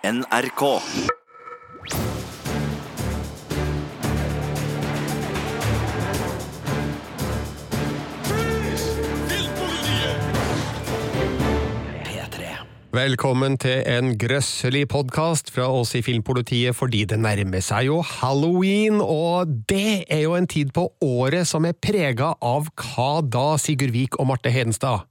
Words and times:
NRK. 0.00 0.62
Velkommen 12.90 13.58
til 13.60 13.82
en 13.84 14.14
grøsselig 14.16 14.86
podkast 14.88 15.52
fra 15.52 15.68
oss 15.68 15.92
i 15.94 16.00
Filmpolitiet 16.00 16.74
fordi 16.74 17.04
det 17.04 17.20
nærmer 17.20 17.60
seg 17.60 17.90
jo 17.90 18.00
halloween, 18.00 19.02
og 19.04 19.52
det 19.68 20.06
er 20.08 20.24
jo 20.24 20.32
en 20.40 20.48
tid 20.48 20.72
på 20.72 20.88
året 21.04 21.44
som 21.44 21.68
er 21.68 21.76
prega 21.76 22.32
av 22.40 22.72
hva 22.72 23.12
da, 23.20 23.50
Sigurd 23.60 23.92
Vik 23.92 24.16
og 24.16 24.32
Marte 24.32 24.48
Hedenstad? 24.48 25.09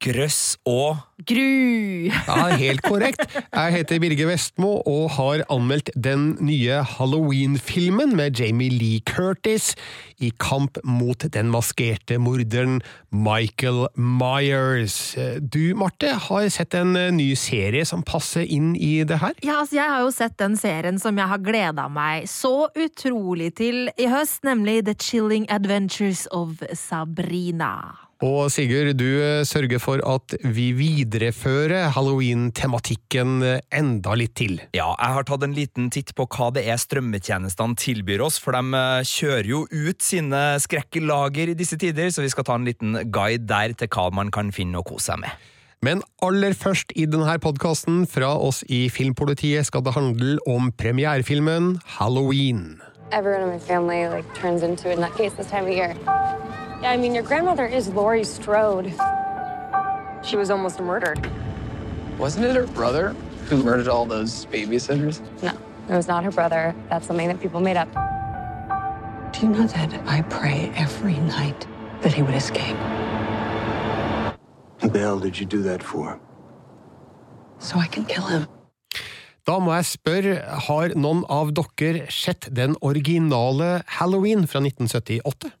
Grøss 0.00 0.56
og 0.64 0.96
Gru! 1.28 2.08
Ja, 2.08 2.56
helt 2.56 2.80
korrekt. 2.80 3.20
Jeg 3.36 3.74
heter 3.74 4.00
Birger 4.00 4.30
Vestmo 4.30 4.78
og 4.88 5.10
har 5.18 5.42
anmeldt 5.52 5.90
den 5.92 6.38
nye 6.40 6.80
Halloween-filmen 6.94 8.14
med 8.16 8.40
Jamie 8.40 8.72
Lee 8.72 9.02
Curtis 9.04 9.74
i 10.16 10.32
kamp 10.40 10.80
mot 10.88 11.28
den 11.36 11.52
maskerte 11.52 12.16
morderen 12.16 12.80
Michael 13.12 13.90
Myers. 14.00 15.14
Du, 15.40 15.76
Marte, 15.76 16.14
har 16.30 16.48
sett 16.48 16.80
en 16.80 16.96
ny 17.18 17.34
serie 17.36 17.84
som 17.84 18.00
passer 18.00 18.48
inn 18.48 18.72
i 18.80 19.02
det 19.04 19.20
her? 19.20 19.36
Ja, 19.44 19.60
altså, 19.60 19.82
jeg 19.82 19.88
har 19.92 20.04
jo 20.06 20.12
sett 20.16 20.38
den 20.40 20.56
serien 20.56 21.00
som 21.02 21.20
jeg 21.20 21.28
har 21.28 21.44
gleda 21.44 21.90
meg 21.92 22.24
så 22.30 22.70
utrolig 22.72 23.52
til 23.60 23.90
i 24.00 24.08
høst, 24.08 24.46
nemlig 24.48 24.80
The 24.88 24.96
Chilling 24.96 25.50
Adventures 25.52 26.24
of 26.32 26.64
Sabrina. 26.72 28.09
Og 28.20 28.50
Sigurd, 28.52 28.98
du 29.00 29.16
sørger 29.48 29.80
for 29.80 30.02
at 30.04 30.34
vi 30.44 30.66
viderefører 30.76 31.88
halloween-tematikken 31.94 33.38
enda 33.72 34.16
litt 34.18 34.34
til. 34.36 34.58
Ja, 34.76 34.90
jeg 34.92 35.16
har 35.16 35.24
tatt 35.24 35.46
en 35.46 35.56
liten 35.56 35.88
titt 35.88 36.12
på 36.18 36.26
hva 36.28 36.50
det 36.52 36.66
er 36.68 36.76
strømmetjenestene 36.80 37.80
tilbyr 37.80 38.26
oss, 38.26 38.36
for 38.42 38.52
de 38.52 38.76
eh, 38.76 39.08
kjører 39.08 39.48
jo 39.48 39.62
ut 39.70 40.04
sine 40.04 40.42
skrekklager 40.60 41.54
i 41.54 41.56
disse 41.56 41.80
tider, 41.80 42.12
så 42.12 42.20
vi 42.20 42.32
skal 42.34 42.44
ta 42.44 42.58
en 42.60 42.68
liten 42.68 42.98
guide 43.08 43.48
der 43.48 43.72
til 43.72 43.88
hva 43.88 44.10
man 44.12 44.28
kan 44.34 44.52
finne 44.52 44.82
og 44.82 44.90
kose 44.92 45.14
seg 45.14 45.24
med. 45.24 45.48
Men 45.80 46.04
aller 46.20 46.52
først 46.52 46.92
i 46.92 47.06
denne 47.08 47.38
podkasten 47.40 48.04
fra 48.04 48.34
oss 48.36 48.60
i 48.68 48.84
Filmpolitiet 48.92 49.64
skal 49.64 49.86
det 49.86 49.96
handle 49.96 50.36
om 50.44 50.68
premierefilmen 50.76 51.78
Halloween. 51.96 52.82
Everyone 53.12 53.42
in 53.42 53.48
my 53.48 53.58
family 53.58 54.06
like 54.08 54.34
turns 54.34 54.62
into 54.62 54.90
a 54.90 54.96
nutcase 54.96 55.36
this 55.36 55.48
time 55.48 55.64
of 55.66 55.72
year. 55.72 55.96
Yeah, 56.82 56.90
I 56.90 56.96
mean, 56.96 57.14
your 57.14 57.24
grandmother 57.24 57.66
is 57.66 57.88
Laurie 57.88 58.24
Strode. 58.24 58.94
She 60.22 60.36
was 60.36 60.50
almost 60.50 60.80
murdered. 60.80 61.30
Wasn't 62.18 62.44
it 62.44 62.54
her 62.56 62.66
brother 62.66 63.14
who 63.46 63.62
murdered 63.62 63.88
all 63.88 64.06
those 64.06 64.46
babysitters? 64.46 65.20
No, 65.42 65.52
it 65.88 65.96
was 65.96 66.08
not 66.08 66.24
her 66.24 66.30
brother. 66.30 66.74
That's 66.88 67.06
something 67.06 67.28
that 67.28 67.40
people 67.40 67.60
made 67.60 67.76
up. 67.76 67.88
Do 69.32 69.46
you 69.46 69.48
know 69.52 69.66
that 69.66 69.92
I 70.06 70.22
pray 70.22 70.72
every 70.76 71.16
night 71.16 71.66
that 72.02 72.12
he 72.12 72.22
would 72.22 72.34
escape? 72.34 72.76
What 74.80 74.92
the 74.92 74.98
hell 74.98 75.18
did 75.18 75.38
you 75.38 75.46
do 75.46 75.62
that 75.62 75.82
for? 75.82 76.20
So 77.58 77.78
I 77.78 77.86
can 77.86 78.04
kill 78.04 78.24
him. 78.24 78.46
Da 79.48 79.56
må 79.62 79.72
jeg 79.78 79.88
spørre, 79.94 80.34
har 80.68 80.92
noen 81.00 81.24
av 81.32 81.52
dere 81.56 82.06
sett 82.12 82.48
den 82.54 82.76
originale 82.84 83.80
Halloween 83.98 84.46
fra 84.50 84.60
1978? 84.62 85.54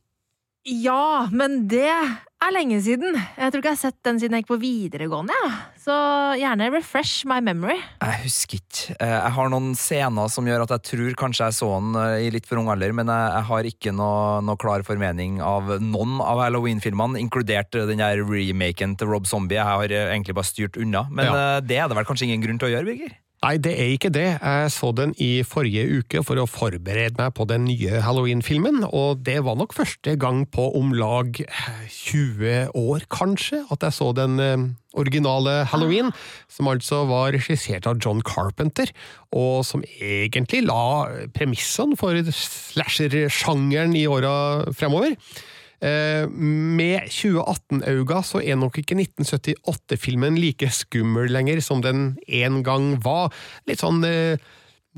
Ja, 0.68 1.24
men 1.32 1.62
det 1.72 1.86
er 1.88 2.50
lenge 2.52 2.76
siden. 2.84 3.14
Jeg 3.16 3.48
tror 3.52 3.62
ikke 3.62 3.70
jeg 3.70 3.78
har 3.78 3.80
sett 3.80 3.96
den 4.04 4.18
siden 4.20 4.34
jeg 4.36 4.42
gikk 4.44 4.50
på 4.50 4.58
videregående. 4.60 5.32
Ja. 5.32 5.48
Så 5.80 5.94
gjerne 6.36 6.66
refresh 6.74 7.24
my 7.28 7.38
memory. 7.40 7.78
Jeg 8.04 8.18
husker 8.26 8.58
ikke. 8.60 8.96
Eh, 9.00 9.14
Jeg 9.14 9.32
har 9.38 9.48
noen 9.54 9.70
scener 9.80 10.28
som 10.28 10.44
gjør 10.44 10.66
at 10.66 10.74
jeg 10.76 10.84
tror 10.90 11.16
kanskje 11.22 11.48
jeg 11.48 11.56
så 11.62 11.70
den 11.80 11.96
eh, 12.02 12.26
i 12.26 12.28
litt 12.36 12.44
for 12.48 12.60
ung 12.60 12.68
alder, 12.74 12.92
men 12.92 13.08
jeg, 13.08 13.42
har 13.48 13.70
ikke 13.72 13.94
noe, 13.96 14.42
noe 14.44 14.60
klar 14.60 14.84
formening 14.84 15.40
av 15.40 15.72
noen 15.80 16.20
av 16.20 16.44
Halloween-filmene, 16.44 17.16
inkludert 17.24 17.80
eh, 17.80 17.88
den 17.88 18.04
der 18.04 18.20
remaken 18.20 18.98
til 19.00 19.08
Rob 19.14 19.24
Zombie. 19.32 19.56
Jeg 19.56 19.64
har 19.64 19.96
egentlig 20.12 20.36
bare 20.36 20.50
styrt 20.52 20.76
unna, 20.76 21.06
men 21.08 21.24
Ja. 21.32 21.40
det 21.64 21.80
er 21.80 21.88
det 21.88 21.96
vel 21.96 22.04
kanskje 22.12 22.28
ingen 22.28 22.44
grunn 22.44 22.60
til 22.60 22.68
å 22.68 22.74
gjøre, 22.76 22.84
Birger? 22.92 23.16
Nei, 23.40 23.54
det 23.56 23.70
er 23.72 23.94
ikke 23.94 24.10
det. 24.12 24.26
Jeg 24.36 24.72
så 24.74 24.90
den 24.92 25.14
i 25.16 25.40
forrige 25.48 25.86
uke 26.02 26.20
for 26.28 26.36
å 26.36 26.44
forberede 26.44 27.16
meg 27.16 27.30
på 27.32 27.46
den 27.48 27.64
nye 27.70 28.02
Halloween-filmen, 28.04 28.82
og 28.84 29.22
det 29.24 29.38
var 29.46 29.56
nok 29.56 29.72
første 29.72 30.12
gang 30.20 30.42
på 30.52 30.66
om 30.76 30.90
lag 30.92 31.40
20 31.88 32.74
år, 32.76 33.06
kanskje, 33.08 33.62
at 33.72 33.86
jeg 33.86 33.96
så 33.96 34.10
den 34.18 34.36
eh, 34.44 34.66
originale 34.92 35.62
Halloween, 35.72 36.12
som 36.52 36.68
altså 36.68 37.06
var 37.08 37.32
regissert 37.32 37.88
av 37.88 37.96
John 38.04 38.20
Carpenter, 38.20 38.92
og 39.32 39.64
som 39.64 39.86
egentlig 39.88 40.66
la 40.66 41.08
premissene 41.32 41.96
for 41.96 42.20
slasher-sjangeren 42.20 43.96
i 43.96 44.04
åra 44.10 44.34
fremover. 44.76 45.16
Eh, 45.80 46.28
Med 46.28 47.08
2018-auga 47.08 48.22
så 48.26 48.42
er 48.44 48.58
nok 48.60 48.80
ikke 48.82 48.98
1978-filmen 48.98 50.36
like 50.40 50.68
skummel 50.76 51.32
lenger 51.32 51.62
som 51.64 51.84
den 51.84 52.14
en 52.28 52.60
gang 52.66 52.94
var. 53.04 53.32
Litt 53.68 53.80
sånn 53.80 54.04
eh, 54.04 54.36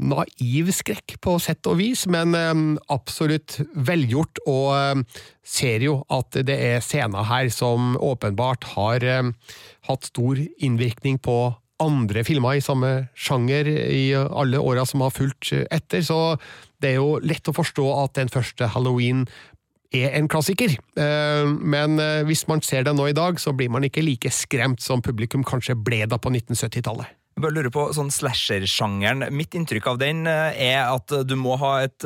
naiv 0.03 0.72
skrekk 0.75 1.19
på 1.22 1.37
sett 1.42 1.69
og 1.71 1.78
vis, 1.78 2.06
men 2.10 2.34
eh, 2.34 2.53
absolutt 2.94 3.60
velgjort, 3.78 4.42
og 4.50 5.06
ser 5.47 5.87
jo 5.87 6.00
at 6.10 6.42
det 6.48 6.59
er 6.59 6.84
scener 6.84 7.31
her 7.31 7.50
som 7.54 7.94
åpenbart 8.00 8.72
har 8.75 9.06
hatt 9.88 10.06
stor 10.10 10.38
innvirkning 10.38 11.19
på 11.22 11.53
andre 11.82 12.22
filmer 12.26 12.59
i 12.59 12.62
samme 12.62 12.91
sjanger 13.19 13.66
i 13.66 14.12
alle 14.15 14.60
åra 14.62 14.84
som 14.87 15.03
har 15.03 15.15
fulgt 15.15 15.50
etter, 15.53 16.03
så 16.06 16.37
det 16.82 16.92
er 16.92 17.00
jo 17.00 17.19
lett 17.22 17.48
å 17.48 17.54
forstå 17.54 17.87
at 18.03 18.16
den 18.19 18.31
første 18.32 18.69
Halloween 18.75 19.25
er 19.94 20.14
en 20.19 20.28
klassiker, 20.32 20.76
Eh, 20.92 21.47
men 21.48 21.97
eh, 22.03 22.20
hvis 22.28 22.44
man 22.50 22.60
ser 22.64 22.84
den 22.84 22.98
nå 23.00 23.06
i 23.08 23.16
dag, 23.16 23.38
så 23.41 23.54
blir 23.56 23.70
man 23.72 23.84
ikke 23.86 24.03
like 24.04 24.28
skremt 24.32 24.82
som 24.84 25.00
publikum 25.03 25.44
kanskje 25.44 25.72
ble 25.78 26.03
da 26.06 26.19
på 26.20 26.28
1970-tallet. 26.32 27.08
Jeg 27.32 27.41
bare 27.47 27.54
lurer 27.56 27.72
på 27.72 27.86
sånn 27.97 28.10
slasher-sjangeren. 28.12 29.25
Mitt 29.32 29.56
inntrykk 29.56 29.86
av 29.94 29.97
den 30.03 30.26
eh, 30.28 30.58
er 30.66 30.91
at 30.92 31.14
du 31.25 31.32
må 31.41 31.56
ha 31.62 31.78
et 31.86 32.04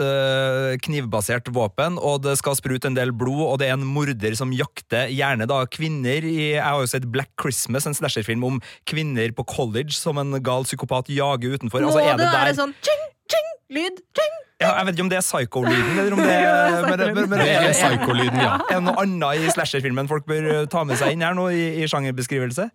knivbasert 0.87 1.51
våpen, 1.51 1.99
og 1.99 2.23
det 2.29 2.37
skal 2.39 2.55
sprute 2.59 2.87
en 2.87 2.95
del 2.97 3.11
blod, 3.11 3.43
og 3.49 3.59
det 3.61 3.73
er 3.73 3.75
en 3.75 3.87
morder 3.91 4.39
som 4.39 4.55
jakter 4.55 5.11
gjerne 5.11 5.51
da 5.51 5.65
kvinner 5.67 6.23
i 6.23 6.53
Jeg 6.55 6.63
har 6.63 6.79
jo 6.79 6.87
sett 6.95 7.11
Black 7.11 7.35
Christmas, 7.43 7.91
en 7.91 7.99
slasherfilm 7.99 8.47
om 8.47 8.63
kvinner 8.87 9.35
på 9.35 9.45
college 9.51 9.99
som 9.99 10.23
en 10.23 10.39
gal 10.47 10.63
psykopat 10.69 11.11
jager 11.11 11.59
utenfor. 11.59 11.83
Må 11.83 11.91
Altså, 11.91 12.07
er 12.07 12.15
det 12.23 12.31
det 12.31 12.35
være 12.39 12.59
sånn 12.63 12.75
tjing, 12.87 13.07
tjing, 13.35 13.55
lyd, 13.81 14.03
tjing? 14.15 14.43
ja, 14.63 14.71
Jeg 14.79 14.87
vet 14.87 14.95
ikke 14.97 15.05
om 15.05 15.11
det 15.13 15.19
er 15.19 15.27
psycho-lyden, 15.27 15.99
eller 16.01 16.15
om 16.17 16.23
det 16.23 16.33
er 16.33 16.47
Det 16.83 17.49
er 17.49 17.73
psycho-lyden, 17.73 18.39
ja. 18.43 18.55
Er 18.69 18.79
det 18.79 18.85
noe 18.89 19.03
annet 19.03 19.43
i 19.47 19.51
slasherfilmen 19.55 20.11
folk 20.11 20.29
bør 20.29 20.49
eh, 20.53 20.63
ta 20.73 20.85
med 20.89 21.01
seg 21.01 21.17
inn 21.17 21.25
her 21.27 21.37
nå, 21.39 21.49
i, 21.55 21.67
i 21.83 21.91
sjangerbeskrivelse? 21.91 22.69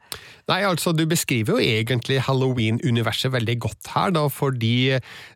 Nei, 0.51 0.61
altså, 0.67 0.93
du 0.95 1.05
beskriver 1.09 1.57
jo 1.57 1.63
egentlig 1.63 2.21
Halloween-universet 2.27 3.33
veldig 3.33 3.57
godt 3.67 3.93
her, 3.95 4.13
da, 4.17 4.27
fordi 4.31 4.75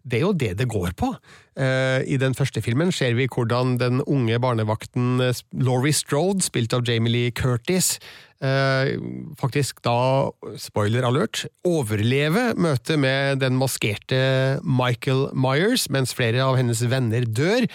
det 0.04 0.22
er 0.22 0.26
jo 0.26 0.36
det 0.36 0.56
det 0.62 0.70
går 0.72 0.96
på. 1.00 1.14
Eh, 1.56 2.02
I 2.12 2.18
den 2.20 2.36
første 2.36 2.60
filmen 2.60 2.92
ser 2.92 3.16
vi 3.16 3.30
hvordan 3.32 3.78
den 3.80 4.02
unge 4.04 4.40
barnevakten 4.44 5.22
eh, 5.24 5.38
Laurie 5.64 5.96
Strode, 5.96 6.44
spilt 6.44 6.76
av 6.76 6.84
Jamie 6.88 7.14
Lee 7.14 7.32
Curtis, 7.32 7.94
eh, 8.44 8.98
faktisk 9.40 9.80
da, 9.88 10.34
spoiler 10.60 11.08
alert, 11.08 11.46
overlever 11.64 12.60
møtet 12.60 13.00
med 13.00 13.40
den 13.46 13.56
maskerte 13.62 14.60
Michael 14.68 15.30
Myers, 15.32 15.88
mens 15.88 16.16
flere 16.18 16.44
av 16.44 16.60
hennes 16.60 16.84
venner 16.92 17.24
dør. 17.24 17.70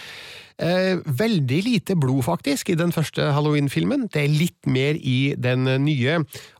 Eh, 0.60 0.98
veldig 1.04 1.60
lite 1.64 1.96
blod, 1.96 2.24
faktisk, 2.26 2.68
i 2.68 2.76
den 2.76 2.92
første 2.92 3.30
Halloween-filmen. 3.32 4.08
Det 4.12 4.26
er 4.26 4.34
litt 4.34 4.68
mer 4.68 4.98
i 5.00 5.32
den 5.38 5.64
nye, 5.86 6.18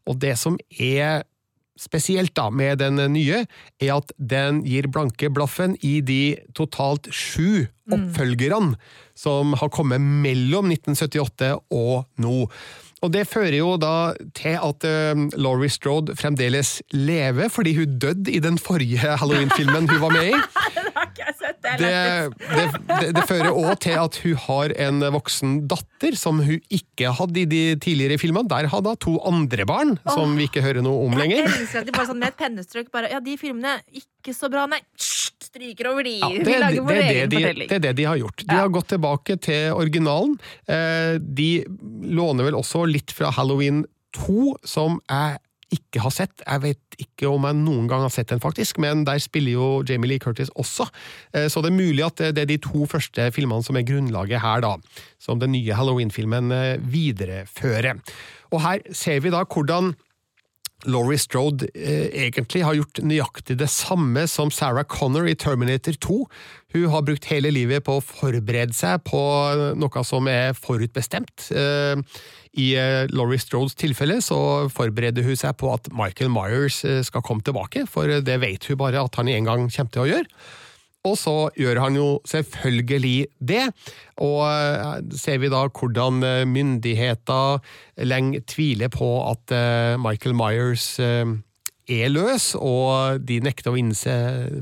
og 0.09 0.21
det 0.22 0.38
som 0.41 0.56
er 0.81 1.27
spesielt 1.81 2.34
da 2.37 2.49
med 2.53 2.81
den 2.81 3.00
nye, 3.15 3.44
er 3.81 3.93
at 3.94 4.12
den 4.16 4.62
gir 4.69 4.89
blanke 4.92 5.30
blaffen 5.33 5.77
i 5.84 6.01
de 6.04 6.36
totalt 6.57 7.09
sju 7.13 7.66
oppfølgerne 7.91 8.77
som 9.19 9.57
har 9.59 9.72
kommet 9.75 10.01
mellom 10.01 10.71
1978 10.71 11.54
og 11.72 12.04
nå. 12.21 12.36
Og 13.01 13.13
det 13.15 13.25
fører 13.30 13.57
jo 13.57 13.75
da 13.80 14.13
til 14.36 14.59
at 14.60 14.84
uh, 14.84 15.22
Laurie 15.41 15.72
Strode 15.72 16.16
fremdeles 16.21 16.78
lever, 16.92 17.48
fordi 17.48 17.72
hun 17.78 17.97
døde 18.01 18.28
i 18.33 18.42
den 18.45 18.60
forrige 18.60 19.16
Halloween-filmen 19.21 19.89
hun 19.89 20.03
var 20.04 20.13
med 20.13 20.34
i. 20.34 20.41
det? 21.80 21.91
Det, 22.41 23.12
det, 23.16 23.24
fører 23.28 23.51
òg 23.53 23.74
til 23.84 23.97
at 24.01 24.16
hun 24.24 24.36
har 24.47 24.72
en 24.89 25.01
voksen 25.15 25.57
datter 25.71 26.16
som 26.16 26.41
hun 26.45 26.60
ikke 26.72 27.12
hadde 27.18 27.42
i 27.42 27.45
de 27.51 27.62
tidligere 27.83 28.18
filmene. 28.22 28.48
Der 28.48 28.68
hadde 28.72 28.95
hun 28.95 29.01
to 29.04 29.16
andre 29.28 29.66
barn, 29.68 29.97
som 30.09 30.33
vi 30.39 30.47
ikke 30.48 30.62
hører 30.65 30.83
noe 30.86 31.04
om 31.07 31.16
Jeg 31.18 31.22
lenger. 31.24 31.51
elsker 31.53 31.83
at 31.83 31.86
de 31.91 31.92
bare 31.97 32.09
sånn 32.10 32.21
med 32.22 32.33
et 32.33 32.39
pennestrøk 32.41 32.91
bare 32.95 33.10
Ja, 33.12 33.21
de 33.21 33.36
filmene 33.41 33.77
ikke 33.92 34.34
så 34.36 34.51
bra, 34.53 34.66
nei. 34.71 34.80
Stryker 35.01 35.89
over 35.91 36.04
de. 36.07 36.16
Ja, 36.21 36.28
Vi 36.30 36.45
det, 36.47 36.59
lager 36.60 36.77
det, 36.78 36.83
vår 36.86 36.97
er 36.97 37.03
egen 37.03 37.15
det, 37.21 37.30
de, 37.30 37.42
fortelling. 37.45 37.68
det 37.71 37.77
er 37.77 37.84
det 37.89 37.95
de 37.98 38.04
har 38.06 38.16
gjort. 38.21 38.36
De 38.47 38.54
Ja. 38.54 38.60
har 38.63 38.68
gått 38.77 38.89
tilbake 38.92 39.36
til 39.41 39.72
originalen. 39.74 40.36
Eh, 40.68 41.18
De 41.18 41.65
låner 42.06 42.45
vel 42.51 42.54
også 42.60 42.84
litt 42.86 43.10
fra 43.10 43.30
Halloween 43.34 43.84
2, 44.16 44.56
som 44.65 45.01
jeg 45.10 45.39
ikke 45.75 46.03
har 46.05 46.13
sett. 46.15 46.43
Jeg 46.45 46.63
vet 46.65 46.99
ikke 47.03 47.31
om 47.31 47.47
jeg 47.49 47.59
noen 47.61 47.89
gang 47.91 48.05
har 48.05 48.13
sett 48.15 48.31
den, 48.33 48.43
faktisk, 48.43 48.81
men 48.83 49.05
der 49.09 49.21
spiller 49.22 49.55
jo 49.55 49.69
Jamie 49.87 50.13
Lee 50.13 50.22
Curtis 50.22 50.53
også. 50.59 50.89
Eh, 51.34 51.49
så 51.53 51.63
det 51.63 51.72
er 51.72 51.78
mulig 51.78 52.05
at 52.07 52.22
det 52.34 52.45
er 52.45 52.51
de 52.51 52.61
to 52.63 52.87
første 52.91 53.31
filmene 53.34 53.67
som 53.67 53.78
er 53.78 53.87
grunnlaget 53.89 54.43
her, 54.43 54.65
da. 54.67 54.77
Som 55.22 55.41
den 55.43 55.55
nye 55.55 55.77
Halloween-filmen 55.77 56.53
eh, 56.57 56.77
viderefører. 56.81 58.01
Og 58.51 58.63
her 58.65 58.87
ser 58.97 59.22
vi 59.22 59.33
da 59.33 59.45
hvordan 59.47 59.95
Laurie 60.88 61.21
Strode 61.21 61.68
eh, 61.74 62.09
egentlig 62.27 62.62
har 62.65 62.78
gjort 62.78 63.00
nøyaktig 63.04 63.59
det 63.60 63.68
samme 63.72 64.27
som 64.30 64.53
Sarah 64.54 64.86
Connor 64.88 65.28
i 65.28 65.36
Terminator 65.38 65.97
2. 66.00 66.18
Hun 66.74 66.86
har 66.92 67.04
brukt 67.06 67.27
hele 67.30 67.50
livet 67.53 67.84
på 67.86 67.98
å 67.98 68.04
forberede 68.04 68.77
seg 68.77 69.03
på 69.09 69.21
noe 69.78 70.04
som 70.06 70.28
er 70.30 70.54
forutbestemt. 70.56 71.50
Eh, 71.50 72.00
I 72.60 72.68
eh, 72.78 73.10
Laurie 73.10 73.42
Strodes 73.42 73.77
tilfelle 73.78 74.21
så 74.24 74.71
forbereder 74.72 75.27
hun 75.27 75.38
seg 75.38 75.59
på 75.60 75.72
at 75.74 75.91
Michael 75.94 76.32
Myers 76.32 76.82
eh, 76.86 77.03
skal 77.06 77.24
komme 77.27 77.44
tilbake, 77.47 77.84
for 77.91 78.21
det 78.22 78.41
vet 78.42 78.71
hun 78.71 78.80
bare 78.80 79.03
at 79.03 79.21
han 79.21 79.30
en 79.30 79.50
gang 79.50 79.68
kommer 79.68 79.94
til 79.94 80.06
å 80.06 80.10
gjøre. 80.15 80.42
Og 81.09 81.17
så 81.17 81.35
gjør 81.57 81.79
han 81.81 81.97
jo 81.97 82.09
selvfølgelig 82.29 83.31
det, 83.41 83.63
og 84.21 84.41
eh, 84.45 84.99
ser 85.17 85.41
vi 85.41 85.49
da 85.49 85.63
hvordan 85.65 86.21
eh, 86.27 86.49
myndigheter 86.49 87.63
lenge 88.05 88.43
tviler 88.45 88.93
på 88.93 89.09
at 89.31 89.55
eh, 89.57 89.97
Michael 90.01 90.37
Myers 90.37 90.99
er 91.91 92.13
løs, 92.13 92.53
og 92.55 93.25
de 93.27 93.41
nekter 93.43 93.73
å 93.73 93.79
innse 93.81 94.13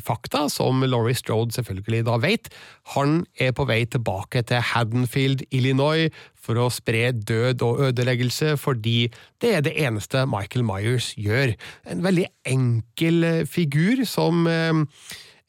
fakta, 0.00 0.46
som 0.48 0.80
Laurie 0.86 1.18
Strode 1.18 1.58
selvfølgelig 1.58 2.06
da 2.06 2.16
vet. 2.22 2.48
Han 2.94 3.24
er 3.36 3.52
på 3.52 3.66
vei 3.68 3.82
tilbake 3.90 4.46
til 4.48 4.62
Haddonfield, 4.64 5.42
Illinois, 5.50 6.06
for 6.38 6.56
å 6.62 6.70
spre 6.72 7.10
død 7.12 7.66
og 7.66 7.82
ødeleggelse, 7.90 8.54
fordi 8.56 9.10
det 9.42 9.56
er 9.58 9.66
det 9.66 9.74
eneste 9.76 10.22
Michael 10.30 10.64
Myers 10.70 11.10
gjør. 11.18 11.52
En 11.90 12.06
veldig 12.06 12.30
enkel 12.48 13.26
figur 13.50 14.06
som 14.08 14.46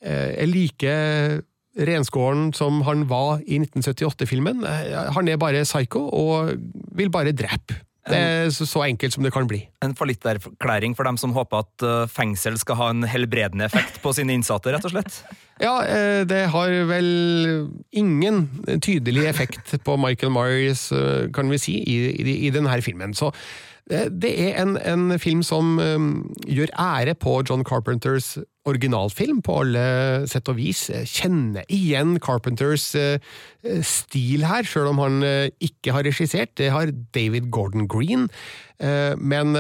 er 0.01 0.48
like 0.48 0.94
renskåren 1.80 2.50
som 2.56 2.81
han 2.88 3.06
var 3.10 3.44
i 3.46 3.60
1978-filmen. 3.60 4.63
Han 5.16 5.28
er 5.28 5.40
bare 5.40 5.66
psycho 5.68 6.06
og 6.07 6.56
vil 6.98 7.12
bare 7.13 7.36
drepe. 7.36 7.81
Det 8.10 8.18
er 8.18 8.50
så 8.50 8.84
enkelt 8.88 9.13
som 9.13 9.25
det 9.25 9.31
kan 9.36 9.48
bli. 9.48 9.60
En 9.86 9.94
fallitterklæring 9.96 10.96
for 10.98 11.07
dem 11.07 11.18
som 11.19 11.34
håper 11.36 11.63
at 11.63 11.86
eh, 11.86 12.10
fengsel 12.10 12.57
skal 12.57 12.80
ha 12.80 12.90
en 12.94 13.06
helbredende 13.07 13.68
effekt 13.68 14.00
på 14.04 14.13
sine 14.16 14.34
innsatte, 14.34 14.74
rett 14.74 14.90
og 14.90 14.96
slett? 14.96 15.22
Ja, 15.60 15.81
eh, 15.84 16.22
det 16.24 16.45
har 16.54 16.72
vel 16.88 17.10
ingen 17.92 18.45
tydelig 18.80 19.25
effekt 19.28 19.74
på 19.84 19.98
Michael 20.00 20.31
Myers, 20.31 20.86
eh, 20.95 21.28
kan 21.36 21.52
vi 21.52 21.60
si, 21.60 21.74
i, 21.84 21.98
i, 22.48 22.52
denne 22.56 22.78
filmen. 22.81 23.12
Så 23.13 23.34
det 23.90 24.31
er 24.40 24.62
en, 24.62 24.78
en 24.78 25.19
film 25.19 25.42
som 25.44 25.75
gjør 26.48 26.72
ære 26.80 27.18
på 27.19 27.42
John 27.50 27.66
Carpenters 27.68 28.38
originalfilm 28.69 29.42
på 29.45 29.60
alle 29.63 29.83
sett 30.30 30.50
og 30.51 30.57
vis. 30.60 30.88
Kjenner 31.10 31.68
igjen 31.71 32.18
Carpenters 32.24 32.92
uh, 32.98 33.18
stil 33.86 34.45
her, 34.48 34.68
sjøl 34.68 34.92
om 34.94 35.01
han 35.04 35.19
uh, 35.25 35.51
ikke 35.63 35.95
har 35.95 36.07
regissert. 36.07 36.56
Det 36.60 36.71
har 36.74 36.94
David 37.16 37.50
Gordon 37.54 37.88
Green, 37.89 38.27
men 38.80 39.57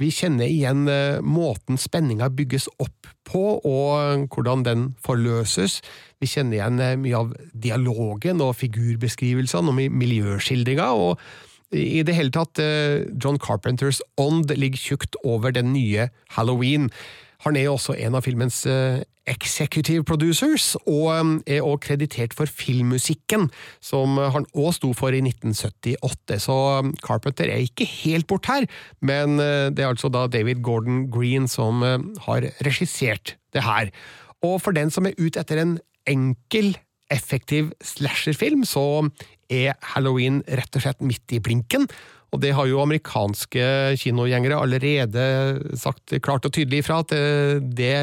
vi 0.00 0.06
kjenner 0.08 0.48
igjen 0.48 0.86
måten 1.20 1.76
spenninga 1.76 2.30
bygges 2.32 2.64
opp 2.80 3.10
på, 3.28 3.42
og 3.60 4.24
hvordan 4.32 4.64
den 4.64 4.86
forløses. 5.04 5.82
Vi 6.22 6.30
kjenner 6.32 6.56
igjen 6.56 7.02
mye 7.02 7.18
av 7.18 7.34
dialogen 7.52 8.40
og 8.40 8.54
figurbeskrivelsene 8.62 9.68
og 9.68 9.98
miljøskildringa. 10.00 10.88
og 10.96 11.20
i 11.74 12.02
det 12.06 12.14
hele 12.14 12.30
tatt, 12.30 12.58
eh, 12.62 13.06
John 13.18 13.38
Carpenters 13.38 14.00
ånd 14.16 14.50
ligger 14.54 14.78
tjukt 14.78 15.16
over 15.24 15.50
den 15.50 15.72
nye 15.72 16.10
Halloween. 16.30 16.90
Han 17.46 17.56
er 17.58 17.70
også 17.70 17.94
en 18.02 18.16
av 18.18 18.24
filmens 18.26 18.64
eh, 18.66 19.04
executive 19.30 20.04
producers, 20.06 20.74
og 20.84 21.08
eh, 21.14 21.56
er 21.56 21.64
også 21.66 21.84
kreditert 21.88 22.36
for 22.36 22.50
filmmusikken, 22.50 23.48
som 23.80 24.18
han 24.18 24.48
òg 24.52 24.72
sto 24.76 24.92
for 24.98 25.14
i 25.14 25.22
1978. 25.22 26.40
Så 26.42 26.58
Carpenter 27.06 27.50
er 27.50 27.64
ikke 27.64 27.88
helt 28.02 28.28
bort 28.30 28.50
her, 28.50 28.66
men 29.00 29.38
det 29.38 29.82
er 29.82 29.92
altså 29.92 30.10
da 30.12 30.26
David 30.30 30.62
Gordon 30.66 31.06
Green 31.12 31.46
som 31.50 31.84
har 32.26 32.50
regissert 32.66 33.36
det 33.54 33.64
her. 33.66 33.94
Og 34.44 34.58
for 34.62 34.76
den 34.76 34.92
som 34.92 35.06
er 35.08 35.16
ute 35.18 35.40
etter 35.40 35.62
en 35.62 35.78
enkel 36.06 36.74
effektiv 37.12 37.70
slasherfilm, 37.84 38.64
så 38.66 39.06
er 39.52 39.76
Halloween 39.94 40.42
rett 40.58 40.74
og 40.76 40.82
slett 40.82 41.04
midt 41.04 41.36
i 41.36 41.42
blinken. 41.42 41.86
Og 42.36 42.42
det 42.44 42.52
har 42.52 42.68
jo 42.68 42.82
amerikanske 42.82 43.66
kinogjengere 43.96 44.58
allerede 44.60 45.22
sagt 45.80 46.12
klart 46.20 46.44
og 46.44 46.52
tydelig 46.52 46.82
ifra 46.82 47.00
at 47.00 47.14
eh, 47.16 47.62
det 47.64 47.94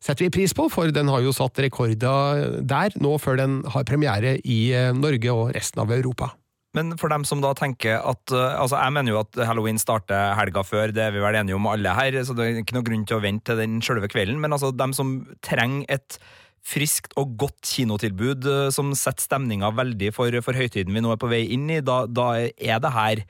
setter 0.00 0.24
vi 0.24 0.32
pris 0.32 0.56
på, 0.56 0.70
for 0.72 0.88
den 0.94 1.10
har 1.12 1.20
jo 1.20 1.34
satt 1.36 1.60
rekorder 1.60 2.62
der 2.64 2.96
nå 3.04 3.18
før 3.20 3.36
den 3.42 3.58
har 3.74 3.84
premiere 3.84 4.38
i 4.40 4.58
eh, 4.72 4.94
Norge 4.96 5.34
og 5.34 5.52
resten 5.56 5.84
av 5.84 5.92
Europa. 5.92 6.32
Men 6.74 6.96
for 6.98 7.12
dem 7.12 7.26
som 7.28 7.44
da 7.44 7.52
tenker 7.54 8.00
at 8.00 8.32
eh, 8.34 8.56
altså 8.56 8.80
Jeg 8.80 8.96
mener 8.96 9.12
jo 9.12 9.20
at 9.20 9.42
halloween 9.50 9.78
starter 9.78 10.32
helga 10.40 10.64
før, 10.64 10.94
det 10.94 11.04
er 11.04 11.12
vi 11.12 11.22
vel 11.22 11.42
enige 11.42 11.60
om 11.60 11.68
alle 11.68 11.92
her, 12.00 12.16
så 12.24 12.32
det 12.32 12.48
er 12.48 12.64
ikke 12.64 12.78
noe 12.78 12.88
grunn 12.88 13.04
til 13.04 13.20
å 13.20 13.24
vente 13.26 13.52
til 13.52 13.60
den 13.60 13.78
sjølve 13.84 14.08
kvelden. 14.08 14.40
Men 14.40 14.56
altså, 14.56 14.72
dem 14.72 14.96
som 14.96 15.18
trenger 15.44 15.84
et 15.92 16.20
friskt 16.64 17.12
og 17.20 17.36
godt 17.36 17.68
kinotilbud 17.68 18.46
som 18.72 18.94
setter 18.96 19.26
stemninga 19.26 19.68
veldig 19.76 20.14
for, 20.16 20.32
for 20.40 20.56
høytiden 20.56 20.96
vi 20.96 21.02
nå 21.04 21.10
er 21.12 21.20
på 21.20 21.28
vei 21.28 21.42
inn 21.52 21.68
i, 21.68 21.82
da, 21.84 22.06
da 22.08 22.30
er 22.48 22.80
det 22.80 22.92
her 22.94 23.28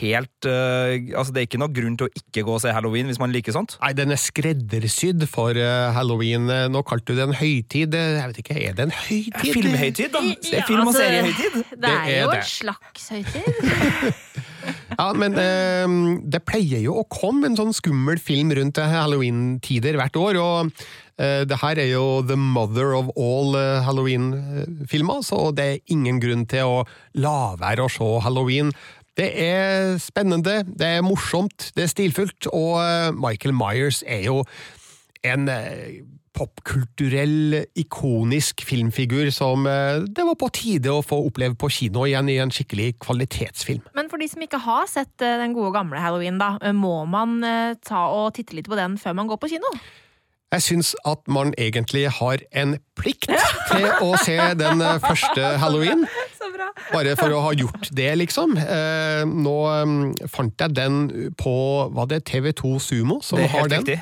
helt 0.00 0.48
uh, 0.48 0.94
Altså, 1.16 1.32
det 1.34 1.42
er 1.42 1.48
ikke 1.48 1.60
noe 1.62 1.72
grunn 1.74 1.96
til 1.98 2.08
å 2.08 2.12
ikke 2.22 2.44
gå 2.46 2.54
og 2.56 2.62
se 2.64 2.72
halloween 2.74 3.10
hvis 3.10 3.20
man 3.22 3.32
liker 3.34 3.54
sånt? 3.56 3.76
Nei, 3.82 3.92
den 3.98 4.14
er 4.14 4.20
skreddersydd 4.20 5.26
for 5.30 5.58
uh, 5.58 5.90
halloween. 5.96 6.48
Nå 6.72 6.84
kalte 6.88 7.12
du 7.12 7.20
det 7.20 7.26
en 7.28 7.36
høytid. 7.36 7.96
Jeg 7.96 8.30
vet 8.30 8.40
ikke, 8.44 8.58
er 8.60 8.78
det 8.78 8.88
en 8.88 8.96
høytid? 8.96 9.52
Filmhøytid, 9.58 10.14
da! 10.14 10.22
Det 10.22 10.56
er 10.60 10.66
film- 10.68 10.84
og 10.86 10.92
altså, 10.92 11.04
seriehøytid. 11.04 11.76
Det, 11.76 11.92
er, 11.92 12.16
jo 12.22 12.32
en 12.36 12.48
slags 12.48 13.08
høytid. 13.12 13.62
ja, 15.00 15.08
men 15.18 15.38
uh, 15.38 16.00
det 16.34 16.42
pleier 16.48 16.84
jo 16.86 16.98
å 17.02 17.06
komme 17.10 17.50
en 17.50 17.58
sånn 17.58 17.76
skummel 17.76 18.20
film 18.22 18.52
rundt 18.58 18.80
halloween-tider 18.82 20.00
hvert 20.00 20.20
år, 20.20 20.42
og 20.42 20.76
Eh, 21.20 21.42
det 21.44 21.58
her 21.60 21.78
er 21.78 21.90
jo 21.92 22.22
the 22.24 22.36
mother 22.36 22.94
of 22.96 23.10
all 23.20 23.54
eh, 23.58 23.82
halloween-filmer, 23.84 25.20
så 25.26 25.50
det 25.54 25.66
er 25.66 25.92
ingen 25.92 26.20
grunn 26.22 26.46
til 26.48 26.64
å 26.64 26.78
la 27.20 27.54
være 27.60 27.84
å 27.84 27.92
se 27.92 28.08
halloween. 28.24 28.72
Det 29.18 29.28
er 29.44 29.98
spennende, 30.00 30.62
det 30.64 30.88
er 30.88 31.04
morsomt, 31.04 31.70
det 31.76 31.84
er 31.84 31.92
stilfullt, 31.92 32.48
og 32.52 32.80
eh, 32.80 33.12
Michael 33.12 33.54
Myers 33.54 34.02
er 34.06 34.24
jo 34.24 34.42
en 35.22 35.46
popkulturell, 36.32 37.60
ikonisk 37.78 38.64
filmfigur 38.66 39.28
som 39.30 39.68
det 39.68 40.24
var 40.26 40.38
på 40.40 40.48
tide 40.56 40.90
å 40.90 41.04
få 41.04 41.20
oppleve 41.28 41.54
på 41.60 41.68
kino 41.70 42.06
igjen 42.08 42.30
i 42.32 42.38
en 42.42 42.50
skikkelig 42.50 42.96
kvalitetsfilm. 43.04 43.84
Men 43.94 44.08
for 44.10 44.18
de 44.18 44.26
som 44.32 44.42
ikke 44.42 44.58
har 44.64 44.88
sett 44.90 45.12
den 45.20 45.54
gode 45.54 45.74
gamle 45.76 46.00
Halloween, 46.02 46.40
da, 46.40 46.56
må 46.74 47.04
man 47.04 47.36
ta 47.84 48.06
og 48.16 48.32
titte 48.34 48.56
litt 48.58 48.72
på 48.72 48.80
den 48.80 48.96
før 48.98 49.20
man 49.20 49.30
går 49.30 49.44
på 49.44 49.52
kino? 49.52 49.76
Jeg 50.52 50.62
syns 50.62 50.90
at 51.08 51.22
man 51.32 51.54
egentlig 51.56 52.10
har 52.12 52.42
en 52.52 52.74
plikt 52.98 53.30
til 53.70 53.86
å 54.04 54.10
se 54.20 54.36
den 54.60 54.82
eh, 54.84 54.98
første 55.00 55.54
halloween. 55.62 56.04
Bare 56.92 57.14
for 57.18 57.34
å 57.34 57.42
ha 57.46 57.52
gjort 57.56 57.90
det, 57.94 58.08
liksom. 58.20 58.56
Eh, 58.60 59.22
nå 59.28 59.56
mm, 59.88 60.02
fant 60.32 60.64
jeg 60.64 60.76
den 60.76 61.32
på 61.38 61.54
Var 61.92 62.10
det 62.10 62.22
TV2 62.30 62.74
Sumo 62.82 63.20
som 63.24 63.40
har 63.42 63.70
den? 63.72 63.84
Riktig. 63.84 64.00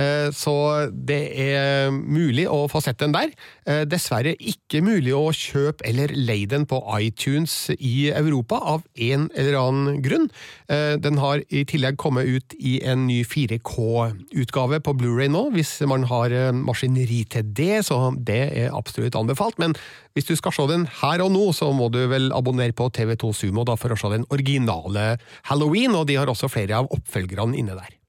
Eh, 0.00 0.28
så 0.32 0.54
det 0.90 1.20
er 1.44 1.90
mulig 1.92 2.46
å 2.48 2.64
få 2.70 2.80
sett 2.84 3.00
den 3.02 3.14
der. 3.14 3.32
Eh, 3.68 3.82
dessverre 3.88 4.32
ikke 4.38 4.82
mulig 4.84 5.12
å 5.16 5.28
kjøpe 5.36 5.84
eller 5.88 6.14
leie 6.16 6.48
den 6.50 6.66
på 6.70 6.80
iTunes 6.96 7.68
i 7.76 8.08
Europa, 8.08 8.60
av 8.60 8.86
en 8.96 9.28
eller 9.34 9.58
annen 9.60 10.00
grunn. 10.04 10.28
Eh, 10.72 10.96
den 11.00 11.20
har 11.20 11.44
i 11.48 11.64
tillegg 11.68 11.98
kommet 12.00 12.30
ut 12.30 12.56
i 12.58 12.78
en 12.86 13.06
ny 13.08 13.20
4K-utgave 13.28 14.80
på 14.84 14.96
Blu-ray 14.96 15.30
nå, 15.32 15.48
hvis 15.54 15.76
man 15.90 16.06
har 16.10 16.32
maskineri 16.56 17.24
til 17.30 17.52
det, 17.56 17.84
så 17.88 18.00
det 18.16 18.42
er 18.56 18.76
absolutt 18.76 19.18
anbefalt. 19.18 19.60
Men 19.60 19.76
hvis 20.16 20.30
du 20.30 20.34
skal 20.38 20.54
se 20.56 20.68
den 20.70 20.88
her 21.02 21.22
og 21.24 21.32
nå, 21.34 21.50
så 21.56 21.70
må 21.76 21.90
du 21.92 22.00
vel 22.10 22.30
abonnere 22.36 22.76
på 22.76 22.88
TV2 22.94 23.34
Sumo 23.36 23.66
da, 23.68 23.76
for 23.80 23.92
å 23.92 24.00
se 24.00 24.14
den 24.14 24.28
originale 24.32 25.14
Halloween, 25.50 25.96
og 25.98 26.08
de 26.08 26.20
har 26.20 26.30
også 26.30 26.50
flere 26.50 26.80
av 26.80 26.90
oppfølgerne 26.94 27.58
inne 27.58 27.76
der 27.78 27.99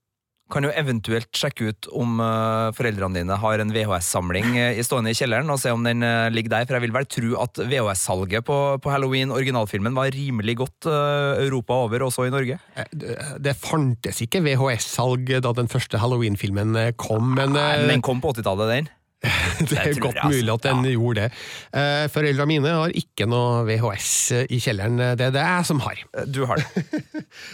kan 0.52 0.68
jo 0.68 0.72
eventuelt 0.78 1.30
sjekke 1.36 1.72
ut 1.72 1.90
om 1.98 2.20
uh, 2.22 2.70
foreldrene 2.76 3.22
dine 3.22 3.38
har 3.42 3.64
en 3.64 3.74
VHS-samling 3.74 4.54
uh, 4.58 4.82
stående 4.86 5.14
i 5.14 5.18
kjelleren, 5.18 5.50
og 5.52 5.60
se 5.62 5.74
om 5.74 5.84
den 5.88 6.06
uh, 6.06 6.30
ligger 6.34 6.56
der. 6.56 6.68
For 6.68 6.78
jeg 6.78 6.86
vil 6.86 6.96
vel 6.96 7.10
tro 7.10 7.34
at 7.44 7.64
VHS-salget 7.72 8.48
på, 8.48 8.60
på, 8.84 8.94
Halloween, 8.94 9.34
originalfilmen, 9.36 9.96
var 9.98 10.12
rimelig 10.14 10.58
godt 10.62 10.90
Europa 10.92 11.82
over, 11.86 12.06
også 12.08 12.28
i 12.28 12.34
Norge? 12.34 12.58
Det, 12.92 13.54
fantes 13.60 14.22
ikke 14.24 14.44
VHS-salg 14.46 15.30
da 15.44 15.54
den 15.58 15.70
første 15.72 16.00
Halloween-filmen 16.02 16.76
kom, 17.00 17.36
men 17.38 17.56
Den 17.56 18.04
kom 18.04 18.22
på 18.24 18.34
80-tallet, 18.36 18.76
den? 18.76 18.92
Det 19.70 19.78
er 19.78 19.94
godt 20.02 20.16
jeg, 20.18 20.24
altså. 20.24 20.30
mulig 20.34 20.54
at 20.54 20.64
den 20.66 20.86
Ja. 20.86 20.92
gjorde 20.96 21.22
det. 21.22 21.32
Foreldra 21.72 22.10
Foreldrene 22.16 22.48
mine 22.50 22.72
har 22.74 22.94
ikke 22.98 23.28
noe 23.30 23.62
VHS 23.68 24.08
i 24.50 24.58
kjelleren, 24.64 24.98
det 24.98 25.28
er 25.28 25.34
det 25.36 25.44
jeg 25.46 25.66
som 25.70 25.82
har. 25.86 26.02
Du 26.26 26.46
har 26.50 26.62
det. 26.62 26.68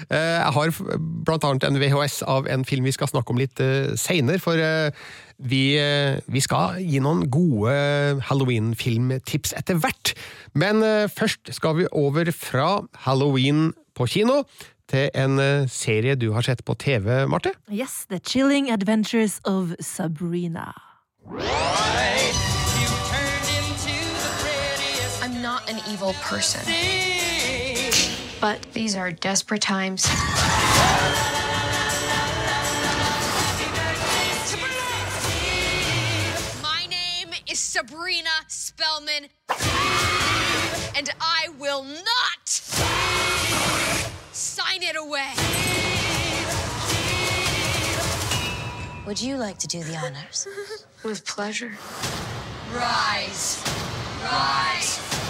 Eh, 0.09 0.17
Jeg 0.17 0.53
har 0.55 0.71
blant 1.27 1.43
annet 1.45 1.65
en 1.67 1.77
VHS 1.81 2.21
av 2.25 2.47
en 2.49 2.63
film 2.65 2.85
vi 2.87 2.93
skal 2.95 3.09
snakke 3.11 3.29
om 3.33 3.37
litt 3.37 3.59
uh, 3.61 3.91
seinere, 3.99 4.39
for 4.41 4.57
eh, 4.57 4.89
vi, 5.37 5.75
eh, 5.77 6.17
vi 6.31 6.41
skal 6.41 6.79
gi 6.81 6.97
noen 7.03 7.27
gode 7.29 7.75
Halloween-filmtips 8.29 9.53
etter 9.59 9.77
hvert. 9.83 10.13
Men 10.57 10.81
eh, 10.85 11.05
først 11.11 11.51
skal 11.53 11.77
vi 11.81 11.89
over 11.91 12.31
fra 12.33 12.69
Halloween 13.05 13.73
på 13.97 14.07
kino 14.09 14.43
til 14.89 15.09
en 15.17 15.37
eh, 15.43 15.67
serie 15.69 16.15
du 16.17 16.31
har 16.33 16.45
sett 16.47 16.63
på 16.65 16.73
TV, 16.79 17.25
Marte. 17.29 17.53
Yes, 17.69 18.05
The 18.09 18.19
Chilling 18.23 18.71
Adventures 18.73 19.37
of 19.45 19.75
Sabrina. 19.83 20.71
I'm 25.21 25.41
not 25.41 25.69
an 25.69 25.81
evil 25.89 26.13
person. 26.21 26.61
But 28.39 28.61
these 28.73 28.95
are 28.95 29.11
desperate 29.11 29.61
times. 29.61 30.07
My 36.61 36.85
name 36.89 37.33
is 37.49 37.59
Sabrina 37.59 38.29
Spellman, 38.47 39.27
and 40.95 41.09
I 41.19 41.49
will 41.59 41.83
not 41.83 42.47
sign 44.31 44.81
it 44.81 44.95
away. 44.95 45.56
Would 49.07 49.21
you 49.21 49.37
like 49.37 49.57
to 49.59 49.67
do 49.67 49.81
the 49.83 49.95
honors? 49.95 50.45
With 51.05 51.25
pleasure. 51.25 51.71
Rise. 52.73 53.63
Rise. 54.21 55.26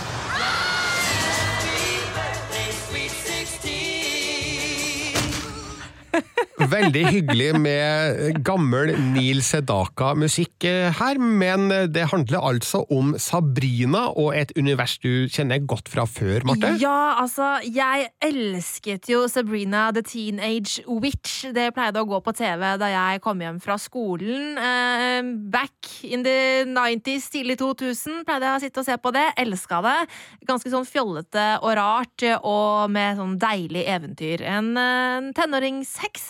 Veldig 6.58 7.03
hyggelig 7.13 7.51
med 7.62 8.39
gammel 8.46 8.91
Neil 9.13 9.44
Sedaka-musikk 9.46 10.65
eh, 10.67 10.89
her, 10.98 11.20
men 11.22 11.70
det 11.94 12.08
handler 12.12 12.44
altså 12.50 12.82
om 12.94 13.13
Sabrina 13.22 14.08
og 14.17 14.34
et 14.38 14.51
univers 14.58 14.98
du 15.03 15.27
kjenner 15.32 15.62
godt 15.70 15.89
fra 15.91 16.08
før, 16.10 16.46
Marte? 16.50 16.74
Ja, 16.82 17.17
altså, 17.22 17.58
jeg 17.63 18.10
elsket 18.25 19.10
jo 19.12 19.25
Sabrina 19.29 19.88
the 19.96 20.03
Teenage 20.06 20.84
Witch. 20.88 21.46
Det 21.53 21.70
pleide 21.75 22.01
å 22.01 22.10
gå 22.10 22.20
på 22.25 22.34
TV 22.38 22.65
da 22.82 22.89
jeg 22.91 23.22
kom 23.25 23.41
hjem 23.44 23.62
fra 23.63 23.77
skolen. 23.82 24.58
Eh, 24.58 25.32
back 25.53 25.91
in 26.08 26.25
the 26.25 26.65
90s, 26.70 27.29
tidlig 27.34 27.60
2000, 27.62 28.24
pleide 28.27 28.50
jeg 28.50 28.58
å 28.58 28.63
sitte 28.65 28.84
og 28.84 28.89
se 28.89 28.98
på 29.01 29.13
det. 29.15 29.27
Elska 29.46 29.82
det. 29.86 29.98
Ganske 30.50 30.74
sånn 30.74 30.88
fjollete 30.89 31.48
og 31.62 31.77
rart, 31.79 32.27
og 32.41 32.91
med 32.94 33.22
sånn 33.22 33.38
deilig 33.41 33.86
eventyr. 33.94 34.46
En, 34.58 34.74
eh, 34.77 35.17
en 35.22 35.34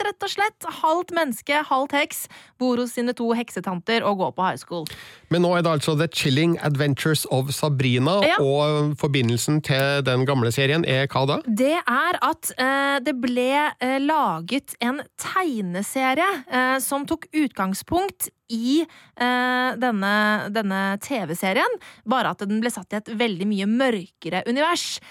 rett 0.06 0.24
og 0.24 0.32
slett. 0.32 0.68
Halvt 0.82 1.14
menneske, 1.16 1.62
halvt 1.70 1.96
heks. 1.98 2.26
Bor 2.62 2.82
hos 2.82 2.96
sine 2.98 3.16
to 3.18 3.32
heksetanter 3.38 4.06
og 4.08 4.22
går 4.22 4.36
på 4.38 4.50
high 4.50 4.62
school. 4.62 4.86
Men 5.34 5.44
nå 5.44 5.52
er 5.58 5.66
det 5.66 5.74
altså 5.74 5.96
The 6.00 6.08
Chilling 6.14 6.56
Adventures 6.64 7.26
of 7.36 7.52
Sabrina, 7.56 8.22
Ja. 8.24 8.38
og 8.40 8.96
forbindelsen 9.00 9.60
til 9.62 10.02
den 10.08 10.26
gamle 10.26 10.52
serien 10.56 10.86
er 10.88 11.08
hva 11.12 11.26
da? 11.28 11.38
Det 11.44 11.76
er 11.84 12.20
at 12.24 12.52
uh, 12.56 12.98
det 13.04 13.16
ble 13.20 13.50
uh, 13.84 13.98
laget 14.00 14.78
en 14.80 15.02
tegneserie 15.20 16.30
uh, 16.48 16.78
som 16.80 17.06
tok 17.10 17.28
utgangspunkt 17.36 18.30
i 18.48 18.86
denne, 19.20 20.10
denne 20.56 20.82
TV-serien, 21.04 21.74
bare 22.08 22.30
at 22.32 22.46
den 22.48 22.62
ble 22.64 22.70
satt 22.72 22.94
i 22.96 23.00
et 23.02 23.10
veldig 23.20 23.44
mye 23.50 23.66
mørkere 23.68 24.40
univers. 24.48 25.02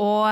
Og 0.00 0.24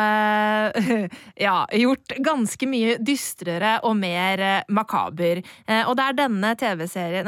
ja, 1.45 1.57
gjort 1.83 2.15
ganske 2.25 2.69
mye 2.71 2.95
dystrere 3.05 3.75
og 3.85 3.99
mer 4.01 4.41
makaber. 4.73 5.43
Og 5.85 5.93
det 5.99 6.07
er 6.07 6.17
denne, 6.23 6.55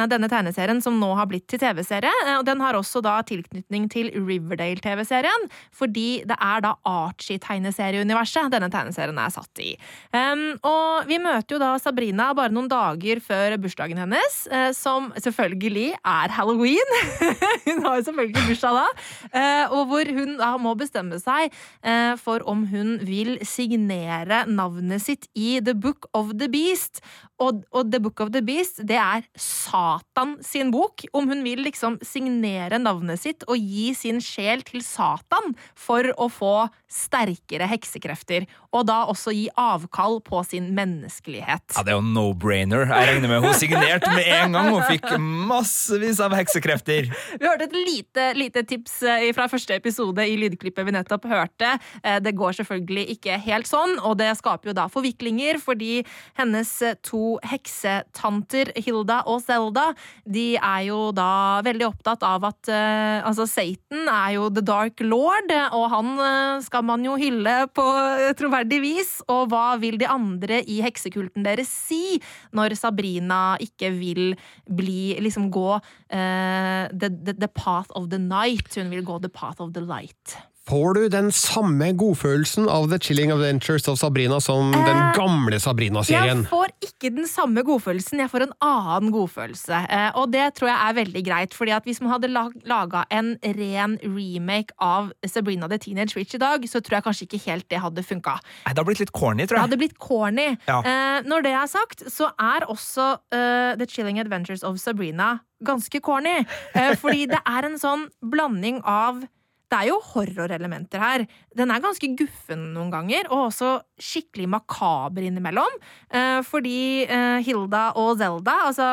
denne 0.09 0.33
tegneserien 0.33 0.81
som 0.81 0.97
nå 0.97 1.13
har 1.19 1.29
blitt 1.29 1.45
til 1.53 1.61
TV-serie, 1.61 1.82
eh, 1.91 2.37
og 2.39 2.45
den 2.47 2.61
har 2.63 2.77
også 2.79 3.03
da 3.05 3.19
tilknytning 3.27 3.89
til 3.93 4.11
Riverdale-TV-serien, 4.15 5.49
fordi 5.75 6.23
det 6.29 6.37
er 6.37 6.63
da 6.65 6.75
Archie-tegneserieuniverset 6.89 8.53
denne 8.53 8.71
tegneserien 8.73 9.19
er 9.19 9.33
satt 9.35 9.63
i. 9.63 9.73
Um, 10.15 10.45
og 10.67 11.09
vi 11.11 11.19
møter 11.23 11.57
jo 11.57 11.61
da 11.63 11.73
Sabrina 11.83 12.31
bare 12.37 12.55
noen 12.55 12.71
dager 12.71 13.23
før 13.25 13.57
bursdagen 13.63 14.01
hennes, 14.01 14.39
uh, 14.53 14.71
som 14.77 15.11
selvfølgelig 15.19 15.93
er 15.99 16.37
halloween. 16.37 16.97
hun 17.67 17.83
har 17.87 17.99
jo 17.99 18.07
selvfølgelig 18.11 18.47
bursdag 18.51 18.79
da, 18.79 18.87
uh, 19.33 19.77
og 19.79 19.91
hvor 19.91 20.15
hun 20.19 20.37
da 20.41 20.53
må 20.61 20.77
bestemme 20.79 21.19
seg 21.23 21.53
uh, 21.85 22.15
for 22.21 22.45
om 22.49 22.67
hun 22.71 22.99
vil 23.07 23.39
signere 23.47 24.45
navnet 24.51 25.03
sitt 25.05 25.29
i 25.35 25.59
The 25.65 25.75
Book 25.75 26.09
of 26.15 26.35
the 26.39 26.51
Beast. 26.53 27.03
Og, 27.43 27.63
og 27.75 27.91
The 27.91 28.01
Book 28.03 28.21
of 28.23 28.31
the 28.35 28.43
Beast, 28.45 28.83
det 28.87 28.99
er 28.99 29.25
Satan 29.39 30.37
sin 30.45 30.71
bok. 30.75 31.03
Om 31.13 31.31
hun 31.33 31.43
vil 31.47 31.65
liksom 31.73 31.99
signere 32.05 32.79
navnet 32.79 33.21
sitt 33.23 33.43
og 33.49 33.57
gi 33.59 33.91
sin 33.97 34.21
sjel 34.23 34.63
til 34.67 34.85
Satan 34.85 35.55
for 35.75 36.07
å 36.21 36.29
få 36.31 36.69
sterkere 36.93 37.67
heksekrefter. 37.71 38.45
Og 38.73 38.87
da 38.89 39.03
også 39.09 39.33
gi 39.35 39.47
avkall 39.59 40.19
på 40.25 40.43
sin 40.45 40.71
menneskelighet. 40.77 41.65
Ja, 41.77 41.83
Det 41.83 41.93
er 41.93 41.99
jo 41.99 42.05
no-brainer. 42.05 42.85
Jeg 42.89 43.09
regner 43.15 43.29
med 43.33 43.43
hun 43.45 43.57
signerte 43.57 44.13
med 44.13 44.29
en 44.33 44.53
gang 44.57 44.69
og 44.75 44.85
fikk 44.89 45.09
massevis 45.21 46.21
av 46.25 46.37
heksekrefter. 46.37 47.09
Vi 47.41 47.49
hørte 47.49 47.67
et 47.69 47.77
lite, 47.77 48.29
lite 48.37 48.63
tips 48.69 49.03
eh, 49.09 49.29
fra 49.37 49.49
første 49.49 49.75
episode 49.77 50.25
i 50.29 50.37
lydklippet 50.41 50.87
vi 50.89 50.95
nettopp 50.97 51.25
hørte. 51.31 51.75
Eh, 52.03 52.21
Det 52.23 52.35
går 52.37 52.53
selvfølgelig 52.61 53.07
ikke 53.17 53.39
helt 53.49 53.67
sånn, 53.69 53.97
og 54.05 54.19
det 54.21 54.31
skaper 54.39 54.71
jo 54.73 54.77
da 54.77 54.87
forviklinger, 54.93 55.59
fordi 55.61 56.03
hennes 56.39 56.73
to 57.03 57.39
heksetanter, 57.49 58.73
Hilda 58.77 59.23
og 59.27 59.41
Zelda, 59.45 59.93
de 60.29 60.57
er 60.57 60.83
jo 60.89 61.11
da 61.17 61.62
veldig 61.65 61.87
opptatt 61.89 62.25
av 62.27 62.45
at 62.49 62.71
eh, 62.73 63.19
altså 63.27 63.47
Satan 63.49 64.09
er 64.11 64.35
jo 64.37 64.49
the 64.53 64.65
dark 64.65 65.01
lord, 65.05 65.53
og 65.75 65.87
han 65.93 66.13
eh, 66.23 66.63
skal 66.67 66.87
man 66.89 67.05
jo 67.07 67.17
hylle 67.21 67.57
på 67.75 67.87
eh, 68.19 68.33
troverdig 68.39 68.81
vis. 68.85 69.15
Og 69.33 69.51
hva 69.53 69.77
vil 69.83 69.99
de 70.01 70.09
andre 70.11 70.63
i 70.67 70.81
heksekulten 70.85 71.47
deres 71.47 71.71
si 71.73 72.19
når 72.57 72.77
Sabrina 72.79 73.43
ikke 73.63 73.93
vil 73.97 74.35
bli 74.69 75.17
liksom 75.23 75.51
gå 75.53 75.69
uh, 75.79 76.85
the, 76.93 77.09
the, 77.11 77.35
the 77.35 77.49
path 77.49 77.91
of 77.99 78.11
the 78.13 78.21
night. 78.21 78.73
Hun 78.77 78.93
vil 78.93 79.05
gå 79.07 79.19
the 79.23 79.33
path 79.33 79.61
of 79.63 79.73
the 79.77 79.85
light. 79.85 80.39
Får 80.69 80.95
du 80.95 81.09
den 81.11 81.33
samme 81.35 81.89
godfølelsen 81.99 82.69
av 82.71 82.85
The 82.93 82.99
Chilling 83.03 83.33
Adventures 83.35 83.89
of 83.91 83.97
Sabrina 83.99 84.37
som 84.41 84.71
den 84.71 84.99
Eh, 85.03 85.09
gamle 85.17 85.59
Sabrina-serien? 85.59 86.45
Jeg 86.45 86.51
får 86.53 86.71
ikke 86.87 87.11
den 87.17 87.27
samme 87.27 87.65
godfølelsen, 87.67 88.21
jeg 88.23 88.31
får 88.31 88.45
en 88.47 88.53
annen 88.63 89.11
godfølelse. 89.11 89.81
Eh, 89.91 90.13
og 90.15 90.31
det 90.31 90.55
tror 90.55 90.71
jeg 90.71 90.79
er 90.79 90.95
veldig 91.01 91.25
greit, 91.27 91.57
fordi 91.59 91.75
at 91.75 91.83
hvis 91.83 92.01
man 92.01 92.13
hadde 92.15 92.31
lag 92.31 92.55
laga 92.63 93.03
en 93.11 93.35
ren 93.43 93.99
remake 94.05 94.71
av 94.79 95.11
Sabrina 95.27 95.67
the 95.67 95.79
Teenage 95.83 96.15
Witch 96.15 96.39
i 96.39 96.39
dag, 96.39 96.63
så 96.71 96.79
tror 96.79 97.01
jeg 97.01 97.07
kanskje 97.09 97.27
ikke 97.27 97.43
helt 97.51 97.69
det 97.69 97.83
hadde 97.83 98.07
funka. 98.07 98.39
Nei, 98.39 98.71
Det 98.71 98.79
hadde 98.79 98.87
blitt 98.87 99.03
litt 99.03 99.13
corny, 99.13 99.47
tror 99.47 99.59
jeg. 99.59 99.59
Det 99.59 99.67
hadde 99.67 99.83
blitt 99.83 99.99
corny. 99.99 100.49
Ja. 100.71 100.79
Eh, 100.79 101.27
når 101.27 101.43
det 101.43 101.57
er 101.59 101.67
sagt, 101.67 102.07
så 102.07 102.31
er 102.39 102.71
også 102.71 103.19
eh, 103.35 103.75
The 103.83 103.87
Chilling 103.91 104.23
Adventures 104.23 104.63
of 104.63 104.79
Sabrina 104.79 105.41
ganske 105.65 106.01
corny. 106.01 106.45
Eh, 106.75 106.95
fordi 107.03 107.27
det 107.27 107.43
er 107.47 107.67
en 107.67 107.79
sånn 107.83 108.07
blanding 108.23 108.79
av 108.87 109.25
det 109.73 109.79
er 109.79 109.89
jo 109.89 109.95
horrorelementer 110.13 111.01
her. 111.01 111.23
Den 111.57 111.71
er 111.73 111.81
ganske 111.81 112.11
guffen 112.19 112.67
noen 112.75 112.91
ganger, 112.93 113.29
og 113.33 113.47
også 113.49 113.71
skikkelig 114.03 114.51
makaber 114.53 115.25
innimellom. 115.25 115.79
Eh, 116.13 116.41
fordi 116.45 116.77
eh, 117.07 117.39
Hilda 117.47 117.87
og 117.97 118.19
Zelda 118.21 118.59
Altså, 118.69 118.91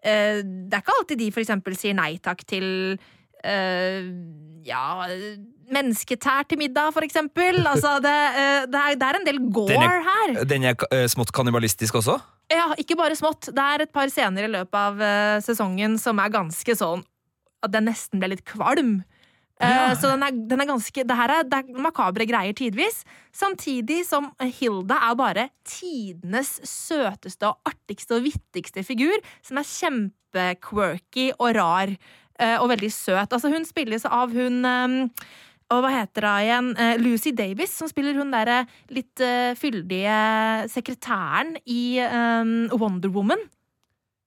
eh, 0.00 0.40
det 0.40 0.72
er 0.78 0.80
ikke 0.84 0.94
alltid 0.96 1.20
de 1.20 1.28
for 1.34 1.44
eksempel 1.44 1.76
sier 1.76 1.96
nei 1.98 2.14
takk 2.24 2.40
til 2.48 2.66
eh, 3.44 4.08
ja 4.66 4.86
Mennesketær 5.66 6.44
til 6.46 6.60
middag, 6.60 6.92
for 6.94 7.02
eksempel. 7.02 7.56
Altså, 7.66 7.96
det, 8.04 8.14
det, 8.70 8.78
er, 8.80 8.94
det 9.00 9.06
er 9.08 9.16
en 9.18 9.26
del 9.26 9.40
gore 9.50 9.72
Den 9.74 9.82
er- 9.82 10.06
her. 10.06 10.34
Den 10.46 10.64
er 10.70 11.08
smått 11.10 11.32
kannibalistisk 11.34 11.98
også. 11.98 12.16
Ja, 12.54 12.68
ikke 12.78 12.94
bare 12.98 13.16
smått. 13.18 13.48
Det 13.50 13.64
er 13.64 13.82
et 13.82 13.90
par 13.92 14.06
scener 14.12 14.46
i 14.46 14.52
løpet 14.52 14.78
av 14.78 15.02
sesongen 15.42 15.98
som 15.98 16.22
er 16.22 16.30
ganske 16.30 16.76
sånn 16.78 17.02
at 17.66 17.72
den 17.74 17.88
nesten 17.90 18.22
ble 18.22 18.30
litt 18.36 18.44
kvalm. 18.46 19.00
Eh, 19.60 19.70
Ja. 19.70 19.94
Så 19.96 20.10
den 20.12 20.22
er, 20.22 20.30
den 20.50 20.60
er 20.60 20.66
ganske 20.68 21.04
Det 21.06 21.16
her 21.16 21.30
er, 21.32 21.42
det 21.48 21.60
er 21.62 21.80
makabre 21.80 22.26
greier 22.28 22.52
tidvis. 22.52 23.04
Samtidig 23.32 24.02
som 24.04 24.30
Hilda 24.40 24.98
er 25.10 25.14
bare 25.16 25.48
tidenes 25.64 26.60
søteste 26.68 27.48
og 27.48 27.56
artigste 27.64 28.18
og 28.18 28.26
vittigste 28.28 28.84
figur, 28.84 29.16
som 29.42 29.56
er 29.58 29.64
kjempequirky 29.64 31.30
og 31.38 31.54
rar. 31.56 31.96
eh, 32.38 32.58
og 32.60 32.68
veldig 32.68 32.90
søt. 32.92 33.32
Altså, 33.32 33.48
hun 33.48 33.64
spilles 33.64 34.04
av 34.04 34.28
hun 34.36 34.58
eh, 34.68 34.96
og 35.72 35.80
hva 35.82 35.88
heter 35.90 36.26
hun 36.28 36.42
igjen? 36.44 36.66
Eh, 36.78 36.98
Lucy 37.00 37.30
Davis, 37.32 37.72
som 37.72 37.88
spiller 37.88 38.14
hun 38.14 38.30
derre 38.30 38.66
litt 38.92 39.18
eh, 39.24 39.54
fyldige 39.56 40.68
sekretæren 40.68 41.56
i 41.66 41.96
eh, 41.98 42.44
Wonder 42.76 43.08
Woman. 43.08 43.40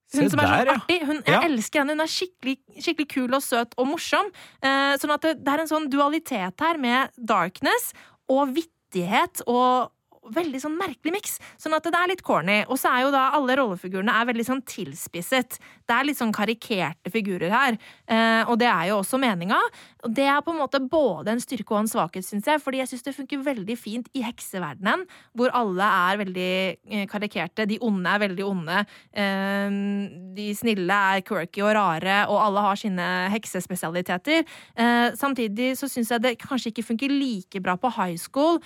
Se 0.09 0.23
Hun 0.23 0.29
som 0.33 0.39
er 0.41 0.47
der, 0.49 0.65
sånn 0.73 0.81
artig. 0.81 0.99
Hun, 1.05 1.19
jeg 1.25 1.35
Ja. 1.35 1.41
elsker 1.45 1.79
henne. 1.83 1.93
Hun 1.93 2.01
er 2.01 2.09
skikkelig, 2.09 2.57
skikkelig 2.81 3.07
kul 3.13 3.35
og 3.37 3.43
søt 3.45 3.75
og 3.77 3.87
morsom. 3.91 4.31
Eh, 4.61 4.97
sånn 4.97 5.13
at 5.13 5.21
det, 5.21 5.35
det 5.43 5.53
er 5.53 5.59
en 5.59 5.67
sånn 5.69 5.89
dualitet 5.89 6.59
her 6.65 6.77
med 6.81 7.11
darkness 7.17 7.93
og 8.29 8.53
vittighet 8.57 9.41
og 9.47 9.91
Veldig 10.29 10.59
sånn 10.61 10.75
merkelig 10.77 11.13
miks. 11.15 11.39
Sånn 11.57 11.73
at 11.73 11.81
det 11.87 11.95
er 11.95 12.09
litt 12.11 12.21
corny. 12.21 12.59
Og 12.69 12.77
så 12.77 12.91
er 12.91 13.01
jo 13.05 13.11
da 13.15 13.31
alle 13.33 13.55
rollefigurene 13.57 14.13
er 14.13 14.27
veldig 14.29 14.43
sånn 14.45 14.61
tilspisset. 14.67 15.55
Det 15.87 15.95
er 15.95 16.03
litt 16.05 16.19
sånn 16.19 16.33
karikerte 16.35 17.09
figurer 17.09 17.49
her. 17.49 17.77
Eh, 18.05 18.43
og 18.45 18.59
det 18.59 18.67
er 18.69 18.89
jo 18.91 18.99
også 18.99 19.17
meninga. 19.17 19.57
Og 20.06 20.13
det 20.15 20.25
er 20.32 20.39
på 20.44 20.53
en 20.53 20.62
måte 20.62 20.79
både 20.79 21.34
en 21.34 21.41
styrke 21.44 21.74
og 21.74 21.82
en 21.82 21.89
svakhet, 21.91 22.25
syns 22.25 22.48
jeg. 22.48 22.62
Fordi 22.63 22.82
jeg 22.82 22.91
syns 22.91 23.06
det 23.06 23.15
funker 23.18 23.44
veldig 23.44 23.75
fint 23.79 24.08
i 24.15 24.24
hekseverdenen, 24.24 25.06
hvor 25.38 25.51
alle 25.58 25.89
er 26.10 26.22
veldig 26.22 26.51
eh, 26.51 27.06
karikerte. 27.12 27.68
De 27.70 27.79
onde 27.86 28.13
er 28.13 28.24
veldig 28.24 28.46
onde. 28.48 28.84
Eh, 29.12 29.77
de 30.38 30.48
snille 30.56 31.00
er 31.13 31.24
quirky 31.27 31.63
og 31.65 31.74
rare, 31.77 32.22
og 32.32 32.39
alle 32.46 32.65
har 32.70 32.79
sine 32.79 33.10
heksespesialiteter. 33.36 34.46
Eh, 34.79 35.08
samtidig 35.20 35.74
så 35.79 35.91
syns 35.91 36.13
jeg 36.15 36.25
det 36.25 36.36
kanskje 36.41 36.74
ikke 36.74 36.88
funker 36.94 37.12
like 37.13 37.63
bra 37.63 37.75
på 37.79 37.91
high 38.00 38.18
school, 38.20 38.60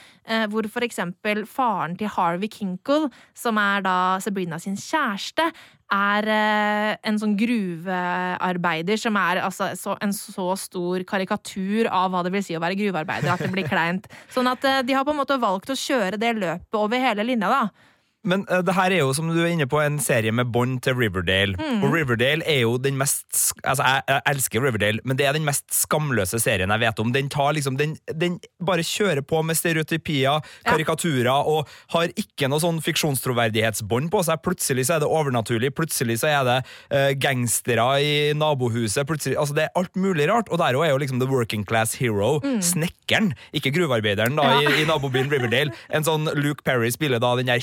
hvor 0.49 0.65
for 0.71 0.85
eksempel 0.85 1.43
faren 1.49 1.95
til 1.97 2.09
Harvey 2.11 2.49
Kinkle, 2.51 3.09
som 3.37 3.57
er 3.59 3.83
da 3.85 3.95
Sabrina 4.23 4.59
sin 4.61 4.77
kjæreste, 4.79 5.49
er 5.91 6.27
eh, 6.31 6.91
en 7.09 7.17
sånn 7.21 7.35
gruvearbeider 7.37 8.99
som 8.99 9.17
er 9.19 9.41
altså, 9.43 9.71
så, 9.79 9.95
en 10.03 10.13
så 10.15 10.47
stor 10.59 11.05
karikatur 11.09 11.89
av 11.91 12.13
hva 12.13 12.23
det 12.25 12.33
vil 12.33 12.45
si 12.45 12.57
å 12.57 12.61
være 12.63 12.77
gruvearbeider 12.79 13.33
at 13.33 13.43
det 13.43 13.51
blir 13.53 13.67
kleint. 13.69 14.07
Sånn 14.33 14.49
at 14.49 14.63
eh, 14.67 14.81
de 14.87 14.95
har 14.97 15.05
på 15.05 15.13
en 15.13 15.21
måte 15.21 15.39
valgt 15.41 15.73
å 15.73 15.77
kjøre 15.77 16.19
det 16.21 16.33
løpet 16.39 16.79
over 16.79 17.03
hele 17.03 17.27
linja, 17.27 17.51
da. 17.51 17.91
Men 18.23 18.45
uh, 18.51 18.61
det 18.63 18.73
her 18.77 18.91
er 18.95 19.01
jo, 19.03 19.13
som 19.13 19.27
du 19.31 19.39
er 19.43 19.51
inne 19.51 19.67
på, 19.67 19.79
en 19.83 19.97
serie 19.99 20.31
med 20.31 20.47
bånd 20.53 20.77
til 20.85 20.95
Riverdale. 20.95 21.57
Mm. 21.59 21.81
Og 21.83 21.93
Riverdale 21.95 22.45
er 22.47 22.61
jo 22.63 22.77
den 22.79 22.95
mest 22.99 23.51
Altså, 23.63 23.83
jeg, 23.83 24.03
jeg 24.07 24.21
elsker 24.31 24.63
Riverdale, 24.63 25.01
men 25.03 25.17
det 25.19 25.25
er 25.27 25.35
den 25.35 25.45
mest 25.47 25.65
skamløse 25.75 26.39
serien 26.39 26.71
jeg 26.71 26.79
vet 26.85 26.99
om. 27.03 27.11
Den 27.15 27.29
tar 27.33 27.51
liksom 27.57 27.75
Den, 27.79 27.97
den 28.15 28.39
bare 28.63 28.83
kjører 28.85 29.21
på 29.27 29.41
med 29.43 29.55
stereotypier, 29.59 30.39
karikaturer, 30.67 31.29
og 31.33 31.67
har 31.93 32.11
ikke 32.19 32.47
noe 32.51 32.61
sånn 32.63 32.79
fiksjonstroverdighetsbånd 32.85 34.11
på 34.13 34.23
seg. 34.27 34.41
Plutselig 34.45 34.87
så 34.87 34.97
er 34.97 35.03
det 35.03 35.09
overnaturlig, 35.11 35.73
plutselig 35.75 36.19
så 36.21 36.29
er 36.31 36.47
det 36.47 36.57
uh, 36.93 37.11
gangstere 37.19 37.87
i 38.03 38.13
nabohuset, 38.37 39.05
plutselig 39.09 39.37
Altså, 39.39 39.55
det 39.57 39.65
er 39.67 39.75
alt 39.79 39.95
mulig 39.99 40.27
rart. 40.29 40.49
Og 40.53 40.59
der 40.61 40.77
òg 40.79 40.85
er 40.87 40.93
jo 40.93 41.01
liksom 41.01 41.19
the 41.19 41.27
working 41.29 41.65
class 41.67 41.95
hero. 41.99 42.37
Snekkeren, 42.63 43.33
ikke 43.55 43.73
gruvearbeideren, 43.75 44.37
da, 44.39 44.43
Mm. 44.53 44.61
Ja. 44.63 44.69
i, 44.69 44.81
i 44.83 44.85
nabobyen 44.85 45.29
Riverdale. 45.31 45.71
En 45.89 46.03
sånn 46.05 46.27
Luke 46.37 46.61
Perry 46.67 46.91
spiller 46.93 47.19
da 47.23 47.31
den 47.39 47.47
der 47.49 47.61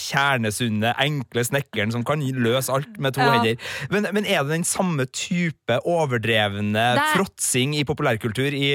kjernesunne, 0.50 0.92
enkle 1.00 1.44
snekkeren 1.46 1.92
som 1.94 2.04
kan 2.04 2.20
løse 2.20 2.72
alt 2.72 2.98
med 2.98 3.14
to 3.14 3.20
Ja. 3.20 3.32
hender. 3.38 3.56
Men, 3.90 4.06
men 4.12 4.24
er 4.26 4.42
det 4.42 4.50
den 4.58 4.64
samme 4.64 5.06
type 5.06 5.78
overdrevne 5.84 6.76
er- 6.96 7.14
fråtsing 7.16 7.74
i 7.78 7.84
populærkultur 7.84 8.52
i, 8.52 8.70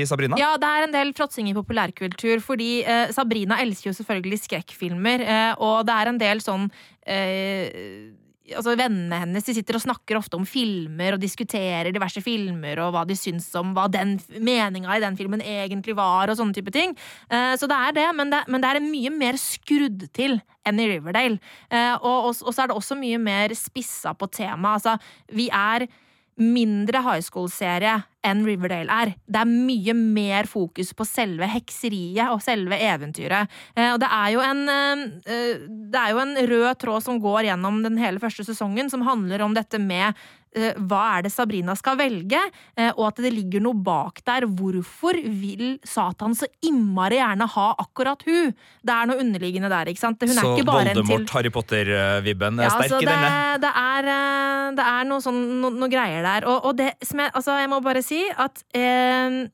i 0.00 0.04
Sabrina? 0.06 0.36
Ja, 0.38 0.56
det 0.56 0.64
er 0.68 0.84
en 0.86 0.92
del 0.92 1.12
fråtsing 1.14 1.48
i 1.50 1.54
populærkultur, 1.54 2.40
fordi 2.40 2.82
eh, 2.84 3.10
Sabrina 3.12 3.60
elsker 3.62 3.90
jo 3.90 3.96
selvfølgelig 3.96 4.40
skrekkfilmer, 4.44 5.20
eh, 5.24 5.54
og 5.58 5.86
det 5.86 5.94
er 5.94 6.08
en 6.12 6.18
del 6.18 6.40
sånn 6.44 6.70
eh, 7.06 8.12
Altså 8.54 8.76
Vennene 8.78 9.18
hennes 9.24 9.46
de 9.46 9.54
sitter 9.56 9.78
og 9.78 9.82
snakker 9.82 10.18
ofte 10.18 10.38
om 10.38 10.46
filmer 10.46 11.16
og 11.16 11.22
diskuterer 11.22 11.90
diverse 11.94 12.22
filmer 12.22 12.78
og 12.84 12.92
hva 12.94 13.02
de 13.08 13.16
syns 13.18 13.48
om 13.58 13.72
hva 13.74 13.88
den 13.90 14.16
meninga 14.38 14.94
i 14.94 15.02
den 15.02 15.18
filmen 15.18 15.42
egentlig 15.42 15.96
var, 15.98 16.30
og 16.30 16.38
sånne 16.38 16.54
type 16.54 16.74
ting. 16.74 16.94
Eh, 17.26 17.54
så 17.58 17.68
det 17.70 17.78
er 17.88 17.96
det, 17.98 18.06
men 18.18 18.30
det, 18.30 18.44
men 18.52 18.62
det 18.62 18.70
er 18.70 18.86
mye 18.86 19.12
mer 19.14 19.40
skrudd 19.40 20.06
til 20.16 20.38
enn 20.66 20.82
i 20.82 20.88
Riverdale. 20.94 21.40
Eh, 21.70 21.94
og, 21.96 22.30
og, 22.30 22.42
og 22.46 22.54
så 22.54 22.62
er 22.62 22.70
det 22.70 22.78
også 22.78 22.98
mye 22.98 23.18
mer 23.22 23.54
spissa 23.58 24.14
på 24.14 24.30
temaet. 24.30 24.78
Altså, 24.78 24.96
vi 25.34 25.48
er 25.50 25.88
mindre 26.36 27.00
high 27.04 27.24
school-serie 27.24 27.96
enn 28.26 28.42
Riverdale 28.46 28.92
er. 28.92 29.12
Det 29.24 29.40
er 29.40 29.48
mye 29.48 29.94
mer 29.96 30.48
fokus 30.50 30.92
på 30.96 31.06
selve 31.08 31.48
hekseriet 31.48 32.32
og 32.32 32.42
selve 32.44 32.78
eventyret. 32.82 33.52
Eh, 33.76 33.92
og 33.92 34.00
det 34.02 34.10
er 34.12 34.32
jo 34.34 34.42
en 34.44 34.64
eh, 34.72 35.04
eh, 35.30 35.66
Det 35.66 36.00
er 36.00 36.12
jo 36.12 36.22
en 36.22 36.34
rød 36.50 36.80
tråd 36.82 37.06
som 37.06 37.20
går 37.22 37.48
gjennom 37.50 37.80
den 37.84 37.96
hele 38.00 38.20
første 38.22 38.44
sesongen, 38.44 38.90
som 38.92 39.06
handler 39.06 39.44
om 39.46 39.54
dette 39.56 39.80
med 39.80 40.16
hva 40.56 41.02
er 41.16 41.26
det 41.26 41.32
Sabrina 41.34 41.74
skal 41.78 41.98
velge, 42.00 42.40
eh, 42.76 42.90
og 42.94 43.10
at 43.10 43.20
det 43.24 43.32
ligger 43.34 43.64
noe 43.64 43.76
bak 43.76 44.22
der. 44.26 44.46
Hvorfor 44.58 45.18
vil 45.20 45.76
Satan 45.86 46.36
så 46.38 46.48
innmari 46.64 47.20
gjerne 47.20 47.48
ha 47.56 47.66
akkurat 47.82 48.22
hun? 48.28 48.54
Det 48.82 48.94
er 48.94 49.10
noe 49.10 49.20
underliggende 49.22 49.70
der, 49.72 49.92
ikke 49.92 50.04
sant? 50.04 50.22
Hun 50.22 50.32
er 50.32 50.40
Så 50.40 50.54
ikke 50.54 50.68
bare 50.70 50.92
en 50.92 50.96
til 50.96 51.02
Voldemort, 51.02 51.34
Harry 51.36 51.52
Potter-vibben 51.52 52.62
er 52.62 52.68
ja, 52.68 52.72
sterk 52.74 52.88
altså, 52.88 53.02
i 53.02 53.10
denne? 53.10 53.34
det, 53.64 53.74
er, 53.82 54.10
eh, 54.14 54.64
det 54.78 54.88
er 54.94 55.10
noe 55.10 55.24
sånn, 55.24 55.42
no, 55.62 55.72
noe 55.74 55.92
greier 55.92 56.24
der. 56.26 56.48
Og, 56.50 56.70
og 56.70 56.80
det 56.80 56.92
som 57.04 57.22
jeg, 57.24 57.34
altså, 57.34 57.60
jeg 57.60 57.72
må 57.72 57.82
bare 57.84 58.04
si 58.04 58.22
at 58.32 58.64
eh, 58.76 59.44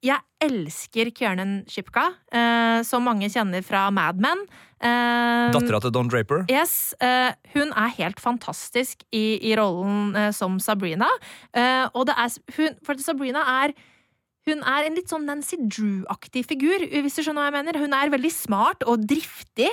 jeg 0.00 0.20
elsker 0.40 1.10
Kjørnen 1.12 1.60
Shipka, 1.68 2.06
eh, 2.32 2.80
som 2.88 3.04
mange 3.04 3.28
kjenner 3.32 3.64
fra 3.64 3.88
Mad 3.92 4.20
Men. 4.22 4.46
Eh, 4.80 5.52
Dattera 5.52 5.80
til 5.84 5.92
Don 5.92 6.08
Draper? 6.08 6.46
Yes, 6.48 6.94
Uh, 7.00 7.32
Hun 7.54 7.72
er 7.76 7.92
helt 7.98 8.20
fantastisk 8.20 9.02
i, 9.12 9.38
i 9.44 9.54
rollen 9.56 10.14
uh, 10.16 10.30
som 10.32 10.58
Sabrina. 10.60 11.08
Uh, 11.56 11.86
og 11.94 12.06
det 12.08 12.16
er, 12.16 12.36
hun, 12.56 12.76
for 12.84 13.00
Sabrina 13.00 13.44
er 13.64 13.74
hun 14.48 14.62
er 14.64 14.86
en 14.86 14.96
litt 14.96 15.10
sånn 15.12 15.26
Nancy 15.28 15.58
Drew-aktig 15.60 16.46
figur, 16.48 16.80
hvis 16.80 17.18
du 17.18 17.20
skjønner 17.20 17.44
hva 17.44 17.50
jeg 17.50 17.56
mener. 17.58 17.78
Hun 17.78 17.92
er 17.94 18.10
veldig 18.10 18.30
smart 18.32 18.86
og 18.88 19.04
driftig, 19.04 19.68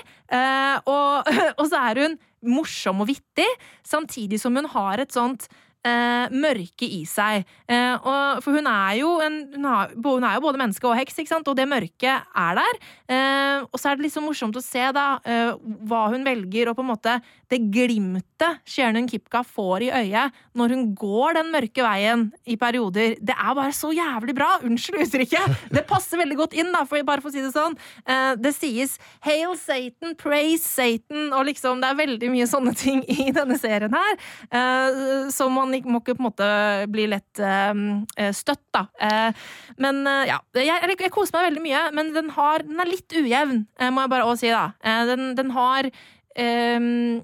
og, 0.92 1.30
og 1.60 1.64
så 1.72 1.80
er 1.88 2.02
hun 2.04 2.18
morsom 2.44 3.00
og 3.02 3.08
vittig, 3.10 3.48
samtidig 3.88 4.42
som 4.44 4.60
hun 4.60 4.68
har 4.76 5.02
et 5.02 5.16
sånt 5.16 5.48
eh, 5.88 6.36
mørke 6.36 6.88
i 6.88 7.02
seg. 7.08 7.48
Eh, 7.68 7.96
og, 7.98 8.44
for 8.44 8.58
hun 8.58 8.68
er, 8.72 8.98
jo 9.00 9.14
en, 9.24 9.40
hun, 9.56 9.68
har, 9.70 9.96
hun 9.96 10.28
er 10.28 10.38
jo 10.38 10.46
både 10.48 10.62
menneske 10.62 10.90
og 10.90 10.98
heks, 11.00 11.20
og 11.38 11.56
det 11.58 11.68
mørket 11.70 12.28
er 12.38 12.60
der. 12.62 12.80
Eh, 13.08 13.66
og 13.66 13.80
så 13.80 13.92
er 13.92 13.98
det 13.98 14.08
litt 14.08 14.16
så 14.16 14.24
morsomt 14.24 14.58
å 14.58 14.64
se 14.64 14.84
da 14.96 15.08
eh, 15.28 15.54
hva 15.88 16.08
hun 16.14 16.26
velger, 16.28 16.72
og 16.72 16.78
på 16.78 16.86
en 16.86 16.92
måte 16.92 17.18
det 17.48 17.62
glimtet 17.72 18.62
Shernon 18.68 19.08
Kipka 19.08 19.42
får 19.48 19.86
i 19.88 19.92
øyet 19.96 20.36
når 20.58 20.74
hun 20.74 20.84
går 20.98 21.38
den 21.38 21.52
mørke 21.54 21.84
veien 21.86 22.26
i 22.44 22.58
perioder. 22.60 23.16
Det 23.24 23.36
er 23.36 23.56
bare 23.56 23.76
så 23.76 23.94
jævlig 23.96 24.36
bra! 24.36 24.50
Unnskyld 24.68 25.06
uttrykket! 25.06 25.56
Det 25.72 25.86
passer 25.88 26.20
veldig 26.20 26.38
godt 26.40 26.58
inn, 26.58 26.74
da, 26.76 26.84
for, 26.88 27.02
bare 27.08 27.24
for 27.24 27.32
å 27.32 27.36
si 27.36 27.44
det 27.44 27.54
sånn. 27.56 27.78
Eh, 28.04 28.34
det 28.42 28.54
sies 28.58 28.98
'Hail 29.24 29.56
Satan, 29.60 30.16
praise 30.20 30.68
Satan', 30.68 31.32
og 31.32 31.48
liksom 31.48 31.82
det 31.82 31.92
er 31.92 32.02
veldig 32.02 32.32
mye 32.34 32.50
sånne 32.50 32.76
ting 32.78 33.04
i 33.08 33.30
denne 33.36 33.58
serien 33.60 33.94
her. 33.94 34.18
eh, 34.52 35.30
så 35.34 35.48
man 35.86 35.98
må 35.98 36.02
ikke 36.02 36.18
på 36.18 36.24
en 36.24 36.30
måte 36.30 36.50
bli 36.94 37.08
lett 37.12 37.42
eh, 37.44 38.32
støtt, 38.36 38.66
da. 38.76 38.88
Eh, 39.00 39.48
men 39.84 40.04
eh, 40.08 40.26
ja, 40.32 40.42
jeg, 40.58 40.90
jeg, 40.96 41.14
koser 41.14 41.38
meg 41.38 41.50
veldig 41.52 41.66
mye, 41.66 41.86
men 41.98 42.14
den, 42.16 42.34
har, 42.36 42.66
den 42.68 42.84
er 42.84 42.90
litt 42.90 43.14
ujevn, 43.14 43.66
må 43.94 44.06
jeg 44.06 44.14
bare 44.14 44.28
også 44.28 44.46
si, 44.48 44.54
da. 44.54 44.70
Den, 45.08 45.34
den 45.38 45.52
har 45.56 45.92
Um, 46.38 47.24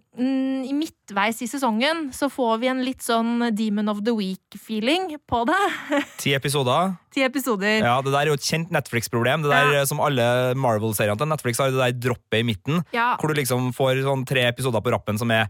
midtveis 0.73 1.43
i 1.45 1.45
sesongen 1.45 2.07
så 2.17 2.31
får 2.33 2.55
vi 2.63 2.69
en 2.71 2.79
litt 2.81 3.03
sånn 3.05 3.43
Demon 3.53 3.91
of 3.91 3.99
the 4.01 4.13
Week-feeling 4.17 5.11
på 5.29 5.43
det. 5.45 5.59
Ti 6.23 6.33
episoder? 6.33 6.95
Ti 7.13 7.21
episoder. 7.27 7.83
Ja, 7.85 7.99
Det 8.01 8.09
der 8.09 8.23
er 8.23 8.31
jo 8.31 8.39
et 8.39 8.47
kjent 8.47 8.73
Netflix-problem. 8.73 9.45
Det 9.45 9.53
der 9.53 9.69
Ja. 9.75 9.83
Som 9.85 10.01
alle 10.01 10.25
Marvel-seriene 10.57 11.19
til 11.19 11.29
Netflix 11.29 11.61
har, 11.61 11.69
det 11.69 11.77
der 11.77 12.09
droppet 12.09 12.39
i 12.41 12.47
midten. 12.47 12.81
Ja. 12.95 13.11
Hvor 13.21 13.29
du 13.29 13.37
liksom 13.37 13.69
får 13.77 14.01
sånn 14.01 14.25
tre 14.25 14.47
episoder 14.49 14.81
på 14.81 14.95
rappen 14.95 15.21
som 15.21 15.29
er 15.29 15.45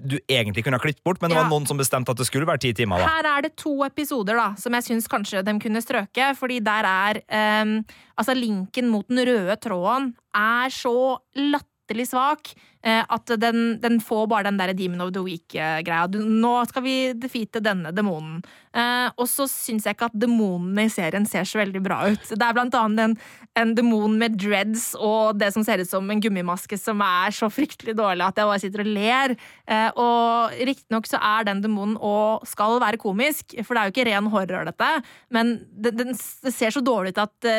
du 0.00 0.16
egentlig 0.28 0.64
kunne 0.64 0.78
ha 0.78 0.82
klippet 0.82 1.04
bort, 1.04 1.20
men 1.20 1.30
det 1.30 1.36
Ja. 1.36 1.42
var 1.42 1.50
noen 1.50 1.66
som 1.68 1.76
bestemte 1.78 2.08
at 2.10 2.16
det 2.16 2.26
skulle 2.26 2.46
være 2.46 2.60
ti 2.60 2.72
timer. 2.72 2.98
da. 2.98 3.06
Her 3.06 3.38
er 3.38 3.42
det 3.42 3.56
to 3.56 3.84
episoder 3.84 4.34
da, 4.36 4.54
som 4.56 4.72
jeg 4.72 4.82
syns 4.84 5.06
kanskje 5.08 5.44
de 5.44 5.58
kunne 5.60 5.82
strøke, 5.82 6.34
fordi 6.36 6.60
der 6.60 6.84
er 6.84 7.62
um, 7.62 7.84
Altså, 8.18 8.34
linken 8.36 8.88
mot 8.88 9.08
den 9.08 9.18
røde 9.26 9.56
tråden 9.56 10.14
er 10.34 10.68
så 10.68 11.18
latterlig 11.34 11.68
svak. 12.00 12.54
eh, 12.82 13.04
At 13.08 13.26
den, 13.38 13.78
den 13.80 14.00
får 14.00 14.26
bare 14.26 14.44
den 14.48 14.56
der 14.58 14.72
Demon 14.72 15.00
of 15.00 15.12
the 15.12 15.20
Week-greia. 15.22 16.08
Nå 16.08 16.66
skal 16.66 16.82
vi 16.82 17.12
defeate 17.12 17.60
denne 17.62 17.92
demonen. 17.94 18.42
Eh, 18.74 19.10
og 19.16 19.28
så 19.28 19.44
syns 19.46 19.84
jeg 19.84 19.94
ikke 19.94 20.08
at 20.08 20.16
demonene 20.16 20.86
i 20.86 20.88
serien 20.88 21.26
ser 21.28 21.44
så 21.44 21.60
veldig 21.60 21.82
bra 21.84 22.00
ut. 22.08 22.24
Det 22.32 22.42
er 22.42 22.56
blant 22.56 22.74
annet 22.74 23.04
en, 23.04 23.16
en 23.60 23.74
demon 23.76 24.16
med 24.18 24.38
dreads 24.40 24.94
og 24.96 25.36
det 25.38 25.52
som 25.52 25.62
ser 25.62 25.78
ut 25.84 25.90
som 25.90 26.08
en 26.10 26.20
gummimaske 26.24 26.78
som 26.80 27.00
er 27.04 27.30
så 27.36 27.50
fryktelig 27.52 27.94
dårlig 27.98 28.24
at 28.24 28.40
jeg 28.40 28.48
bare 28.48 28.62
sitter 28.64 28.80
og 28.86 28.92
ler. 28.96 29.36
Eh, 29.68 29.90
og 30.00 30.56
riktignok 30.64 31.06
så 31.10 31.20
er 31.20 31.44
den 31.50 31.60
demonen 31.62 31.98
og 32.00 32.46
skal 32.48 32.80
være 32.82 32.98
komisk, 33.02 33.52
for 33.62 33.76
det 33.76 33.82
er 33.82 33.90
jo 33.90 33.94
ikke 33.94 34.08
ren 34.08 34.32
horror, 34.32 34.64
dette, 34.72 34.90
men 35.30 35.58
det, 35.76 35.92
den, 36.00 36.16
det 36.16 36.54
ser 36.56 36.72
så 36.72 36.80
dårlig 36.80 37.12
ut 37.12 37.22
at 37.28 37.52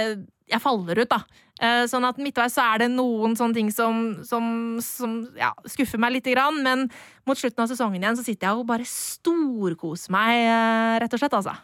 jeg 0.52 0.62
faller 0.64 1.04
ut, 1.04 1.10
da. 1.10 1.22
Eh, 1.64 1.84
Sånn 1.88 2.06
at 2.08 2.18
midtveis 2.22 2.56
så 2.58 2.66
er 2.74 2.84
det 2.84 2.90
noen 2.94 3.36
sånne 3.40 3.56
ting 3.56 3.70
som, 3.72 4.24
som, 4.28 4.78
som 4.84 5.20
ja, 5.40 5.52
skuffer 5.70 6.02
meg 6.02 6.18
lite 6.18 6.34
grann, 6.36 6.62
men 6.66 6.88
mot 7.30 7.40
slutten 7.40 7.64
av 7.64 7.70
sesongen 7.72 8.02
igjen 8.04 8.18
så 8.20 8.26
sitter 8.26 8.50
jeg 8.50 8.64
og 8.64 8.68
bare 8.70 8.88
storkoser 8.88 10.14
meg, 10.14 10.42
eh, 10.48 10.96
rett 11.04 11.16
og 11.16 11.22
slett, 11.24 11.38
altså. 11.40 11.56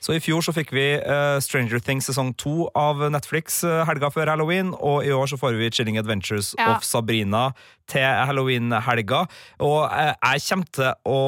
Så 0.00 0.14
i 0.16 0.20
fjor 0.24 0.40
så 0.40 0.54
fikk 0.56 0.70
vi 0.72 0.84
eh, 0.96 1.38
Stranger 1.44 1.82
Things 1.84 2.06
sesong 2.08 2.32
to 2.40 2.70
av 2.78 3.02
Netflix 3.12 3.60
eh, 3.68 3.82
helga 3.88 4.08
før 4.14 4.32
halloween, 4.32 4.72
og 4.80 5.04
i 5.04 5.12
år 5.12 5.28
så 5.28 5.36
får 5.40 5.58
vi 5.60 5.68
Chilling 5.76 5.98
Adventures 6.00 6.54
Ja. 6.58 6.72
of 6.76 6.84
Sabrina 6.88 7.50
til 7.90 8.06
halloween-helga. 8.06 9.24
Og 9.66 9.80
eh, 9.90 10.12
jeg 10.14 10.44
kommer 10.46 10.68
til 10.76 11.10
å 11.10 11.18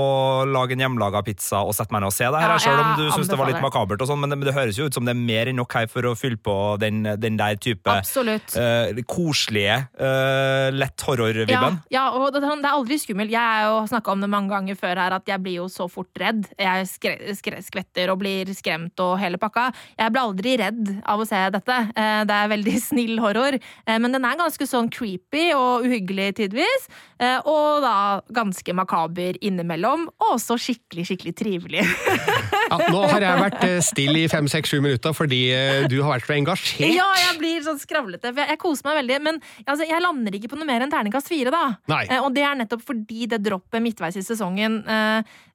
lage 0.48 0.76
en 0.76 0.84
hjemmelaga 0.84 1.22
pizza 1.26 1.62
og 1.66 1.74
sette 1.76 1.92
meg 1.94 2.04
ned 2.04 2.12
og 2.12 2.16
se 2.16 2.28
det 2.30 2.40
her, 2.42 2.54
Ja, 2.54 2.60
selv 2.62 2.82
om 2.84 2.92
du 3.00 3.04
syns 3.12 3.30
det 3.32 3.38
var 3.40 3.50
litt 3.50 3.62
makabert, 3.64 4.02
og 4.04 4.08
sånn, 4.08 4.22
men, 4.22 4.34
men 4.36 4.46
det 4.46 4.54
høres 4.56 4.78
jo 4.78 4.86
ut 4.88 4.96
som 4.96 5.04
det 5.08 5.14
er 5.14 5.20
mer 5.20 5.50
enn 5.50 5.58
nok 5.60 5.74
her 5.76 5.88
for 5.90 6.06
å 6.08 6.14
fylle 6.18 6.38
på 6.40 6.56
den, 6.82 7.02
den 7.20 7.36
der 7.40 7.58
type 7.62 7.92
eh, 7.92 9.02
koselige, 9.10 9.78
uh, 9.98 10.68
lett 10.72 11.02
horror-vibben. 11.06 11.80
ja, 11.92 12.06
og 12.16 12.30
det, 12.34 12.42
det 12.46 12.68
er 12.68 12.70
aldri 12.72 12.98
skummelt. 13.02 13.32
Jeg 13.34 13.42
har 13.42 13.66
jo 13.68 13.82
snakka 13.90 14.14
om 14.14 14.22
det 14.24 14.30
mange 14.32 14.52
ganger 14.52 14.78
før 14.78 15.02
her, 15.02 15.16
at 15.18 15.28
jeg 15.28 15.42
blir 15.42 15.58
jo 15.60 15.68
så 15.72 15.88
fort 15.90 16.22
redd. 16.22 16.46
Jeg 16.56 16.88
skre, 16.90 17.16
skre, 17.36 17.60
skvetter 17.64 18.12
og 18.14 18.20
blir 18.22 18.48
skremt 18.62 19.02
og 19.02 19.18
hele 19.20 19.36
pakka. 19.42 19.68
Jeg 19.98 20.14
ble 20.14 20.22
aldri 20.22 20.56
redd 20.62 20.92
av 21.04 21.20
å 21.20 21.26
se 21.28 21.42
dette. 21.52 21.78
Eh, 21.98 22.22
Det 22.30 22.38
er 22.38 22.50
veldig 22.54 22.76
snill 22.88 23.18
horror, 23.20 23.58
eh, 23.58 23.98
men 23.98 24.14
den 24.14 24.24
er 24.24 24.38
ganske 24.38 24.66
sånn 24.70 24.88
creepy 24.94 25.50
og 25.58 25.84
uhyggelig 25.88 26.30
tidvis. 26.38 26.86
eh, 27.18 27.38
Og 27.44 27.82
da 27.82 28.20
ganske 28.32 28.72
makaber 28.78 29.36
innimellom, 29.42 30.06
og 30.22 30.36
også 30.38 30.56
skikkelig, 30.62 31.08
skikkelig 31.10 31.34
trivelig. 31.42 31.84
Ja, 32.72 32.78
nå 32.88 33.02
har 33.04 33.20
jeg 33.20 33.36
vært 33.42 33.64
stille 33.84 34.20
i 34.22 34.28
fem, 34.32 34.46
seks, 34.48 34.70
sju 34.72 34.78
minutter 34.80 35.12
fordi 35.12 35.40
du 35.92 35.98
har 36.00 36.14
vært 36.14 36.24
så 36.30 36.32
engasjert. 36.38 36.86
Ja, 36.94 37.04
jeg 37.20 37.34
blir 37.42 37.58
sånn 37.66 37.76
skravlete. 37.82 38.30
For 38.32 38.40
jeg, 38.40 38.48
jeg 38.54 38.60
koser 38.62 38.86
meg 38.88 38.96
veldig. 39.02 39.18
Men 39.26 39.40
altså, 39.66 39.84
jeg 39.90 40.00
lander 40.00 40.38
ikke 40.38 40.48
på 40.54 40.56
noe 40.56 40.68
mer 40.70 40.80
enn 40.86 40.92
terningkast 40.94 41.28
fire, 41.28 41.52
da. 41.52 41.60
Nei. 41.92 42.06
Og 42.22 42.30
det 42.32 42.46
er 42.48 42.56
nettopp 42.62 42.86
fordi 42.88 43.26
det 43.28 43.42
droppet 43.44 43.84
midtveis 43.84 44.16
i 44.16 44.24
sesongen 44.24 44.78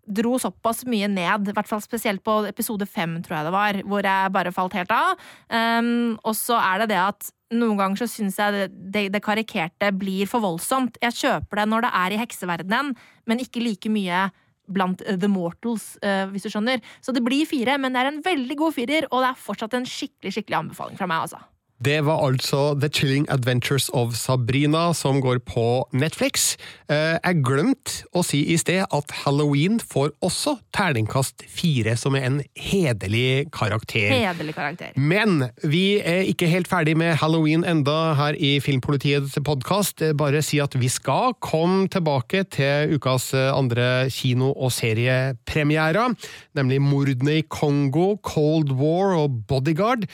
dro 0.07 0.37
såpass 0.41 0.85
mye 0.89 1.09
ned. 1.11 1.49
I 1.49 1.55
hvert 1.55 1.69
fall 1.69 1.83
spesielt 1.83 2.23
på 2.25 2.39
episode 2.49 2.87
fem, 2.89 3.17
tror 3.23 3.39
jeg 3.39 3.47
det 3.47 3.55
var, 3.55 3.81
hvor 3.87 4.07
jeg 4.07 4.33
bare 4.35 4.53
falt 4.55 4.77
helt 4.77 4.93
av. 4.93 5.17
Um, 5.51 6.15
og 6.23 6.35
så 6.37 6.59
er 6.61 6.83
det 6.83 6.91
det 6.93 7.01
at 7.03 7.31
noen 7.57 7.77
ganger 7.79 8.01
så 8.01 8.09
syns 8.11 8.39
jeg 8.39 8.55
det, 8.55 8.65
det, 8.93 9.05
det 9.13 9.23
karikerte 9.23 9.91
blir 9.95 10.27
for 10.29 10.43
voldsomt. 10.43 10.99
Jeg 11.03 11.15
kjøper 11.19 11.61
det 11.61 11.69
når 11.71 11.87
det 11.87 11.93
er 12.01 12.15
i 12.15 12.21
hekseverdenen, 12.23 12.93
men 13.27 13.43
ikke 13.43 13.63
like 13.63 13.91
mye 13.91 14.27
blant 14.67 14.99
The 14.99 15.29
Mortals, 15.31 15.93
uh, 16.03 16.25
hvis 16.31 16.47
du 16.47 16.51
skjønner. 16.51 16.81
Så 17.03 17.15
det 17.15 17.23
blir 17.23 17.47
fire, 17.47 17.77
men 17.79 17.95
det 17.95 18.03
er 18.03 18.11
en 18.11 18.23
veldig 18.25 18.57
god 18.59 18.75
firer, 18.75 19.07
og 19.11 19.23
det 19.23 19.31
er 19.31 19.45
fortsatt 19.45 19.77
en 19.77 19.87
skikkelig 19.87 20.35
skikkelig 20.35 20.63
anbefaling 20.65 20.99
fra 20.99 21.07
meg. 21.07 21.27
altså. 21.27 21.39
Det 21.77 21.99
var 22.07 22.23
altså 22.25 22.71
The 22.81 22.89
Chilling 22.89 23.27
Adventures 23.29 23.85
of 23.93 24.15
Sabrina 24.17 24.87
som 24.97 25.19
går 25.21 25.37
på 25.45 25.85
Netflix. 25.93 26.55
Eh, 26.89 27.19
Jeg 27.21 27.43
glemte 27.45 28.01
å 28.17 28.23
si 28.25 28.39
i 28.49 28.55
sted 28.57 28.81
at 28.89 29.11
Halloween 29.23 29.77
får 29.77 30.09
også 30.25 30.55
terningkast 30.73 31.43
fire, 31.45 31.93
som 31.97 32.15
er 32.17 32.25
en 32.25 32.39
hederlig 32.57 33.51
karakter. 33.53 34.09
Hederlig 34.09 34.55
karakter. 34.57 34.95
Men 34.97 35.51
vi 35.61 35.99
er 36.01 36.25
ikke 36.25 36.49
helt 36.49 36.67
ferdig 36.71 36.95
med 36.97 37.19
Halloween 37.21 37.61
enda 37.67 38.15
her 38.17 38.33
i 38.33 38.55
Filmpolitiets 38.63 39.37
podkast. 39.45 40.01
Bare 40.17 40.41
si 40.41 40.57
at 40.63 40.73
vi 40.81 40.89
skal 40.89 41.35
komme 41.45 41.85
tilbake 41.93 42.41
til 42.57 42.95
ukas 42.97 43.29
eh, 43.37 43.51
andre 43.53 44.09
kino- 44.09 44.55
og 44.57 44.73
seriepremierer, 44.73 46.17
nemlig 46.57 46.81
Mordene 46.81 47.37
i 47.43 47.45
Kongo, 47.45 48.15
Cold 48.25 48.73
War 48.81 49.13
og 49.21 49.43
Bodyguard. 49.45 50.07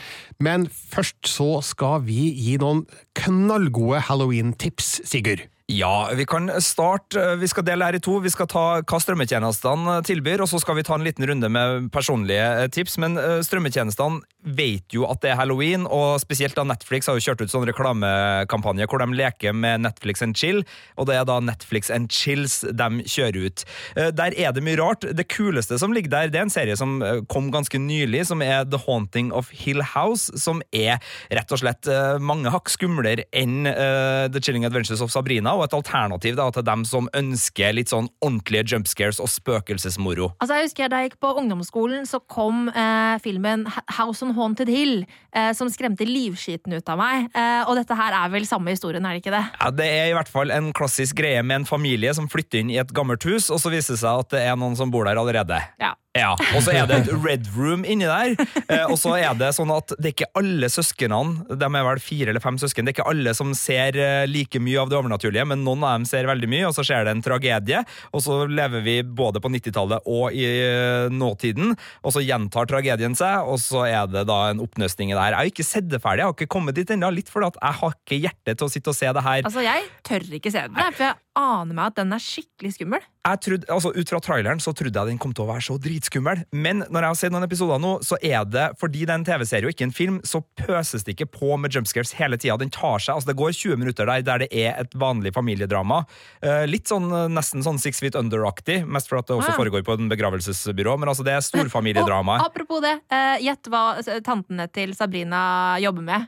Men 0.43 0.67
først 0.67 1.23
så 1.32 1.52
skal 1.61 2.01
vi 2.07 2.31
gi 2.33 2.57
noen 2.61 2.85
knallgode 3.19 4.01
Halloween-tips, 4.07 5.01
Sigurd. 5.05 5.52
Ja, 5.73 6.09
vi 6.13 6.25
kan 6.25 6.51
starte. 6.62 7.36
Vi 7.36 7.47
skal 7.49 7.65
dele 7.65 7.88
her 7.88 7.95
i 7.97 8.01
to. 8.03 8.19
Vi 8.21 8.29
skal 8.29 8.45
ta 8.51 8.63
hva 8.86 8.97
strømmetjenestene 9.01 9.95
tilbyr, 10.05 10.43
og 10.43 10.49
så 10.51 10.59
skal 10.62 10.77
vi 10.77 10.83
ta 10.86 10.93
en 10.99 11.05
liten 11.05 11.25
runde 11.25 11.49
med 11.49 11.88
personlige 11.95 12.67
tips. 12.75 12.99
Men 13.01 13.17
eh, 13.17 13.39
strømmetjenestene 13.41 14.21
vet 14.53 14.93
jo 14.93 15.07
at 15.09 15.23
det 15.23 15.31
er 15.31 15.39
halloween, 15.39 15.88
og 15.88 16.19
spesielt 16.21 16.53
da 16.59 16.65
Netflix 16.67 17.09
har 17.09 17.17
jo 17.17 17.23
kjørt 17.25 17.41
ut 17.41 17.53
sånn 17.53 17.65
reklamekampanje 17.65 18.86
hvor 18.91 19.01
de 19.01 19.17
leker 19.17 19.55
med 19.55 19.81
Netflix 19.88 20.21
and 20.21 20.38
chill, 20.38 20.62
og 20.99 21.07
det 21.09 21.15
er 21.17 21.25
da 21.29 21.39
Netflix 21.41 21.89
and 21.95 22.12
chills 22.13 22.59
de 22.67 22.89
kjører 23.09 23.47
ut. 23.47 23.65
Eh, 23.97 24.12
Der 24.13 24.38
er 24.38 24.53
det 24.53 24.65
mye 24.67 24.77
rart. 24.77 25.07
Det 25.09 25.25
kuleste 25.31 25.79
som 25.81 25.95
ligger 25.95 26.13
der, 26.13 26.29
det 26.29 26.41
er 26.43 26.45
en 26.49 26.53
serie 26.53 26.77
som 26.77 26.99
eh, 27.01 27.23
kom 27.33 27.49
ganske 27.55 27.81
nylig, 27.81 28.27
som 28.29 28.45
er 28.45 28.67
The 28.69 28.83
Haunting 28.86 29.33
of 29.33 29.49
Hill 29.63 29.81
House, 29.95 30.29
som 30.38 30.62
er 30.69 31.01
rett 31.33 31.49
og 31.57 31.63
slett 31.63 31.89
eh, 31.89 32.21
mange 32.21 32.53
hakk 32.53 32.69
skumlere 32.75 33.25
enn 33.33 33.63
eh, 33.73 34.29
The 34.29 34.43
Chilling 34.43 34.69
Adventures 34.69 35.01
of 35.01 35.09
Sabrina, 35.15 35.55
og 35.57 35.62
et 35.65 35.76
alternativ 35.76 36.38
da 36.39 36.49
til 36.54 36.65
dem 36.67 36.84
som 36.88 37.10
ønsker 37.15 37.76
litt 37.76 37.91
sånn 37.91 38.10
ordentlige 38.23 38.73
jump 38.73 38.89
scares 38.89 39.21
og 39.23 39.32
spøkelsesmoro. 39.32 40.32
Altså 40.43 40.60
jeg 40.60 40.69
husker 40.69 40.91
Da 40.93 41.02
jeg 41.02 41.12
gikk 41.12 41.19
på 41.23 41.34
ungdomsskolen, 41.41 42.08
så 42.10 42.19
kom 42.19 42.67
eh, 42.69 43.15
filmen 43.23 43.65
House 43.97 44.26
on 44.26 44.34
Haunted 44.38 44.69
Hill, 44.71 45.06
eh, 45.34 45.52
som 45.58 45.71
skremte 45.71 46.08
livskiten 46.08 46.76
ut 46.76 46.89
av 46.91 46.99
meg. 46.99 47.30
Eh, 47.34 47.63
og 47.67 47.78
dette 47.80 47.97
her 47.97 48.15
er 48.19 48.34
vel 48.34 48.47
samme 48.49 48.76
historien, 48.76 49.06
er 49.06 49.15
det 49.15 49.23
ikke 49.23 49.36
det? 49.36 49.43
Ja, 49.60 49.71
Det 49.71 49.89
er 49.89 50.12
i 50.12 50.15
hvert 50.17 50.32
fall 50.32 50.54
en 50.54 50.71
klassisk 50.76 51.17
greie 51.21 51.41
med 51.43 51.63
en 51.63 51.69
familie 51.69 52.13
som 52.13 52.30
flytter 52.30 52.62
inn 52.62 52.71
i 52.73 52.80
et 52.82 52.93
gammelt 52.95 53.23
hus, 53.23 53.49
og 53.49 53.62
så 53.63 53.71
viser 53.73 53.95
det 53.95 54.04
seg 54.04 54.26
at 54.26 54.34
det 54.36 54.45
er 54.45 54.58
noen 54.60 54.78
som 54.80 54.91
bor 54.93 55.08
der 55.08 55.19
allerede. 55.19 55.60
Ja. 55.82 55.95
Ja, 56.13 56.36
Og 56.54 56.62
så 56.62 56.69
er 56.78 56.86
det 56.86 56.97
et 56.99 57.08
red 57.26 57.47
room 57.58 57.82
inni 57.89 58.06
der. 58.06 58.36
Eh, 58.67 58.84
og 58.86 58.99
så 59.02 59.15
er 59.17 59.34
det 59.39 59.47
sånn 59.58 59.71
at 59.73 59.95
det 59.97 60.12
er 60.12 60.13
ikke 60.13 60.28
alle 60.38 60.67
søsknene, 60.69 61.47
de 61.58 61.65
er 61.65 61.88
vel 61.88 62.02
fire 62.06 62.30
eller 62.30 62.43
fem 62.43 62.60
søsken, 62.62 62.86
det 62.86 62.93
er 62.93 62.97
ikke 62.99 63.08
alle 63.10 63.34
som 63.34 63.49
ser 63.58 63.97
eh, 63.97 64.28
like 64.30 64.62
mye 64.62 64.78
av 64.84 64.91
det 64.91 64.99
overnaturlige, 64.99 65.45
men 65.49 65.63
noen 65.65 65.82
av 65.88 65.95
dem 65.97 66.06
ser 66.06 66.30
veldig 66.30 66.49
mye, 66.54 66.67
og 66.69 66.76
så 66.78 66.86
skjer 66.86 67.08
det 67.08 67.15
en 67.15 67.23
tragedie. 67.26 67.82
Og 68.13 68.21
så 68.21 68.38
lever 68.45 68.86
vi 68.86 68.95
både 69.04 69.41
på 69.41 69.49
90-tallet 69.56 70.06
og 70.13 70.38
i 70.38 70.45
eh, 70.45 71.08
nåtiden, 71.10 71.73
og 72.06 72.13
så 72.13 72.21
gjentar 72.21 72.69
tragedien 72.69 73.17
seg, 73.17 73.49
og 73.49 73.58
så 73.63 73.88
er 73.89 74.06
det 74.13 74.28
da 74.30 74.39
en 74.52 74.62
oppnøsning 74.63 75.10
i 75.10 75.17
det 75.17 75.21
her. 75.23 75.34
Jeg 75.34 75.41
har 75.41 75.52
ikke 75.56 75.65
sett 75.71 75.89
det 75.89 76.04
ferdig, 76.06 76.28
jeg 76.28 76.30
har 76.30 76.38
ikke 76.38 76.52
kommet 76.60 76.78
dit 76.78 76.93
ennå, 76.93 77.10
litt 77.17 77.34
fordi 77.34 77.49
at 77.49 77.58
jeg 77.58 77.80
har 77.82 77.97
ikke 77.97 78.21
hjerte 78.28 78.54
til 78.62 78.69
å 78.69 78.73
sitte 78.78 78.93
og 78.93 78.99
se 79.02 79.10
det 79.17 79.26
her. 79.26 79.41
Altså 79.49 79.65
Jeg 79.65 79.89
tør 80.06 80.30
ikke 80.38 80.54
se 80.54 80.67
den, 80.69 80.78
for 80.93 81.08
jeg 81.10 81.17
aner 81.41 81.73
meg 81.73 81.88
at 81.89 81.97
den 81.97 82.13
er 82.13 82.21
skikkelig 82.21 82.76
skummel. 82.76 83.02
jeg 83.26 83.39
trodde, 83.41 83.65
altså 83.73 83.89
Ut 83.97 84.10
fra 84.13 84.19
traileren 84.21 84.60
så 84.62 84.69
trodde 84.78 84.93
jeg 85.02 85.10
den 85.10 85.17
kom 85.21 85.34
til 85.34 85.47
å 85.47 85.49
være 85.49 85.65
så 85.65 85.80
dritskummel, 86.03 86.43
men 86.51 86.83
når 86.91 87.05
jeg 87.05 87.11
har 87.13 87.17
sett 87.19 87.33
noen 87.33 87.45
episoder 87.47 87.79
nå, 87.81 87.93
så 88.03 88.17
er 88.21 88.43
det 88.45 88.65
fordi 88.79 89.05
det 89.05 89.13
er 89.13 89.19
en 89.21 89.25
TV-serie 89.27 89.67
og 89.67 89.73
ikke 89.73 89.87
en 89.87 89.95
film, 89.95 90.19
så 90.27 90.41
pøses 90.59 91.03
det 91.03 91.15
ikke 91.15 91.29
på 91.39 91.57
med 91.59 91.71
jumpscares 91.73 92.13
hele 92.19 92.37
tida. 92.37 92.57
Den 92.59 92.71
tar 92.73 92.99
seg, 92.99 93.15
altså 93.15 93.31
Det 93.31 93.37
går 93.39 93.53
20 93.55 93.77
minutter 93.79 94.05
der 94.09 94.21
der 94.23 94.43
det 94.43 94.49
er 94.51 94.79
et 94.81 94.93
vanlig 94.99 95.33
familiedrama. 95.33 96.03
Eh, 96.43 96.65
litt 96.69 96.87
sånn 96.91 97.07
eh, 97.11 97.29
nesten 97.31 97.63
sånn 97.63 97.79
Six 97.79 97.99
Feet 98.03 98.15
Under-aktig, 98.19 98.83
mest 98.85 99.09
for 99.09 99.19
at 99.21 99.27
det 99.27 99.37
også 99.37 99.53
Ah. 99.53 99.57
foregår 99.57 99.83
på 99.83 99.93
en 99.97 100.09
begravelsesbyrå, 100.09 100.97
men 100.99 101.09
altså 101.09 101.23
det 101.23 101.33
er 101.33 101.41
storfamiliedrama. 101.41 102.39
Og 102.41 102.45
apropos 102.51 102.81
det, 102.81 102.99
eh, 103.09 103.37
gjett 103.43 103.63
hva 103.69 104.01
tantene 104.23 104.67
til 104.71 104.93
Sabrina 104.93 105.77
jobber 105.79 106.01
med. 106.03 106.27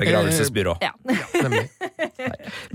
Begravelsesbyrå. 0.00 0.76
Ja. 0.82 0.90
Nemlig. 1.42 1.68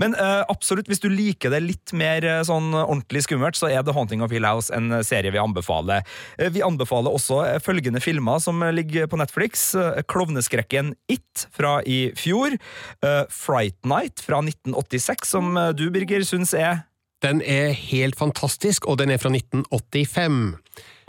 Men 0.00 0.14
uh, 0.16 0.40
absolutt, 0.48 0.88
hvis 0.88 1.02
du 1.02 1.10
liker 1.12 1.52
det 1.52 1.60
litt 1.60 1.92
mer 1.96 2.24
eh, 2.24 2.40
sånn 2.46 2.72
ordentlig 2.72 3.26
skummelt, 3.26 3.58
så 3.58 3.68
er 3.68 3.84
The 3.84 3.92
Haunting 3.96 4.24
of 4.24 4.32
Hill 4.32 4.46
House 4.48 4.72
en 4.72 4.88
eh, 4.94 5.02
serie 5.04 5.32
vi 5.34 5.40
anbefaler. 5.40 6.06
Eh, 6.38 6.48
vi 6.54 6.64
anbefaler 6.64 7.12
også 7.12 7.42
eh, 7.44 7.58
følgende 7.60 8.00
filmer 8.00 8.40
som 8.40 8.62
eh, 8.64 8.72
ligger 8.72 9.10
på 9.10 9.20
Netflix. 9.20 9.74
Eh, 9.76 10.00
Klovneskrekken 10.08 10.94
It 11.12 11.46
fra 11.52 11.80
i 11.84 12.10
fjor. 12.16 12.56
Uh, 13.04 13.24
Fright 13.30 13.76
Night 13.84 14.20
fra 14.24 14.40
1986, 14.40 15.28
som 15.28 15.56
eh, 15.56 15.72
du, 15.76 15.90
Birger, 15.92 16.24
syns 16.26 16.54
er 16.56 16.86
Den 17.20 17.42
er 17.44 17.74
helt 17.76 18.16
fantastisk, 18.16 18.86
og 18.88 18.96
den 19.02 19.12
er 19.12 19.20
fra 19.20 19.28
1985. 19.28 20.56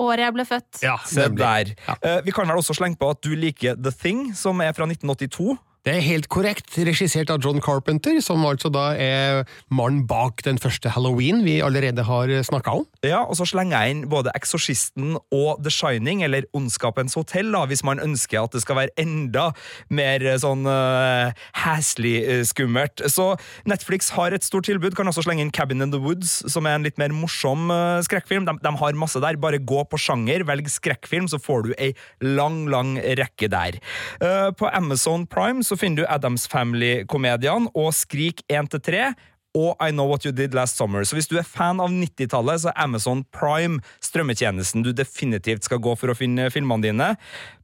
Året 0.01 0.25
jeg 0.25 0.35
ble 0.35 0.45
født. 0.49 0.81
Ja, 0.83 0.97
Se 1.07 1.29
der. 1.31 1.71
Ja. 1.87 1.95
Uh, 2.03 2.19
vi 2.25 2.35
kan 2.35 2.49
vel 2.51 2.59
også 2.59 2.75
slenge 2.75 2.99
på 2.99 3.13
at 3.13 3.23
du 3.23 3.31
liker 3.31 3.79
The 3.79 3.93
Thing, 3.95 4.31
som 4.35 4.59
er 4.59 4.75
fra 4.75 4.89
1982. 4.89 5.55
Det 5.81 5.95
er 5.97 6.03
helt 6.05 6.27
korrekt, 6.29 6.75
regissert 6.85 7.31
av 7.33 7.39
John 7.41 7.57
Carpenter, 7.57 8.19
som 8.21 8.43
altså 8.45 8.69
da 8.69 8.91
er 9.01 9.39
mannen 9.73 10.03
bak 10.05 10.43
den 10.45 10.59
første 10.61 10.91
Halloween 10.93 11.39
vi 11.41 11.55
allerede 11.65 12.03
har 12.05 12.29
snakka 12.45 12.75
om. 12.83 12.83
Ja, 13.01 13.23
og 13.23 13.39
så 13.39 13.47
slenger 13.49 13.81
jeg 13.81 13.95
inn 13.95 14.03
både 14.11 14.29
Eksorsisten 14.37 15.15
og 15.17 15.63
The 15.65 15.73
Shining, 15.73 16.21
eller 16.21 16.45
Ondskapens 16.53 17.17
hotell, 17.17 17.49
da, 17.55 17.63
hvis 17.65 17.81
man 17.87 17.97
ønsker 18.03 18.43
at 18.43 18.53
det 18.53 18.61
skal 18.61 18.77
være 18.77 18.93
enda 19.01 19.47
mer 19.89 20.21
eh, 20.21 20.37
sånn 20.43 20.67
uh, 20.69 21.33
Hasley-skummelt. 21.63 23.01
Så 23.09 23.31
Netflix 23.65 24.11
har 24.13 24.37
et 24.37 24.45
stort 24.45 24.69
tilbud. 24.69 24.93
Kan 24.93 25.09
også 25.09 25.25
slenge 25.25 25.47
inn 25.47 25.55
Cabin 25.55 25.81
in 25.81 25.95
the 25.95 26.03
Woods, 26.05 26.43
som 26.45 26.69
er 26.69 26.77
en 26.77 26.85
litt 26.85 27.01
mer 27.01 27.09
morsom 27.09 27.73
uh, 27.73 27.97
skrekkfilm. 28.05 28.45
De, 28.45 28.53
de 28.61 28.75
har 28.83 29.01
masse 29.01 29.17
der. 29.25 29.41
Bare 29.41 29.57
gå 29.57 29.81
på 29.89 29.97
sjanger, 30.05 30.45
velg 30.45 30.69
skrekkfilm, 30.69 31.25
så 31.33 31.41
får 31.41 31.65
du 31.65 31.73
ei 31.79 31.89
lang, 32.21 32.67
lang 32.69 32.99
rekke 33.01 33.49
der. 33.49 33.81
Uh, 34.21 34.53
på 34.53 34.69
Amazon 34.69 35.25
Prime 35.25 35.65
så 35.71 35.79
finner 35.79 36.03
du 36.03 36.09
Adams 36.11 36.47
Family-komediene 36.51 37.71
og 37.79 37.93
Skrik 37.95 38.43
1-3 38.51 39.13
og 39.57 39.75
I 39.83 39.91
Know 39.91 40.07
What 40.07 40.25
You 40.25 40.31
Did 40.31 40.53
Last 40.55 40.77
Summer. 40.79 41.03
Så 41.03 41.17
hvis 41.17 41.27
du 41.27 41.37
er 41.39 41.47
fan 41.47 41.81
av 41.83 41.91
90-tallet, 41.91 42.63
så 42.63 42.71
er 42.71 42.83
Amazon 42.85 43.23
Prime 43.35 43.81
strømmetjenesten 44.03 44.85
du 44.85 44.91
definitivt 44.95 45.67
skal 45.67 45.81
gå 45.83 45.95
for 45.99 46.11
å 46.11 46.15
finne 46.15 46.47
filmene 46.53 46.87
dine. 46.87 47.09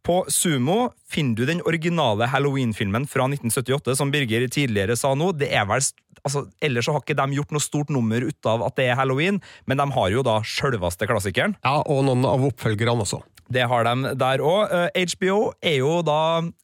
På 0.03 0.21
Sumo 0.31 0.91
finner 1.11 1.39
du 1.39 1.47
den 1.47 1.63
originale 1.67 2.27
Halloween-filmen 2.31 3.07
fra 3.11 3.29
1978, 3.29 3.95
som 3.99 4.11
Birger 4.11 4.47
tidligere 4.51 4.97
sa 4.99 5.13
nå. 5.15 5.33
Det 5.35 5.51
er 5.51 5.67
vel 5.69 5.83
Altså, 6.27 6.41
ellers 6.65 6.89
har 6.89 6.97
ikke 6.99 7.15
de 7.15 7.37
gjort 7.37 7.53
noe 7.55 7.63
stort 7.63 7.91
nummer 7.93 8.23
ut 8.25 8.47
av 8.49 8.65
at 8.65 8.75
det 8.75 8.87
er 8.89 8.97
halloween, 8.99 9.37
men 9.69 9.79
de 9.79 9.85
har 9.95 10.09
jo 10.11 10.23
da 10.25 10.41
sjølveste 10.43 11.07
klassikeren. 11.07 11.53
Ja, 11.63 11.77
og 11.85 12.01
noen 12.03 12.25
av 12.27 12.43
oppfølgerne 12.49 13.05
også. 13.05 13.21
Det 13.53 13.63
har 13.71 13.87
de 13.87 14.13
der 14.19 14.43
òg. 14.43 14.73
HBO 15.13 15.37
er 15.63 15.77
jo 15.79 15.97
da 16.05 16.19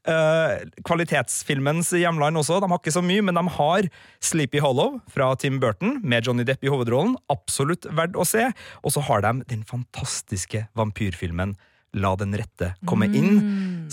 eh, 0.10 0.64
kvalitetsfilmens 0.86 1.94
hjemland 1.96 2.40
også. 2.42 2.60
De 2.60 2.70
har 2.72 2.82
ikke 2.82 2.96
så 2.96 3.04
mye, 3.06 3.24
men 3.24 3.40
de 3.40 3.44
har 3.58 3.88
Sleepy 4.24 4.60
Hollow 4.64 5.00
fra 5.14 5.32
Tim 5.40 5.62
Burton 5.64 6.00
med 6.04 6.28
Johnny 6.28 6.46
Depp 6.48 6.66
i 6.66 6.72
hovedrollen. 6.74 7.16
Absolutt 7.32 7.88
verdt 7.92 8.20
å 8.20 8.28
se. 8.28 8.50
Og 8.84 8.96
så 8.96 9.04
har 9.08 9.24
de 9.24 9.38
den 9.50 9.64
fantastiske 9.70 10.68
vampyrfilmen 10.78 11.56
La 11.94 12.16
den 12.18 12.34
rette 12.34 12.72
komme 12.90 13.06
inn, 13.06 13.36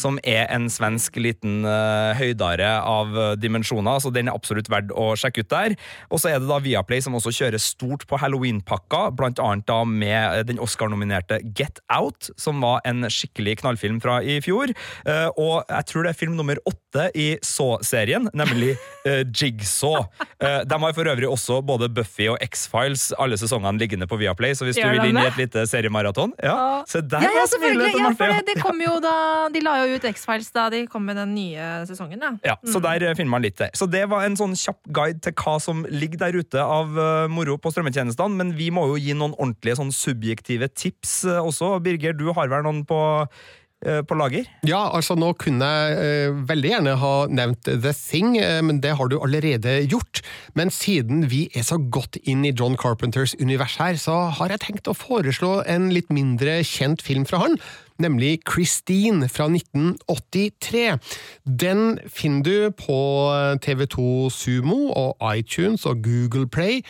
som 0.00 0.18
er 0.26 0.46
en 0.52 0.68
svensk 0.72 1.18
liten 1.20 1.64
uh, 1.66 2.16
høydare 2.18 2.70
av 2.86 3.12
uh, 3.16 3.24
dimensjoner, 3.40 4.00
så 4.02 4.12
den 4.14 4.30
er 4.30 4.36
absolutt 4.36 4.70
verdt 4.72 4.94
å 4.96 5.12
sjekke 5.20 5.44
ut 5.44 5.50
der. 5.52 5.76
Og 6.10 6.22
så 6.22 6.32
er 6.32 6.40
det 6.40 6.50
da 6.50 6.60
Viaplay 6.64 7.02
som 7.04 7.16
også 7.18 7.32
kjører 7.36 7.62
stort 7.62 8.06
på 8.10 8.20
halloween-pakka, 8.20 9.06
blant 9.18 9.42
annet 9.42 9.66
da 9.68 9.82
med 9.84 10.48
den 10.48 10.60
Oscar-nominerte 10.62 11.40
Get 11.56 11.82
Out, 11.92 12.30
som 12.40 12.62
var 12.64 12.80
en 12.88 13.06
skikkelig 13.10 13.60
knallfilm 13.62 14.00
fra 14.02 14.20
i 14.24 14.40
fjor. 14.44 14.72
Uh, 15.06 15.28
og 15.36 15.54
jeg 15.68 15.90
tror 15.90 16.06
det 16.06 16.14
er 16.14 16.20
film 16.20 16.38
nummer 16.40 16.60
åtte 16.68 17.10
i 17.14 17.28
Saw-serien, 17.46 18.26
nemlig 18.36 18.74
Jigsaw. 19.06 20.02
de 20.40 20.76
har 20.82 20.94
for 20.96 21.08
øvrig 21.08 21.28
også 21.28 21.60
både 21.64 21.88
Buffy 21.92 22.26
og 22.32 22.40
X-Files, 22.42 23.10
alle 23.20 23.38
sesongene 23.40 23.80
liggende 23.80 24.08
på 24.10 24.18
Viaplay, 24.20 24.54
så 24.58 24.66
hvis 24.66 24.78
du 24.80 24.84
vil 24.84 25.10
inn 25.10 25.18
i 25.20 25.26
et 25.26 25.38
lite 25.38 25.64
seriemaraton 25.70 26.34
ja, 26.42 26.82
Se 26.88 27.00
der, 27.00 27.24
Ja, 27.24 27.30
ja, 27.38 27.46
selvfølgelig! 27.52 27.92
Ja, 28.00 28.12
for 28.18 28.34
det, 28.34 28.40
det 28.48 28.56
kom 28.62 28.80
jo 28.82 28.96
da 29.02 29.14
De 29.52 29.62
la 29.64 29.76
jo 29.84 29.89
ut 29.96 30.07
X-Files 30.11 30.50
da 30.55 30.68
de 30.72 30.85
kom 30.90 31.05
med 31.07 31.18
den 31.20 31.35
nye 31.37 31.68
sesongen, 31.88 32.22
ja. 32.22 32.33
Ja, 32.53 32.57
så 32.66 32.83
der 32.85 33.05
eh, 33.09 33.14
finner 33.18 33.35
man 33.37 33.44
litt 33.44 33.59
det. 33.61 33.70
Så 33.79 33.88
det 33.90 34.07
var 34.11 34.26
en 34.26 34.38
sånn 34.38 34.57
kjapp 34.59 34.81
guide 34.90 35.22
til 35.24 35.37
hva 35.40 35.57
som 35.62 35.85
ligger 35.90 36.24
der 36.26 36.40
ute 36.40 36.64
av 36.64 36.98
eh, 36.98 37.31
moro 37.33 37.59
på 37.61 37.72
strømmetjenestene, 37.74 38.40
men 38.40 38.55
vi 38.59 38.70
må 38.74 38.87
jo 38.92 39.00
gi 39.00 39.16
noen 39.16 39.37
ordentlige 39.38 39.81
sånn 39.81 39.94
subjektive 39.94 40.70
tips 40.72 41.22
eh, 41.29 41.40
også. 41.40 41.79
Birger, 41.85 42.16
du 42.16 42.29
har 42.37 42.50
vel 42.53 42.66
noen 42.66 42.85
på, 42.88 43.00
på 43.81 44.16
lager? 44.18 44.44
Ja, 44.68 44.83
altså 44.92 45.14
nå 45.16 45.31
kunne 45.40 45.64
jeg 45.64 46.00
eh, 46.05 46.40
veldig 46.50 46.72
gjerne 46.74 46.96
ha 47.00 47.12
nevnt 47.33 47.64
The 47.68 47.92
Thing, 47.96 48.35
eh, 48.37 48.61
men 48.64 48.83
det 48.85 48.92
har 48.98 49.09
du 49.09 49.16
allerede 49.20 49.79
gjort. 49.88 50.20
Men 50.59 50.72
siden 50.74 51.29
vi 51.33 51.46
er 51.57 51.64
så 51.64 51.79
godt 51.81 52.18
inn 52.29 52.44
i 52.44 52.53
John 52.53 52.76
Carpenters 52.81 53.33
univers 53.40 53.79
her, 53.81 53.96
så 54.00 54.26
har 54.37 54.53
jeg 54.53 54.64
tenkt 54.66 54.90
å 54.90 54.96
foreslå 54.96 55.62
en 55.64 55.88
litt 55.94 56.12
mindre 56.12 56.61
kjent 56.66 57.05
film 57.05 57.24
fra 57.29 57.40
han. 57.46 57.57
Nemlig 58.00 58.40
Christine 58.48 59.28
fra 59.28 59.44
1983. 59.44 60.98
Den 61.44 61.98
finner 62.06 62.42
du 62.42 62.70
på 62.70 62.96
TV2 63.64 64.30
Sumo 64.30 64.88
og 64.88 65.36
iTunes 65.36 65.86
og 65.86 66.02
Google 66.02 66.48
Play. 66.48 66.80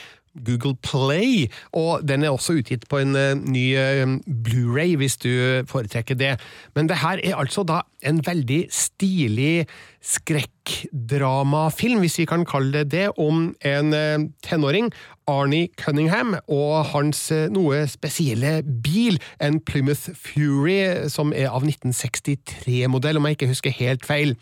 Google 0.47 0.77
Play, 0.83 1.49
og 1.73 2.09
den 2.09 2.25
er 2.25 2.35
også 2.35 2.59
utgitt 2.61 2.89
på 2.91 3.01
en 3.03 3.17
eh, 3.19 3.39
ny 3.39 3.67
eh, 3.79 4.17
Blu-ray 4.27 4.97
hvis 5.01 5.19
du 5.21 5.31
foretrekker 5.71 6.19
det. 6.19 6.35
Men 6.75 6.91
det 6.91 7.01
her 7.03 7.23
er 7.25 7.39
altså 7.41 7.65
da 7.67 7.83
en 8.07 8.23
veldig 8.27 8.65
stilig 8.73 9.67
skrekkdramafilm, 10.01 12.01
hvis 12.01 12.19
vi 12.23 12.29
kan 12.29 12.47
kalle 12.49 12.73
det 12.73 12.93
det, 12.93 13.09
om 13.19 13.55
en 13.65 13.95
eh, 13.95 14.19
tenåring, 14.47 14.93
Arnie 15.31 15.69
Cunningham, 15.79 16.35
og 16.49 16.87
hans 16.91 17.29
noe 17.55 17.85
spesielle 17.87 18.65
bil, 18.83 19.21
en 19.39 19.61
Plymouth 19.63 20.11
Fury 20.19 21.07
som 21.13 21.31
er 21.37 21.53
av 21.53 21.63
1963-modell, 21.69 23.21
om 23.21 23.29
jeg 23.29 23.39
ikke 23.39 23.53
husker 23.53 23.77
helt 23.79 24.09
feil 24.09 24.35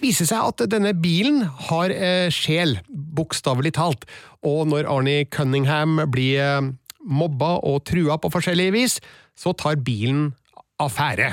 viser 0.00 0.28
seg 0.28 0.50
at 0.52 0.64
denne 0.72 0.92
bilen 0.98 1.44
har 1.68 1.92
eh, 1.94 2.28
sjel, 2.32 2.78
bokstavelig 2.90 3.74
talt, 3.78 4.06
og 4.46 4.68
når 4.70 4.88
Arnie 4.90 5.28
Cunningham 5.32 6.00
blir 6.12 6.40
eh, 6.44 6.68
mobba 7.00 7.56
og 7.66 7.82
trua 7.88 8.18
på 8.20 8.30
forskjellig 8.32 8.70
vis, 8.76 8.98
så 9.38 9.54
tar 9.56 9.80
bilen 9.80 10.30
affære, 10.80 11.28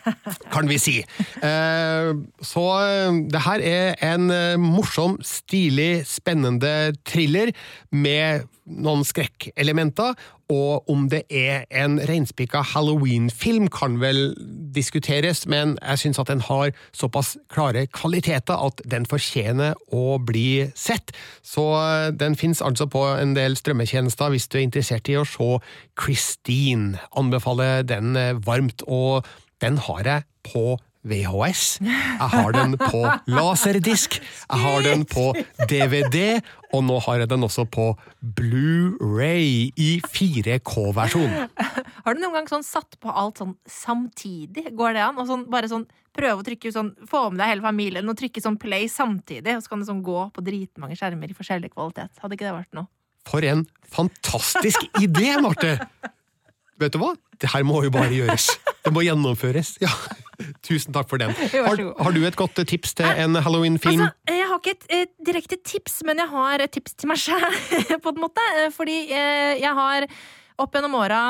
kan 0.54 0.66
vi 0.70 0.78
si. 0.82 0.96
Eh, 1.44 2.12
så 2.42 2.66
det 3.30 3.42
her 3.46 3.62
er 3.62 3.98
en 4.12 4.30
morsom, 4.62 5.18
stilig, 5.22 6.04
spennende 6.08 6.94
thriller 7.06 7.54
med 7.94 8.48
noen 8.68 9.04
skrekkelementer, 9.06 10.14
og 10.52 10.88
om 10.88 11.08
det 11.12 11.22
er 11.28 11.66
en 11.76 11.98
reinspikka 12.08 12.62
Halloween-film 12.70 13.68
kan 13.72 13.98
vel 14.00 14.32
diskuteres, 14.74 15.44
men 15.48 15.76
jeg 15.82 16.02
syns 16.02 16.20
at 16.22 16.30
den 16.30 16.40
har 16.46 16.72
såpass 16.96 17.34
klare 17.52 17.86
kvaliteter 17.92 18.56
at 18.68 18.80
den 18.88 19.04
fortjener 19.08 19.76
å 19.92 20.16
bli 20.24 20.70
sett. 20.78 21.12
Så 21.44 21.66
eh, 21.76 22.08
den 22.16 22.36
fins 22.38 22.62
altså 22.64 22.88
på 22.88 23.04
en 23.10 23.36
del 23.36 23.58
strømmetjenester 23.60 24.32
hvis 24.32 24.48
du 24.48 24.58
er 24.58 24.66
interessert 24.68 25.12
i 25.12 25.18
å 25.20 25.26
se 25.28 25.58
Christine. 26.00 26.96
Anbefaler 27.18 27.84
den 27.88 28.16
eh, 28.16 28.36
varmt, 28.46 28.84
og 28.88 29.28
den 29.60 29.80
har 29.88 30.06
jeg 30.06 30.28
på 30.48 30.78
VHS. 31.06 31.78
Jeg 31.84 32.30
har 32.32 32.54
den 32.56 32.74
på 32.80 33.02
laserdisk, 33.30 34.18
jeg 34.20 34.62
har 34.64 34.82
den 34.86 35.04
på 35.08 35.30
DVD, 35.70 36.40
og 36.74 36.84
nå 36.84 36.98
har 37.06 37.22
jeg 37.22 37.30
den 37.30 37.46
også 37.46 37.64
på 37.70 37.92
Blu-ray 38.20 39.70
i 39.78 39.90
4K-versjon. 40.04 41.48
Har 42.04 42.16
du 42.16 42.22
noen 42.22 42.40
gang 42.40 42.50
sånn 42.50 42.66
satt 42.66 42.98
på 43.02 43.12
alt 43.12 43.40
sånn 43.42 43.54
samtidig? 43.68 44.68
Går 44.76 44.98
det 44.98 45.06
an? 45.06 45.22
Og 45.22 45.30
sånn, 45.30 45.46
bare 45.52 45.70
sånn 45.70 45.86
prøve 46.18 46.42
å 46.42 46.46
trykke 46.46 46.74
sånn, 46.74 46.92
få 47.08 47.28
med 47.30 47.40
deg 47.42 47.54
hele 47.54 47.64
familien 47.64 48.10
og 48.10 48.18
trykke 48.18 48.42
sånn 48.42 48.58
play 48.60 48.88
samtidig, 48.90 49.56
og 49.56 49.64
så 49.64 49.72
kan 49.72 49.82
det 49.82 49.90
sånn 49.90 50.04
gå 50.06 50.20
på 50.34 50.44
dritmange 50.44 50.98
skjermer 50.98 51.30
i 51.30 51.36
forskjellig 51.36 51.72
kvalitet. 51.74 52.18
Hadde 52.22 52.38
ikke 52.38 52.48
det 52.48 52.56
vært 52.56 52.78
noe? 52.78 52.90
For 53.28 53.44
en 53.44 53.66
fantastisk 53.92 54.88
idé, 55.02 55.36
Marte! 55.44 55.76
Vet 56.78 56.94
du 56.94 57.00
hva? 57.02 57.12
Det 57.38 57.50
her 57.52 57.64
må 57.66 57.82
jo 57.84 57.90
bare 57.94 58.14
gjøres. 58.14 58.52
Det 58.84 58.92
må 58.94 59.02
gjennomføres. 59.06 59.76
Ja. 59.82 59.90
Tusen 60.62 60.94
takk 60.94 61.08
for 61.10 61.18
den. 61.20 61.32
Har, 61.68 61.80
har 62.02 62.14
du 62.14 62.20
et 62.26 62.36
godt 62.38 62.60
tips 62.70 62.94
til 62.98 63.06
en 63.08 63.34
halloween-film? 63.42 64.04
Altså, 64.06 64.34
jeg 64.38 64.46
har 64.50 64.60
ikke 64.60 64.74
et, 64.76 64.86
et 65.00 65.12
direkte 65.26 65.58
tips, 65.66 66.00
men 66.06 66.22
jeg 66.22 66.30
har 66.30 66.62
et 66.64 66.74
tips 66.74 66.94
til 66.94 67.10
meg 67.10 67.18
sjæl, 67.20 67.46
på 68.04 68.12
en 68.14 68.22
måte. 68.22 68.44
Eh, 68.60 68.68
Fordi 68.74 68.98
eh, 69.10 69.58
jeg 69.58 69.74
har 69.80 70.06
opp 70.58 70.74
gjennom 70.74 70.94
åra 70.98 71.22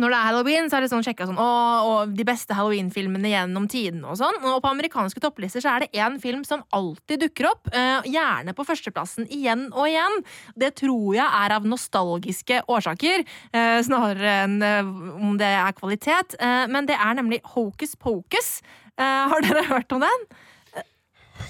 når 0.00 0.12
det 0.12 0.18
er 0.18 0.28
halloween, 0.28 0.68
så 0.70 0.78
er 0.78 0.84
det 0.84 0.90
sånn 0.92 1.04
sjekka 1.04 1.28
sånn, 1.28 2.14
de 2.16 2.26
beste 2.26 2.56
halloween-filmene 2.56 3.32
gjennom 3.32 3.68
tidene 3.70 4.08
og 4.10 4.18
sånn. 4.20 4.38
Og 4.48 4.60
på 4.64 4.72
amerikanske 4.72 5.22
topplister 5.22 5.64
så 5.64 5.74
er 5.74 5.84
det 5.84 6.00
én 6.00 6.18
film 6.22 6.44
som 6.48 6.64
alltid 6.76 7.24
dukker 7.26 7.50
opp. 7.50 7.70
Uh, 7.74 8.00
gjerne 8.08 8.54
på 8.56 8.66
førsteplassen 8.66 9.28
igjen 9.32 9.68
og 9.70 9.88
igjen. 9.90 10.20
Det 10.58 10.72
tror 10.80 11.16
jeg 11.18 11.26
er 11.26 11.56
av 11.56 11.68
nostalgiske 11.68 12.62
årsaker, 12.70 13.26
uh, 13.54 13.78
snarere 13.86 14.36
enn 14.44 14.58
uh, 14.64 14.92
om 15.20 15.36
det 15.40 15.50
er 15.60 15.76
kvalitet. 15.76 16.36
Men 16.40 16.86
det 16.88 16.96
er 16.96 17.16
nemlig 17.18 17.40
Hocus 17.54 17.96
Pocus. 18.00 18.60
Har 19.00 19.42
dere 19.44 19.62
hørt 19.68 19.92
om 19.94 20.02
den? 20.02 20.24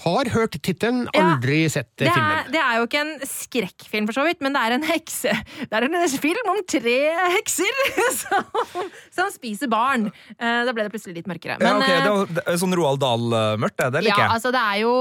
Har 0.00 0.30
hørt 0.32 0.56
tittelen, 0.64 1.02
Ja, 1.12 1.24
aldri 1.34 1.58
sett 1.72 1.90
Det 2.00 2.08
er, 2.08 2.14
filmen. 2.16 2.52
det 2.54 2.60
er 2.62 2.78
jo 2.78 2.86
ikke 2.88 3.00
en 3.04 3.12
skrekkfilm, 3.28 4.06
for 4.08 4.16
så 4.16 4.24
vidt, 4.24 4.40
men 4.44 4.54
det 4.56 4.62
er 4.64 4.74
en 4.78 4.86
hekse 4.88 5.34
Det 5.60 5.76
er 5.76 5.86
en 5.88 5.96
film 6.22 6.50
om 6.54 6.60
tre 6.68 6.96
hekser 7.36 7.82
som, 8.20 8.88
som 9.12 9.30
spiser 9.34 9.70
barn. 9.72 10.08
Eh, 10.38 10.62
Da 10.66 10.72
ble 10.76 10.86
det 10.86 10.94
plutselig 10.94 11.20
litt 11.20 11.28
mørkere. 11.30 11.58
Men, 11.60 11.68
ja, 11.68 11.76
okay. 11.84 12.00
det 12.00 12.14
var, 12.16 12.32
det 12.38 12.46
er 12.54 12.60
sånn 12.62 12.76
Roald 12.78 13.00
Dahl-mørkt, 13.02 13.76
det. 13.80 14.02
liker 14.06 14.16
jeg. 14.16 14.26
ja, 14.26 14.32
altså 14.34 14.52
det 14.54 14.64
er, 14.64 14.80
jo, 14.84 14.94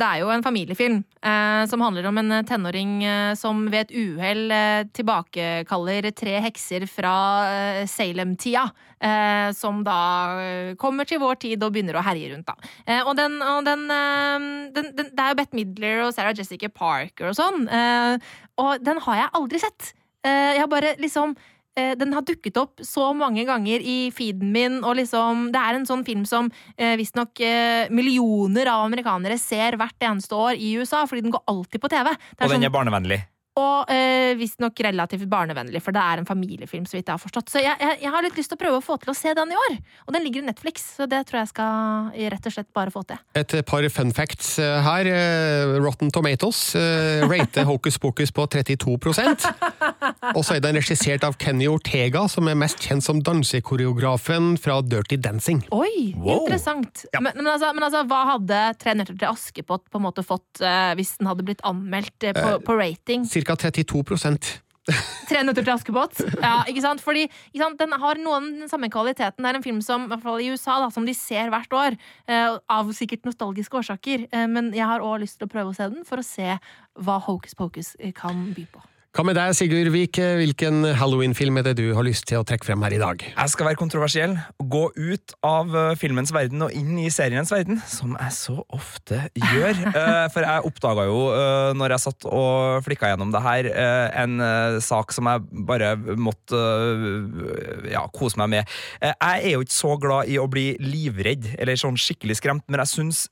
det 0.00 0.08
er 0.08 0.22
jo 0.22 0.32
en 0.34 0.44
familiefilm 0.46 0.98
eh, 1.22 1.62
som 1.70 1.84
handler 1.84 2.08
om 2.10 2.20
en 2.24 2.38
tenåring 2.48 2.92
eh, 3.04 3.32
som 3.38 3.66
ved 3.72 3.88
et 3.88 3.96
uhell 3.98 4.44
eh, 4.54 4.82
tilbakekaller 4.96 6.10
tre 6.16 6.38
hekser 6.48 6.86
fra 6.90 7.14
eh, 7.52 7.86
Salem-tida. 7.90 8.68
Eh, 8.98 9.52
som 9.54 9.84
da 9.86 9.96
eh, 10.42 10.72
kommer 10.74 11.06
til 11.06 11.20
vår 11.22 11.36
tid 11.44 11.62
og 11.62 11.70
begynner 11.76 12.00
å 12.00 12.02
herje 12.02 12.32
rundt, 12.32 12.48
da. 12.50 12.70
Eh, 12.82 12.98
og 13.06 13.14
den, 13.14 13.36
og 13.46 13.60
den, 13.68 13.84
eh, 13.94 14.37
den, 14.74 14.90
den 14.96 15.12
Det 15.12 15.22
er 15.24 15.32
jo 15.32 15.38
Bette 15.40 15.58
Midler 15.58 16.02
og 16.06 16.14
Sarah 16.16 16.34
Jessica 16.36 16.68
Parker 16.72 17.30
og 17.30 17.38
sånn. 17.38 17.68
Eh, 17.68 18.34
og 18.62 18.82
den 18.84 19.00
har 19.04 19.22
jeg 19.22 19.32
aldri 19.38 19.62
sett. 19.62 19.92
Eh, 20.26 20.56
jeg 20.56 20.64
har 20.64 20.70
bare 20.72 20.94
liksom 21.00 21.34
eh, 21.78 21.94
den 21.98 22.12
har 22.16 22.26
dukket 22.26 22.58
opp 22.60 22.82
så 22.84 23.10
mange 23.16 23.44
ganger 23.48 23.84
i 23.84 24.10
feeden 24.14 24.52
min, 24.54 24.80
og 24.82 24.98
liksom 24.98 25.48
Det 25.54 25.62
er 25.62 25.78
en 25.78 25.88
sånn 25.88 26.04
film 26.06 26.26
som 26.28 26.50
eh, 26.76 26.96
visstnok 26.98 27.40
eh, 27.44 27.88
millioner 27.94 28.70
av 28.72 28.86
amerikanere 28.88 29.38
ser 29.38 29.78
hvert 29.78 30.08
eneste 30.10 30.34
år 30.34 30.58
i 30.58 30.74
USA, 30.80 31.04
fordi 31.06 31.26
den 31.26 31.34
går 31.34 31.46
alltid 31.46 31.82
på 31.82 31.92
TV. 31.92 32.12
Det 32.14 32.40
Og 32.40 32.44
er 32.44 32.48
den 32.48 32.56
sånn, 32.58 32.70
er 32.70 32.78
barnevennlig. 32.80 33.20
Og 33.58 33.90
eh, 33.92 34.32
visstnok 34.38 34.78
relativt 34.86 35.26
barnevennlig, 35.30 35.82
for 35.84 35.94
det 35.96 36.02
er 36.02 36.22
en 36.22 36.28
familiefilm, 36.28 36.86
så 36.88 36.98
vidt 36.98 37.08
jeg 37.08 37.14
har 37.16 37.22
forstått. 37.22 37.50
Så 37.52 37.62
jeg, 37.62 37.74
jeg, 37.82 37.98
jeg 38.04 38.12
har 38.14 38.24
litt 38.24 38.38
lyst 38.38 38.52
til 38.52 38.58
å 38.58 38.62
prøve 38.62 38.80
å 38.80 38.84
få 38.84 38.98
til 39.02 39.12
å 39.12 39.16
se 39.18 39.34
den 39.34 39.54
i 39.54 39.58
år. 39.58 39.76
Og 40.06 40.14
den 40.16 40.24
ligger 40.26 40.44
i 40.44 40.48
Netflix, 40.48 40.86
så 40.98 41.08
det 41.10 41.24
tror 41.28 41.42
jeg 41.42 41.52
skal 41.52 42.12
rett 42.34 42.48
og 42.50 42.54
slett 42.54 42.70
bare 42.76 42.94
få 42.94 43.02
til. 43.08 43.20
Et 43.38 43.56
par 43.68 43.86
fun 43.94 44.12
facts 44.16 44.54
eh, 44.62 44.78
her. 44.86 45.10
Eh, 45.10 45.76
Rotten 45.82 46.12
Tomatoes 46.14 46.62
eh, 46.78 47.24
rater 47.28 47.66
Hocus 47.68 47.98
Pocus 48.02 48.32
på 48.34 48.46
32% 48.48 49.46
Og 50.34 50.42
så 50.44 50.56
er 50.56 50.62
den 50.64 50.78
regissert 50.78 51.24
av 51.26 51.36
Kenny 51.40 51.68
Ortega, 51.70 52.24
som 52.30 52.48
er 52.50 52.56
mest 52.58 52.80
kjent 52.84 53.04
som 53.04 53.20
dansekoreografen 53.24 54.54
fra 54.60 54.80
Dirty 54.82 55.16
Dancing. 55.20 55.62
Oi, 55.74 56.14
Wow. 56.18 56.42
interessant. 56.42 57.04
Men, 57.20 57.32
men, 57.36 57.46
altså, 57.46 57.70
men 57.76 57.84
altså, 57.86 58.02
hva 58.08 58.20
hadde 58.32 58.58
Tre 58.80 58.94
nøtter 58.96 59.16
til 59.18 59.28
Askepott 59.30 59.84
på 59.90 60.00
en 60.00 60.04
måte 60.04 60.24
fått 60.26 60.60
eh, 60.64 60.92
hvis 60.98 61.14
den 61.20 61.28
hadde 61.30 61.44
blitt 61.46 61.62
anmeldt 61.66 62.26
eh, 62.26 62.34
på, 62.36 62.58
på 62.66 62.76
rating? 62.78 63.24
Cirka 63.28 63.47
32 63.56 64.02
Tre 65.28 65.42
nøtter 65.44 65.64
til 65.64 65.74
Askepott. 65.74 66.20
Ja, 66.40 66.62
ikke 66.70 66.82
sant? 66.84 67.02
Fordi 67.04 67.26
ikke 67.26 67.60
sant? 67.60 67.80
den 67.80 67.92
har 68.00 68.20
noen 68.22 68.50
den 68.62 68.70
samme 68.70 68.88
kvaliteten. 68.92 69.44
Det 69.44 69.50
er 69.50 69.58
en 69.60 69.66
film 69.66 69.80
som, 69.84 70.06
i 70.06 70.12
hvert 70.12 70.24
fall 70.24 70.40
i 70.40 70.48
USA, 70.52 70.78
da, 70.82 70.88
som 70.94 71.06
de 71.08 71.14
ser 71.16 71.52
hvert 71.52 71.76
år. 71.76 71.98
Eh, 72.28 72.56
av 72.72 72.92
sikkert 72.96 73.28
nostalgiske 73.28 73.82
årsaker. 73.82 74.28
Eh, 74.32 74.46
men 74.50 74.72
jeg 74.76 74.88
har 74.88 75.04
òg 75.04 75.20
lyst 75.24 75.40
til 75.40 75.48
å 75.48 75.52
prøve 75.52 75.74
å 75.74 75.76
se 75.76 75.90
den, 75.92 76.06
for 76.08 76.22
å 76.22 76.26
se 76.26 76.56
hva 77.04 77.18
Hocus 77.28 77.58
Pocus 77.58 77.94
eh, 78.00 78.14
kan 78.16 78.48
by 78.56 78.64
på. 78.72 78.84
Hva 79.16 79.22
med 79.24 79.38
deg, 79.38 79.54
Sigurd 79.56 79.88
Vik? 79.88 80.18
Hvilken 80.20 80.82
Halloween-film 81.00 81.56
er 81.56 81.64
det 81.70 81.78
du 81.78 81.86
har 81.96 82.04
lyst 82.04 82.26
til 82.28 82.42
å 82.42 82.44
trekke 82.46 82.66
frem 82.68 82.82
her 82.84 82.92
i 82.92 82.98
dag? 83.00 83.22
Jeg 83.24 83.50
skal 83.50 83.70
være 83.70 83.78
kontroversiell. 83.80 84.34
Gå 84.60 84.82
ut 84.92 85.32
av 85.48 85.70
uh, 85.72 85.94
filmens 85.96 86.28
verden 86.34 86.60
og 86.66 86.74
inn 86.76 86.98
i 87.00 87.08
seriens 87.10 87.48
verden, 87.50 87.80
som 87.88 88.12
jeg 88.18 88.34
så 88.36 88.58
ofte 88.76 89.22
gjør. 89.32 89.80
Uh, 89.94 90.26
for 90.34 90.44
jeg 90.44 90.66
oppdaga 90.68 91.06
jo, 91.08 91.22
uh, 91.32 91.70
når 91.80 91.94
jeg 91.94 92.04
satt 92.04 92.26
og 92.28 92.84
flikka 92.84 93.08
gjennom 93.14 93.32
det 93.32 93.42
her, 93.46 93.70
en 94.20 94.44
sak 94.84 95.14
som 95.16 95.30
jeg 95.30 95.64
bare 95.66 95.94
måtte 96.20 96.60
ja, 97.88 98.04
kose 98.12 98.38
meg 98.42 98.52
med. 98.52 98.76
jeg 99.00 99.40
er 99.40 99.54
jo 99.54 99.64
ikke 99.64 99.76
så 99.78 99.94
glad 100.02 100.28
i 100.28 100.36
å 100.40 100.46
bli 100.50 100.66
livredd, 100.82 101.54
eller 101.56 101.80
sånn 101.80 101.96
skikkelig 101.98 102.38
skremt, 102.42 102.66
men 102.68 102.84
jeg 102.84 102.92
syns 102.92 103.24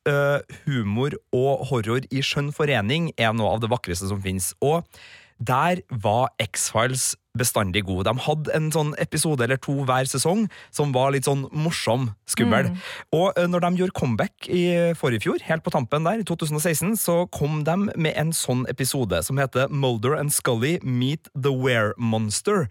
humor 0.64 1.18
og 1.36 1.68
horror 1.70 2.08
i 2.08 2.24
skjønn 2.24 2.50
forening 2.56 3.12
er 3.20 3.36
noe 3.36 3.52
av 3.54 3.62
det 3.62 3.70
vakreste 3.72 4.08
som 4.08 4.24
fins. 4.24 4.54
Og 4.64 4.82
der 5.38 5.76
var 5.90 6.34
X-Files 6.42 7.16
bestandig 7.38 7.84
god. 7.88 8.06
De 8.08 8.14
hadde 8.26 8.54
en 8.56 8.70
sånn 8.74 8.94
episode 9.02 9.44
eller 9.44 9.60
to 9.62 9.74
hver 9.86 10.08
sesong 10.08 10.46
som 10.74 10.94
var 10.94 11.12
litt 11.14 11.28
sånn 11.28 11.46
morsom, 11.54 12.10
skummel. 12.30 12.70
Mm. 12.72 12.80
Og 13.18 13.40
når 13.50 13.64
de 13.64 13.70
gjorde 13.80 13.96
comeback 13.96 14.48
i 14.52 14.64
forrige 14.98 15.26
fjor, 15.26 15.42
helt 15.46 15.64
på 15.66 15.72
tampen 15.74 16.06
der, 16.06 16.22
i 16.22 16.26
2016, 16.26 16.96
så 17.00 17.18
kom 17.34 17.62
de 17.66 17.76
med 17.94 18.12
en 18.18 18.32
sånn 18.36 18.64
episode 18.70 19.22
som 19.26 19.40
heter 19.40 19.70
Mulder 19.72 20.16
and 20.18 20.34
Scully 20.34 20.76
Meet 20.82 21.30
the 21.34 21.52
Were 21.52 21.94
Monster. 21.98 22.66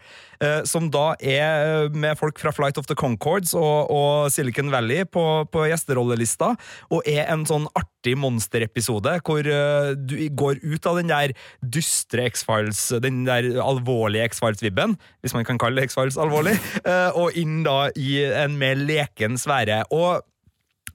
Som 0.68 0.90
da 0.94 1.14
er 1.24 1.90
med 1.96 2.20
folk 2.20 2.40
fra 2.42 2.54
Flight 2.56 2.80
of 2.82 2.90
the 2.90 2.98
Concords 2.98 3.54
og, 3.58 3.92
og 3.94 4.32
Silicon 4.34 4.72
Valley 4.74 5.06
på, 5.08 5.24
på 5.52 5.68
gjesterollelista, 5.70 6.54
og 6.92 7.08
er 7.10 7.26
en 7.32 7.46
sånn 7.48 7.68
artig 7.78 8.16
monsterepisode 8.20 9.16
hvor 9.26 9.48
du 9.96 10.16
går 10.38 10.62
ut 10.64 10.90
av 10.90 11.00
den 11.00 11.12
der 11.12 11.34
dystre 11.62 12.28
X-Files, 12.30 12.88
den 13.04 13.24
der 13.28 13.48
alvorlige 13.64 14.28
X-Files-vibben, 14.56 14.96
hvis 15.22 15.36
man 15.36 15.46
kan 15.46 15.60
kalle 15.60 15.86
X-Files 15.86 16.18
alvorlig, 16.18 16.56
uh, 16.86 17.12
og 17.22 17.36
inn 17.38 17.64
da 17.66 17.90
i 17.96 18.24
en 18.28 18.58
mer 18.60 18.80
leken 18.80 19.38
sfære. 19.40 19.84
Og 19.92 20.24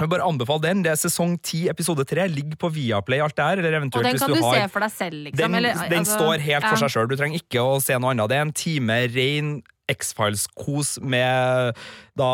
jeg 0.01 0.07
vil 0.07 0.13
bare 0.15 0.25
anbefale 0.25 0.65
den. 0.65 0.85
Det 0.85 0.95
er 0.95 0.97
sesong 0.97 1.35
10, 1.43 1.67
episode 1.69 2.07
3. 2.09 2.25
Ligg 2.33 2.55
på 2.61 2.71
Viaplay, 2.73 3.21
alt 3.21 3.37
det 3.37 3.45
her. 3.45 3.61
Eller 3.61 3.77
eventuelt, 3.77 4.07
og 4.07 4.09
den 4.09 4.21
kan 4.23 4.33
du 4.33 4.47
har, 4.47 4.63
se 4.63 4.73
for 4.73 4.87
deg 4.87 4.95
selv, 4.95 5.19
liksom? 5.27 5.43
Den, 5.43 5.59
eller, 5.59 5.83
den 5.91 5.99
altså, 5.99 6.17
står 6.17 6.47
helt 6.47 6.65
for 6.65 6.79
ja. 6.79 6.81
seg 6.81 6.95
sjøl. 6.95 7.11
Du 7.11 7.19
trenger 7.21 7.43
ikke 7.43 7.65
å 7.67 7.75
se 7.85 7.99
noe 8.01 8.15
annet. 8.15 8.33
Det 8.33 8.39
er 8.39 8.47
en 8.47 8.55
time 8.57 8.97
rein 9.13 9.53
X-Files-kos 9.91 10.99
med 11.03 11.77
da 12.21 12.31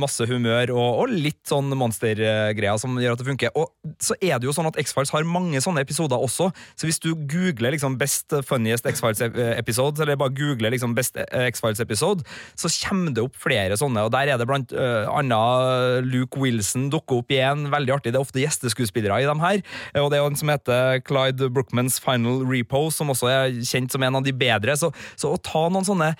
masse 0.00 0.24
humør 0.28 0.72
og, 0.72 1.02
og 1.02 1.12
litt 1.12 1.42
sånn 1.48 1.68
monstergreier 1.76 2.78
som 2.80 2.96
gjør 3.00 3.16
at 3.16 3.20
det 3.20 3.28
funker. 3.28 3.52
Og 3.58 3.68
så 4.02 4.16
er 4.20 4.38
det 4.40 4.48
jo 4.48 4.54
sånn 4.56 4.68
at 4.70 4.78
X-Files 4.80 5.12
har 5.14 5.26
mange 5.28 5.60
sånne 5.62 5.82
episoder 5.84 6.20
også, 6.20 6.50
så 6.50 6.88
hvis 6.88 7.00
du 7.02 7.12
googler 7.28 7.74
liksom 7.74 7.98
Best 8.00 8.32
Funniest 8.48 8.88
X-Files 8.88 9.22
episode, 9.58 10.00
eller 10.02 10.18
bare 10.20 10.34
googler 10.36 10.72
liksom 10.74 10.94
Best 10.96 11.18
X-Files 11.20 11.82
episode, 11.84 12.24
så 12.58 12.70
kommer 12.86 13.14
det 13.16 13.24
opp 13.24 13.36
flere 13.40 13.76
sånne, 13.80 14.06
og 14.06 14.14
der 14.14 14.32
er 14.32 14.40
det 14.40 14.48
blant 14.48 14.72
uh, 14.76 15.10
annet 15.12 16.06
Luke 16.08 16.40
Wilson 16.40 16.88
dukker 16.92 17.20
opp 17.20 17.34
igjen, 17.34 17.68
veldig 17.72 17.96
artig. 17.96 18.14
Det 18.14 18.20
er 18.20 18.26
ofte 18.26 18.42
gjesteskuespillere 18.42 19.20
i 19.22 19.28
dem 19.28 19.42
her, 19.42 19.62
og 20.00 20.10
det 20.10 20.18
er 20.18 20.24
jo 20.24 20.30
en 20.32 20.40
som 20.40 20.52
heter 20.52 21.02
Clyde 21.06 21.50
Brookmans 21.54 22.00
Final 22.02 22.44
Repo, 22.48 22.86
som 22.94 23.12
også 23.12 23.30
er 23.30 23.60
kjent 23.66 23.92
som 23.92 24.04
en 24.06 24.20
av 24.20 24.26
de 24.26 24.34
bedre, 24.36 24.76
så, 24.78 24.92
så 25.18 25.34
å 25.34 25.40
ta 25.40 25.66
noen 25.68 25.86
sånne 25.86 26.12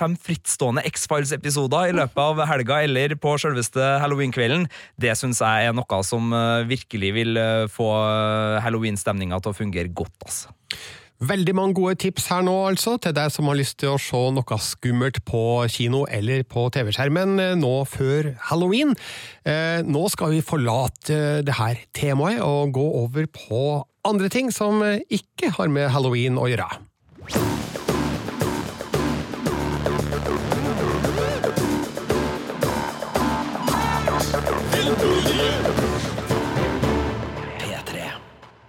fire-fem 0.00 0.16
frittstående 0.16 0.84
X-Files-episoder 0.88 1.90
i 1.90 1.96
løpet 1.96 2.20
av 2.20 2.40
helga 2.48 2.80
eller 2.84 3.14
på 3.20 3.36
selveste 3.38 3.98
halloween-kvelden, 4.00 4.68
det 5.00 5.16
syns 5.18 5.40
jeg 5.40 5.68
er 5.68 5.76
noe 5.76 6.00
som 6.06 6.32
eh, 6.32 6.64
virkelig 6.68 7.12
vil 7.14 7.36
eh, 7.36 7.68
få 7.68 7.90
eh, 7.90 8.62
halloween-stemninga 8.64 9.40
til 9.40 9.52
å 9.52 9.58
fungere 9.58 9.92
godt. 9.92 10.16
altså. 10.24 10.56
Veldig 11.20 11.52
mange 11.52 11.76
gode 11.76 11.98
tips 12.00 12.30
her 12.32 12.40
nå, 12.46 12.54
altså, 12.70 12.96
til 12.96 13.12
deg 13.12 13.28
som 13.28 13.50
har 13.50 13.58
lyst 13.58 13.76
til 13.82 13.92
å 13.92 14.00
se 14.00 14.20
noe 14.32 14.58
skummelt 14.64 15.20
på 15.28 15.66
kino 15.68 16.06
eller 16.08 16.46
på 16.48 16.64
TV-skjermen 16.72 17.60
nå 17.60 17.74
før 17.84 18.32
halloween. 18.48 18.96
nå 19.84 20.06
skal 20.08 20.32
vi 20.32 20.40
forlate 20.40 21.44
det 21.44 21.58
her 21.60 21.84
temaet 21.92 22.40
og 22.40 22.72
gå 22.72 22.86
over 23.04 23.28
på 23.36 23.82
andre 24.08 24.32
ting 24.32 24.48
som 24.48 24.80
ikke 25.12 25.52
har 25.58 25.68
med 25.68 25.92
halloween 25.92 26.40
å 26.40 26.48
gjøre. 26.48 26.86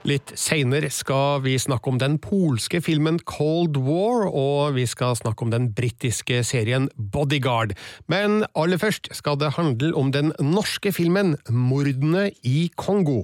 Litt 0.01 0.31
seinere 0.33 0.89
skal 0.89 1.43
vi 1.43 1.53
snakke 1.61 1.91
om 1.91 1.99
den 2.01 2.15
polske 2.19 2.81
filmen 2.81 3.19
Cold 3.29 3.77
War, 3.85 4.25
og 4.27 4.73
vi 4.75 4.87
skal 4.89 5.13
snakke 5.15 5.45
om 5.45 5.51
den 5.53 5.69
britiske 5.77 6.41
serien 6.47 6.89
Bodyguard. 6.97 7.75
Men 8.09 8.41
aller 8.57 8.81
først 8.81 9.11
skal 9.15 9.37
det 9.39 9.53
handle 9.59 9.93
om 9.95 10.11
den 10.11 10.33
norske 10.41 10.91
filmen 10.91 11.37
Mordene 11.49 12.31
i 12.43 12.71
Kongo. 12.75 13.23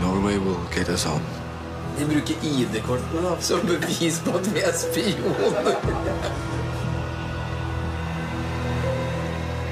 Norway 0.00 0.38
will 0.38 0.60
get 0.70 0.88
us 0.88 1.06
on. 1.06 1.22
De 1.98 2.06
bruker 2.06 2.38
ID-kortene 2.42 3.36
som 3.40 3.66
bevis 3.66 4.22
på 4.24 4.38
at 4.38 4.50
vi 4.54 4.62
er 4.62 4.74
spioner. 4.78 6.53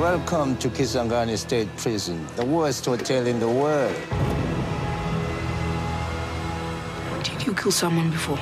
Welcome 0.02 0.56
to 0.56 0.68
Kisangani 0.68 1.38
State 1.38 1.68
Prison, 1.76 2.26
the 2.34 2.44
worst 2.44 2.86
hotel 2.86 3.24
in 3.24 3.38
the 3.38 3.48
world. 3.48 3.94
Did 7.22 7.46
you 7.46 7.54
kill 7.54 7.70
someone 7.70 8.10
before? 8.10 8.34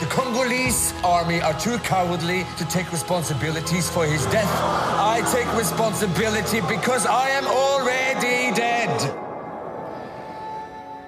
The 0.00 0.06
Congolese 0.06 0.94
army 1.04 1.42
are 1.42 1.52
too 1.60 1.76
cowardly 1.80 2.46
to 2.56 2.64
take 2.64 2.90
responsibilities 2.90 3.90
for 3.90 4.06
his 4.06 4.24
death. 4.32 4.50
I 4.54 5.20
take 5.30 5.54
responsibility 5.54 6.62
because 6.62 7.04
I 7.04 7.28
am 7.28 7.46
already 7.46 8.56
dead. 8.56 9.25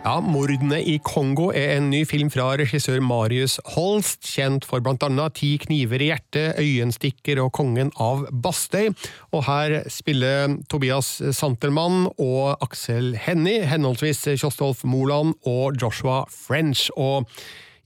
Ja, 0.07 0.21
'Mordene 0.23 0.79
i 0.79 0.95
Kongo' 1.03 1.51
er 1.51 1.75
en 1.75 1.89
ny 1.91 2.05
film 2.07 2.31
fra 2.31 2.53
regissør 2.57 3.01
Marius 3.03 3.57
Holst, 3.75 4.23
kjent 4.23 4.65
for 4.65 4.81
blant 4.81 5.03
annet 5.03 5.35
'Ti 5.35 5.51
kniver 5.65 6.01
i 6.01 6.11
hjertet', 6.13 6.55
'Øyenstikker' 6.57 7.43
og 7.43 7.53
'Kongen 7.53 7.91
av 7.99 8.27
Bastøy'. 8.31 8.95
Og 9.33 9.45
her 9.45 9.83
spiller 9.91 10.57
Tobias 10.71 11.21
Santelmann 11.35 12.07
og 12.17 12.57
Aksel 12.63 13.17
Hennie, 13.17 13.67
henholdsvis 13.67 14.39
Kjostolf 14.39 14.85
Moland 14.85 15.35
og 15.45 15.75
Joshua 15.83 16.25
French. 16.31 16.91
og 16.97 17.27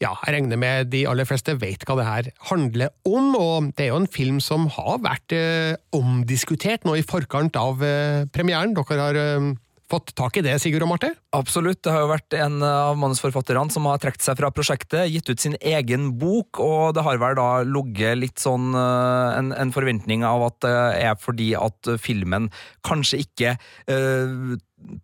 ja, 0.02 0.16
jeg 0.26 0.34
regner 0.34 0.58
med 0.58 0.90
de 0.90 1.04
aller 1.08 1.24
fleste 1.24 1.54
vet 1.60 1.84
hva 1.86 1.94
det 1.98 2.06
her 2.08 2.28
handler 2.50 2.90
om, 3.06 3.36
og 3.38 3.68
det 3.78 3.86
er 3.86 3.92
jo 3.92 4.00
en 4.02 4.10
film 4.10 4.40
som 4.42 4.66
har 4.66 4.98
vært 4.98 5.34
eh, 5.36 5.76
omdiskutert 5.94 6.84
nå 6.84 6.96
i 6.98 7.04
forkant 7.06 7.54
av 7.56 7.84
eh, 7.86 8.24
premieren. 8.34 8.74
Dere 8.74 8.98
har 8.98 9.20
eh, 9.20 9.52
fått 9.92 10.14
tak 10.18 10.38
i 10.40 10.44
det, 10.44 10.56
Sigurd 10.62 10.86
og 10.86 10.92
Marte? 10.94 11.12
Absolutt. 11.36 11.82
Det 11.84 11.92
har 11.92 12.04
jo 12.04 12.10
vært 12.10 12.36
en 12.38 12.58
av 12.64 12.96
manusforfatterne 13.00 13.72
som 13.72 13.86
har 13.90 14.00
trukket 14.02 14.24
seg 14.24 14.38
fra 14.40 14.50
prosjektet, 14.54 15.10
gitt 15.12 15.28
ut 15.28 15.42
sin 15.42 15.56
egen 15.60 16.10
bok, 16.20 16.60
og 16.64 16.96
det 16.96 17.04
har 17.06 17.20
vel 17.20 17.36
da 17.38 17.48
ligget 17.66 18.20
litt 18.20 18.42
sånn 18.42 18.72
eh, 18.72 19.38
en, 19.38 19.52
en, 19.56 19.72
forventning 19.72 20.24
av 20.28 20.46
at 20.48 20.58
det 20.64 20.74
er 21.06 21.16
fordi 21.20 21.52
at 21.58 21.94
filmen 22.02 22.50
kanskje 22.86 23.22
ikke 23.24 23.54
uh, 23.88 24.52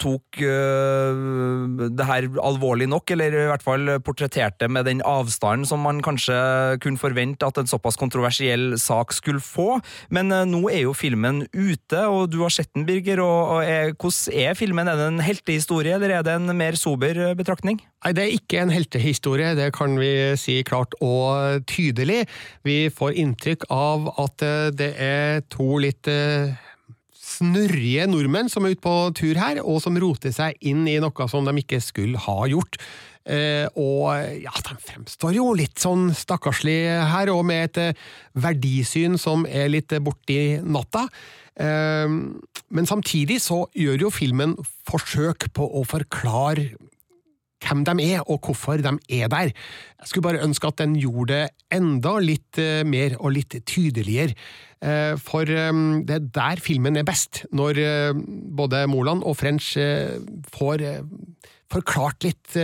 tok 0.00 0.40
uh, 0.42 1.88
det 1.94 2.06
her 2.08 2.28
alvorlig 2.44 2.88
nok, 2.90 3.10
eller 3.14 3.34
i 3.34 3.46
hvert 3.50 3.64
fall 3.64 3.90
portretterte 4.04 4.68
med 4.70 4.88
den 4.88 5.02
avstanden 5.06 5.66
som 5.68 5.82
man 5.84 6.02
kanskje 6.04 6.36
kunne 6.82 7.00
forvente 7.00 7.46
at 7.46 7.60
en 7.60 7.70
såpass 7.70 7.98
kontroversiell 8.00 8.76
sak 8.80 9.14
skulle 9.16 9.42
få. 9.44 9.78
Men 10.14 10.32
uh, 10.34 10.44
nå 10.48 10.64
er 10.72 10.84
jo 10.86 10.96
filmen 10.96 11.44
ute, 11.54 12.04
og 12.06 12.30
du 12.32 12.40
har 12.44 12.54
sett 12.54 12.72
den, 12.74 12.86
Birger. 12.88 13.22
og, 13.24 13.58
og 13.58 13.64
er, 13.64 13.94
Hvordan 13.98 14.38
er 14.48 14.58
filmen? 14.58 14.88
Er 14.88 15.00
det 15.00 15.08
en 15.12 15.24
heltehistorie, 15.24 15.96
eller 15.96 16.18
er 16.18 16.26
det 16.26 16.36
en 16.38 16.56
mer 16.56 16.78
sober 16.78 17.34
betraktning? 17.38 17.80
Nei, 18.04 18.14
det 18.14 18.24
er 18.24 18.36
ikke 18.36 18.62
en 18.62 18.72
heltehistorie, 18.72 19.54
det 19.58 19.72
kan 19.76 19.98
vi 19.98 20.12
si 20.38 20.60
klart 20.66 20.94
og 21.04 21.66
tydelig. 21.70 22.24
Vi 22.66 22.86
får 22.94 23.18
inntrykk 23.24 23.68
av 23.74 24.10
at 24.16 24.46
uh, 24.46 24.70
det 24.74 24.92
er 25.02 25.44
to 25.52 25.76
litt 25.82 26.08
snurrige 27.38 28.06
nordmenn 28.10 28.50
som 28.52 28.66
er 28.66 28.74
ute 28.74 28.84
på 28.84 28.96
tur 29.16 29.38
her, 29.38 29.62
og 29.62 29.80
som 29.84 29.98
roter 30.00 30.34
seg 30.34 30.58
inn 30.66 30.86
i 30.90 30.98
noe 31.02 31.28
som 31.30 31.46
de 31.46 31.54
ikke 31.62 31.80
skulle 31.84 32.20
ha 32.26 32.38
gjort. 32.50 32.78
Eh, 33.28 33.66
og 33.76 34.08
ja, 34.40 34.54
de 34.64 34.76
fremstår 34.80 35.34
jo 35.36 35.50
litt 35.56 35.76
sånn 35.82 36.08
stakkarslig 36.16 36.78
her, 37.10 37.32
og 37.34 37.44
med 37.48 37.68
et 37.68 37.80
eh, 37.82 38.06
verdisyn 38.40 39.18
som 39.20 39.44
er 39.44 39.68
litt 39.72 39.92
borti 40.04 40.58
natta. 40.64 41.04
Eh, 41.60 42.08
men 42.08 42.88
samtidig 42.88 43.40
så 43.44 43.64
gjør 43.76 44.06
jo 44.06 44.14
filmen 44.14 44.56
forsøk 44.88 45.50
på 45.56 45.68
å 45.68 45.84
forklare 45.88 46.70
hvem 47.64 47.84
de 47.86 47.96
er, 48.12 48.22
og 48.26 48.40
hvorfor 48.44 48.78
de 48.82 48.92
er 49.10 49.28
der. 49.28 49.50
Jeg 49.98 50.10
skulle 50.10 50.26
bare 50.28 50.44
ønske 50.44 50.66
at 50.66 50.78
den 50.78 50.96
gjorde 50.98 51.34
det 51.34 51.48
enda 51.74 52.16
litt 52.22 52.58
eh, 52.62 52.84
mer 52.86 53.16
og 53.18 53.34
litt 53.34 53.58
tydeligere. 53.66 54.36
Eh, 54.80 55.14
for 55.18 55.48
eh, 55.48 55.72
det 56.06 56.16
er 56.16 56.28
der 56.38 56.62
filmen 56.62 56.96
er 56.96 57.06
best, 57.08 57.44
når 57.52 57.82
både 58.56 58.86
Moland 58.90 59.24
og 59.26 59.36
French 59.40 59.74
får 60.54 60.84
forklart 61.68 62.24
litt 62.24 62.54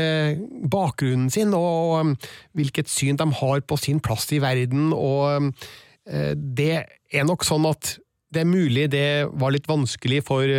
bakgrunnen 0.70 1.28
sin, 1.30 1.52
og 1.54 2.14
hvilket 2.56 2.88
syn 2.88 3.18
de 3.20 3.26
har 3.40 3.64
på 3.66 3.76
sin 3.76 4.00
plass 4.00 4.30
i 4.32 4.40
verden, 4.40 4.94
og 4.96 5.52
det 6.04 6.72
er 7.12 7.26
nok 7.28 7.44
sånn 7.44 7.66
at 7.68 7.94
det 8.34 8.42
er 8.42 8.50
mulig 8.50 8.88
det 8.92 9.06
var 9.40 9.54
litt 9.54 9.68
vanskelig 9.70 10.20
for 10.26 10.50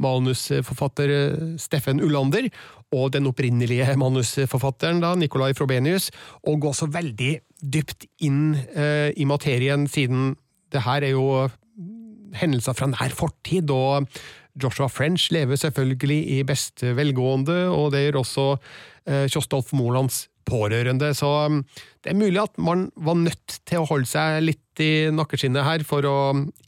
manusforfatter 0.00 1.12
Steffen 1.60 2.00
Ullander 2.04 2.48
og 2.94 3.12
den 3.12 3.28
opprinnelige 3.28 3.92
manusforfatteren, 4.00 5.02
da, 5.04 5.12
Nicolai 5.18 5.52
Frobenius, 5.56 6.08
å 6.48 6.56
gå 6.60 6.72
så 6.76 6.88
veldig 6.90 7.34
dypt 7.60 8.06
inn 8.24 8.54
eh, 8.56 9.10
i 9.18 9.26
materien, 9.28 9.86
siden 9.90 10.34
det 10.72 10.84
her 10.84 11.04
er 11.04 11.16
jo 11.16 11.48
hendelser 12.38 12.76
fra 12.76 12.88
nær 12.90 13.14
fortid, 13.16 13.70
og 13.72 14.08
Joshua 14.58 14.88
French 14.90 15.28
lever 15.34 15.60
selvfølgelig 15.60 16.18
i 16.38 16.42
beste 16.46 16.94
velgående, 16.96 17.66
og 17.72 17.92
det 17.94 18.06
gjør 18.06 18.22
også 18.22 18.48
eh, 18.54 19.26
Kjostolf 19.30 19.74
Molands 19.76 20.26
pårørende, 20.48 21.12
så 21.16 21.30
um, 21.46 21.62
det 22.04 22.12
er 22.12 22.18
mulig 22.18 22.40
at 22.40 22.56
man 22.62 22.88
var 22.96 23.18
nødt 23.20 23.58
til 23.68 23.82
å 23.82 23.88
holde 23.88 24.08
seg 24.08 24.40
litt 24.46 24.82
i 24.82 25.08
nakkeskinnet 25.12 25.66
her 25.66 25.84
for 25.86 26.06
å 26.08 26.16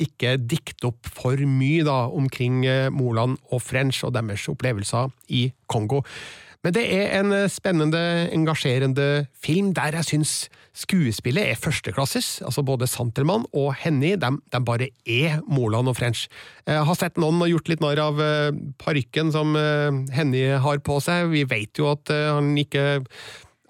ikke 0.02 0.36
dikte 0.42 0.90
opp 0.90 1.08
for 1.08 1.40
mye 1.46 1.86
da, 1.86 2.02
omkring 2.10 2.64
eh, 2.68 2.90
Moland 2.92 3.38
og 3.50 3.62
French 3.64 4.02
og 4.06 4.14
deres 4.16 4.48
opplevelser 4.50 5.12
i 5.32 5.48
Kongo. 5.70 6.02
Men 6.60 6.74
det 6.76 6.82
er 6.92 7.14
en 7.16 7.32
eh, 7.32 7.48
spennende, 7.48 8.00
engasjerende 8.34 9.26
film 9.40 9.70
der 9.76 9.96
jeg 10.00 10.08
syns 10.10 10.34
skuespillet 10.76 11.52
er 11.54 11.60
førsteklasses. 11.60 12.40
Altså 12.46 12.64
både 12.66 12.88
Santelmann 12.90 13.46
og 13.56 13.72
Henny, 13.80 14.12
de, 14.20 14.32
de, 14.52 14.60
bare 14.66 14.90
er 15.08 15.40
Moland 15.48 15.88
og 15.90 15.96
French. 15.96 16.26
Jeg 16.68 16.84
har 16.86 16.98
sett 16.98 17.20
noen 17.20 17.40
og 17.40 17.50
gjort 17.50 17.72
litt 17.72 17.84
narr 17.84 18.02
av 18.04 18.20
eh, 18.24 18.50
parykken 18.82 19.32
som 19.34 19.56
Henny 20.12 20.44
har 20.60 20.82
på 20.84 20.98
seg. 21.04 21.30
Vi 21.32 21.46
vet 21.48 21.80
jo 21.80 21.88
at 21.94 22.12
han 22.12 22.52
ikke 22.60 23.00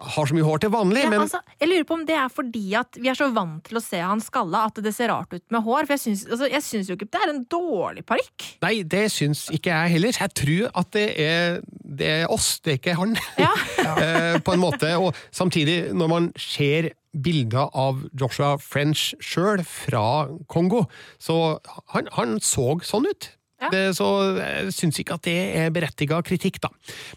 har 0.00 0.28
så 0.28 0.36
mye 0.36 0.46
hår 0.46 0.62
til 0.64 0.72
vanlig, 0.72 1.02
ja, 1.04 1.10
men 1.12 1.24
altså, 1.24 1.40
Jeg 1.60 1.68
lurer 1.70 1.86
på 1.88 1.96
om 1.98 2.04
det 2.08 2.16
er 2.16 2.30
fordi 2.32 2.64
at 2.78 2.98
vi 3.00 3.10
er 3.12 3.18
så 3.18 3.28
vant 3.34 3.64
til 3.66 3.80
å 3.80 3.82
se 3.84 4.00
han 4.00 4.22
skalla 4.24 4.64
at 4.70 4.80
det 4.84 4.92
ser 4.96 5.12
rart 5.12 5.32
ut 5.34 5.44
med 5.52 5.64
hår. 5.66 5.88
For 5.88 5.96
jeg 5.96 6.04
syns, 6.04 6.24
altså, 6.28 6.48
jeg 6.50 6.64
syns 6.66 6.90
jo 6.90 6.96
ikke 6.98 7.10
det 7.10 7.20
er 7.20 7.34
en 7.34 7.42
dårlig 7.50 8.04
parykk. 8.08 8.46
Nei, 8.64 8.74
det 8.82 9.04
syns 9.14 9.46
ikke 9.54 9.74
jeg 9.74 9.96
heller. 9.96 10.16
Jeg 10.20 10.34
tror 10.42 10.70
at 10.82 10.92
det 10.96 11.06
er, 11.20 11.60
det 12.00 12.12
er 12.20 12.32
oss, 12.32 12.52
det 12.64 12.74
er 12.74 12.80
ikke 12.80 12.96
han. 13.00 13.18
Ja. 13.40 13.52
Eh, 14.00 14.36
på 14.44 14.54
en 14.54 14.62
måte. 14.62 14.88
Og 14.96 15.16
samtidig, 15.34 15.92
når 15.96 16.08
man 16.08 16.28
ser 16.38 16.90
bilder 17.12 17.70
av 17.76 18.04
Joshua 18.20 18.54
French 18.62 19.10
sjøl 19.24 19.64
fra 19.66 20.28
Kongo, 20.48 20.84
så 21.18 21.58
han, 21.94 22.08
han 22.16 22.38
så 22.44 22.78
sånn 22.86 23.08
ut. 23.10 23.32
Det, 23.68 23.82
så 23.98 24.06
jeg 24.38 24.72
syns 24.72 24.98
ikke 25.02 25.16
at 25.18 25.26
det 25.26 25.36
er 25.60 25.72
berettiga 25.74 26.20
kritikk, 26.24 26.60
da. 26.64 26.70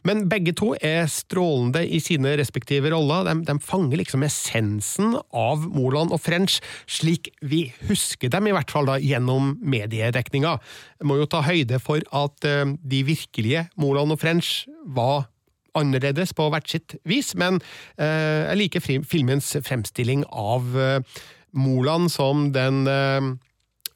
Men 0.08 0.26
begge 0.32 0.52
to 0.58 0.74
er 0.76 1.08
strålende 1.12 1.86
i 1.88 2.02
sine 2.04 2.36
respektive 2.40 2.92
roller. 2.92 3.30
De, 3.30 3.38
de, 3.48 3.56
fanger 3.64 4.02
liksom 4.02 4.26
essensen 4.28 5.16
av 5.30 5.64
Moland 5.72 6.12
og 6.12 6.20
French, 6.24 6.60
slik 6.84 7.32
vi 7.40 7.66
husker 7.88 8.32
dem, 8.34 8.50
i 8.50 8.56
hvert 8.56 8.74
fall 8.74 8.90
da, 8.90 8.98
gjennom 9.00 9.54
mediedekninga. 9.64 10.58
Jeg 11.00 11.10
må 11.10 11.22
jo 11.22 11.30
ta 11.32 11.44
høyde 11.48 11.80
for 11.84 12.04
at 12.12 12.50
uh, 12.50 12.66
de 12.76 13.04
virkelige 13.08 13.68
Moland 13.80 14.16
og 14.16 14.20
French 14.20 14.66
var 14.84 15.30
annerledes 15.80 16.36
på 16.38 16.50
hvert 16.54 16.68
sitt 16.70 16.98
vis, 17.10 17.32
men 17.40 17.62
uh, 17.98 18.52
jeg 18.52 18.60
liker 18.60 18.84
filmens 18.84 19.54
fremstilling 19.64 20.28
av 20.28 20.68
uh, 20.76 21.24
Moland 21.56 22.12
som 22.12 22.50
den 22.54 22.84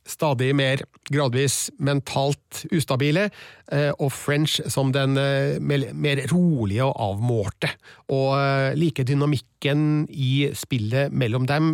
stadig 0.07 0.53
mer 0.55 0.81
gradvis 1.11 1.67
mentalt 1.83 2.63
ustabile, 2.73 3.27
eh, 3.71 3.91
og 3.99 4.11
French 4.15 4.61
som 4.71 4.91
den 4.95 5.17
eh, 5.19 5.59
mer 5.59 6.23
rolige 6.31 6.87
og 6.87 6.95
avmålte. 7.09 7.71
Og 8.15 8.33
eh, 8.39 8.71
like 8.79 9.05
dynamikken 9.07 10.07
i 10.09 10.49
spillet 10.55 11.13
mellom 11.13 11.47
dem, 11.49 11.73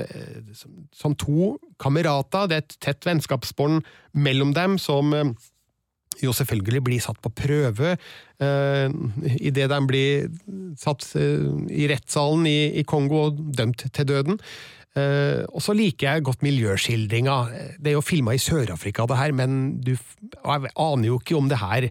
som 0.95 1.15
to 1.15 1.57
kamerater, 1.81 2.47
det 2.49 2.57
er 2.57 2.65
et 2.65 2.77
tett 2.81 3.07
vennskapsbånd 3.07 3.83
mellom 4.13 4.53
dem 4.55 4.77
som 4.81 5.13
jo 6.21 6.31
selvfølgelig 6.35 6.81
blir 6.85 7.01
satt 7.01 7.17
på 7.23 7.31
prøve 7.33 7.95
uh, 7.97 8.87
idet 9.41 9.65
de 9.71 9.79
blir 9.89 10.27
satt 10.79 11.07
i 11.17 11.87
rettssalen 11.89 12.45
i, 12.45 12.59
i 12.77 12.83
Kongo 12.85 13.23
og 13.25 13.41
dømt 13.57 13.87
til 13.89 14.07
døden. 14.07 14.37
Uh, 14.93 15.41
og 15.49 15.61
så 15.65 15.73
liker 15.73 16.05
jeg 16.05 16.25
godt 16.27 16.43
miljøskildringa. 16.45 17.35
Det 17.81 17.89
er 17.89 17.95
jo 17.95 18.03
filma 18.05 18.35
i 18.35 18.41
Sør-Afrika, 18.41 19.07
det 19.09 19.17
her, 19.17 19.33
men 19.33 19.79
du 19.81 19.95
jeg 19.95 20.69
aner 20.69 21.07
jo 21.07 21.17
ikke 21.17 21.37
om 21.39 21.47
det 21.49 21.57
her 21.57 21.87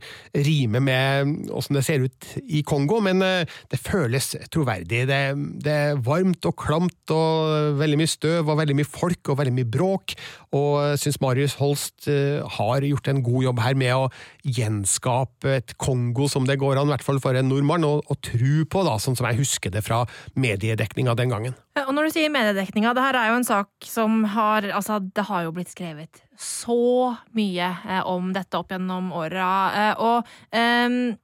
rimer 0.47 0.85
med 0.87 1.33
åssen 1.51 1.77
det 1.77 1.83
ser 1.87 2.05
ut 2.07 2.29
i 2.47 2.63
Kongo, 2.67 3.01
men 3.03 3.25
uh, 3.27 3.43
det 3.73 3.81
føles 3.83 4.33
troverdig. 4.55 5.03
Det, 5.11 5.21
det, 5.65 5.73
er 5.73 6.03
varmt 6.07 6.47
og 6.47 6.55
klamt 6.63 7.15
og 7.15 7.81
veldig 7.81 7.99
mye 7.99 8.13
støv 8.13 8.53
og 8.53 8.61
veldig 8.63 8.79
mye 8.79 8.93
folk 8.93 9.33
og 9.33 9.41
veldig 9.43 9.57
mye 9.59 9.73
bråk, 9.79 10.15
og 10.55 10.71
jeg 10.93 11.03
syns 11.03 11.21
Marius 11.25 11.59
Holst 11.59 12.07
uh, 12.07 12.47
har 12.59 12.87
gjort 12.87 13.11
en 13.11 13.25
god 13.27 13.49
jobb 13.49 13.65
her 13.67 13.79
med 13.83 13.97
å 13.99 14.07
gjenskape 14.43 15.57
et 15.59 15.74
Kongo 15.80 16.26
som 16.30 16.47
det 16.49 16.59
går 16.61 16.78
an, 16.80 16.88
i 16.90 16.95
hvert 16.95 17.07
fall 17.07 17.20
for 17.22 17.36
en 17.38 17.49
nordmann, 17.51 17.86
å, 17.86 18.16
tro 18.22 18.64
på, 18.68 18.82
da, 18.86 18.97
sånn 19.03 19.16
som 19.18 19.28
jeg 19.30 19.40
husker 19.43 19.72
det 19.74 19.84
fra 19.86 20.03
mediedekninga 20.38 21.14
den 21.18 21.32
gangen. 21.32 21.57
Og 21.84 21.93
når 21.95 22.09
du 22.09 22.16
sier 22.16 22.32
mediedekninga, 22.32 22.95
det 22.97 23.07
her 23.07 23.18
er 23.20 23.30
jo 23.30 23.38
en 23.40 23.49
sak 23.49 23.70
som 23.88 24.22
har 24.34 24.68
Altså, 24.72 24.99
det 25.01 25.24
har 25.28 25.47
jo 25.47 25.53
blitt 25.55 25.72
skrevet 25.72 26.22
så 26.38 27.12
mye 27.36 27.68
eh, 27.86 28.03
om 28.09 28.32
dette 28.34 28.59
opp 28.59 28.72
gjennom 28.72 29.11
åra, 29.14 29.49
eh, 29.78 30.03
og 30.03 30.28
eh, 30.51 31.16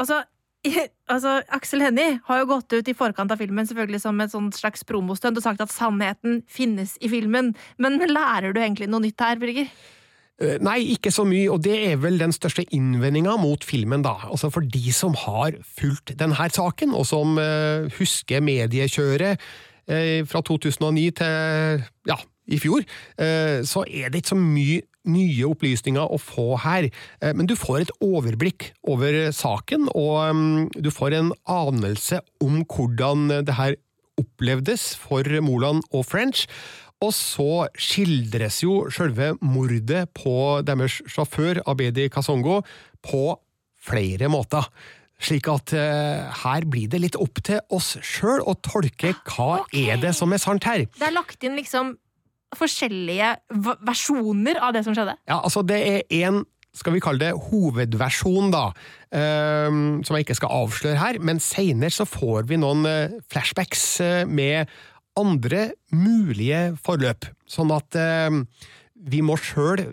altså 0.00 0.22
Altså, 1.06 1.36
Aksel 1.54 1.84
Hennie 1.84 2.16
har 2.26 2.40
jo 2.40 2.48
gått 2.50 2.74
ut 2.74 2.88
i 2.90 2.94
forkant 2.96 3.30
av 3.30 3.38
filmen 3.38 3.68
selvfølgelig 3.68 4.00
som 4.02 4.22
et 4.22 4.32
slags 4.56 4.82
promostunt 4.88 5.38
og 5.38 5.44
sagt 5.44 5.62
at 5.62 5.70
sannheten 5.70 6.40
finnes 6.50 6.96
i 6.98 7.10
filmen, 7.12 7.52
men 7.78 8.00
lærer 8.16 8.54
du 8.54 8.60
egentlig 8.62 8.90
noe 8.90 9.04
nytt 9.04 9.22
her, 9.22 9.38
Birger? 9.42 9.70
Eh, 10.36 10.58
nei, 10.60 10.82
ikke 10.92 11.08
så 11.14 11.24
mye, 11.24 11.48
og 11.48 11.62
det 11.64 11.76
er 11.88 12.00
vel 12.02 12.18
den 12.20 12.34
største 12.34 12.66
innvendinga 12.76 13.38
mot 13.40 13.62
filmen, 13.64 14.02
da. 14.04 14.18
Altså 14.28 14.50
for 14.52 14.66
de 14.68 14.92
som 14.92 15.16
har 15.16 15.56
fulgt 15.78 16.12
denne 16.20 16.48
saken, 16.52 16.92
og 16.92 17.06
som 17.08 17.38
uh, 17.40 17.88
husker 17.96 18.44
mediekjøret 18.44 19.40
uh, 19.40 20.20
fra 20.28 20.42
2009 20.44 21.06
til 21.22 21.86
ja, 22.10 22.18
i 22.46 22.60
fjor, 22.62 22.84
så 23.66 23.80
er 23.90 24.12
det 24.12 24.20
ikke 24.20 24.30
så 24.30 24.36
mye 24.38 24.82
nye 25.10 25.48
opplysninger 25.48 26.12
å 26.14 26.18
få 26.22 26.44
her, 26.62 26.86
men 27.34 27.48
du 27.50 27.56
får 27.58 27.80
et 27.80 27.90
overblikk 28.06 28.68
over 28.86 29.32
saken, 29.34 29.88
og 29.98 30.30
um, 30.30 30.68
du 30.70 30.92
får 30.94 31.16
en 31.18 31.32
anelse 31.50 32.20
om 32.38 32.60
hvordan 32.62 33.32
det 33.48 33.56
her 33.58 33.74
opplevdes 34.22 34.92
for 34.94 35.26
Moland 35.42 35.82
og 35.90 36.06
French. 36.06 36.46
Og 37.04 37.12
så 37.12 37.66
skildres 37.76 38.62
jo 38.64 38.86
selve 38.92 39.34
mordet 39.44 40.06
på 40.16 40.62
deres 40.64 41.02
sjåfør 41.12 41.60
Abedi 41.68 42.08
Kasongo 42.12 42.62
på 43.04 43.24
flere 43.86 44.30
måter. 44.32 44.64
Slik 45.20 45.48
at 45.48 45.72
uh, 45.76 46.32
her 46.44 46.66
blir 46.68 46.88
det 46.92 47.02
litt 47.04 47.20
opp 47.20 47.40
til 47.44 47.60
oss 47.72 47.94
sjøl 48.04 48.42
å 48.44 48.56
tolke 48.64 49.14
hva 49.28 49.62
okay. 49.62 49.86
er 49.92 50.00
det 50.00 50.12
som 50.16 50.32
er 50.32 50.40
sant 50.40 50.64
her. 50.68 50.84
Det 50.96 51.08
er 51.08 51.16
lagt 51.16 51.44
inn 51.44 51.56
liksom 51.56 51.94
forskjellige 52.56 53.32
versjoner 53.84 54.60
av 54.62 54.76
det 54.76 54.84
som 54.86 54.96
skjedde? 54.96 55.16
Ja, 55.28 55.40
altså 55.40 55.64
det 55.66 55.80
er 55.84 56.20
en 56.24 56.44
skal 56.76 56.92
vi 56.92 57.00
kalle 57.00 57.22
det 57.22 57.46
hovedversjon, 57.46 58.50
da, 58.52 58.66
um, 59.08 60.02
som 60.04 60.12
jeg 60.12 60.26
ikke 60.26 60.36
skal 60.36 60.52
avsløre 60.58 60.98
her, 61.00 61.18
men 61.24 61.40
seinere 61.40 61.88
så 61.94 62.04
får 62.04 62.50
vi 62.50 62.58
noen 62.60 62.84
uh, 62.84 63.16
flashbacks 63.32 63.86
med 64.28 64.68
andre 65.16 65.70
mulige 65.94 66.76
forløp, 66.82 67.28
sånn 67.48 67.72
at 67.74 67.96
eh, 67.98 68.42
vi 68.94 69.22
må 69.24 69.38
sjøl 69.40 69.84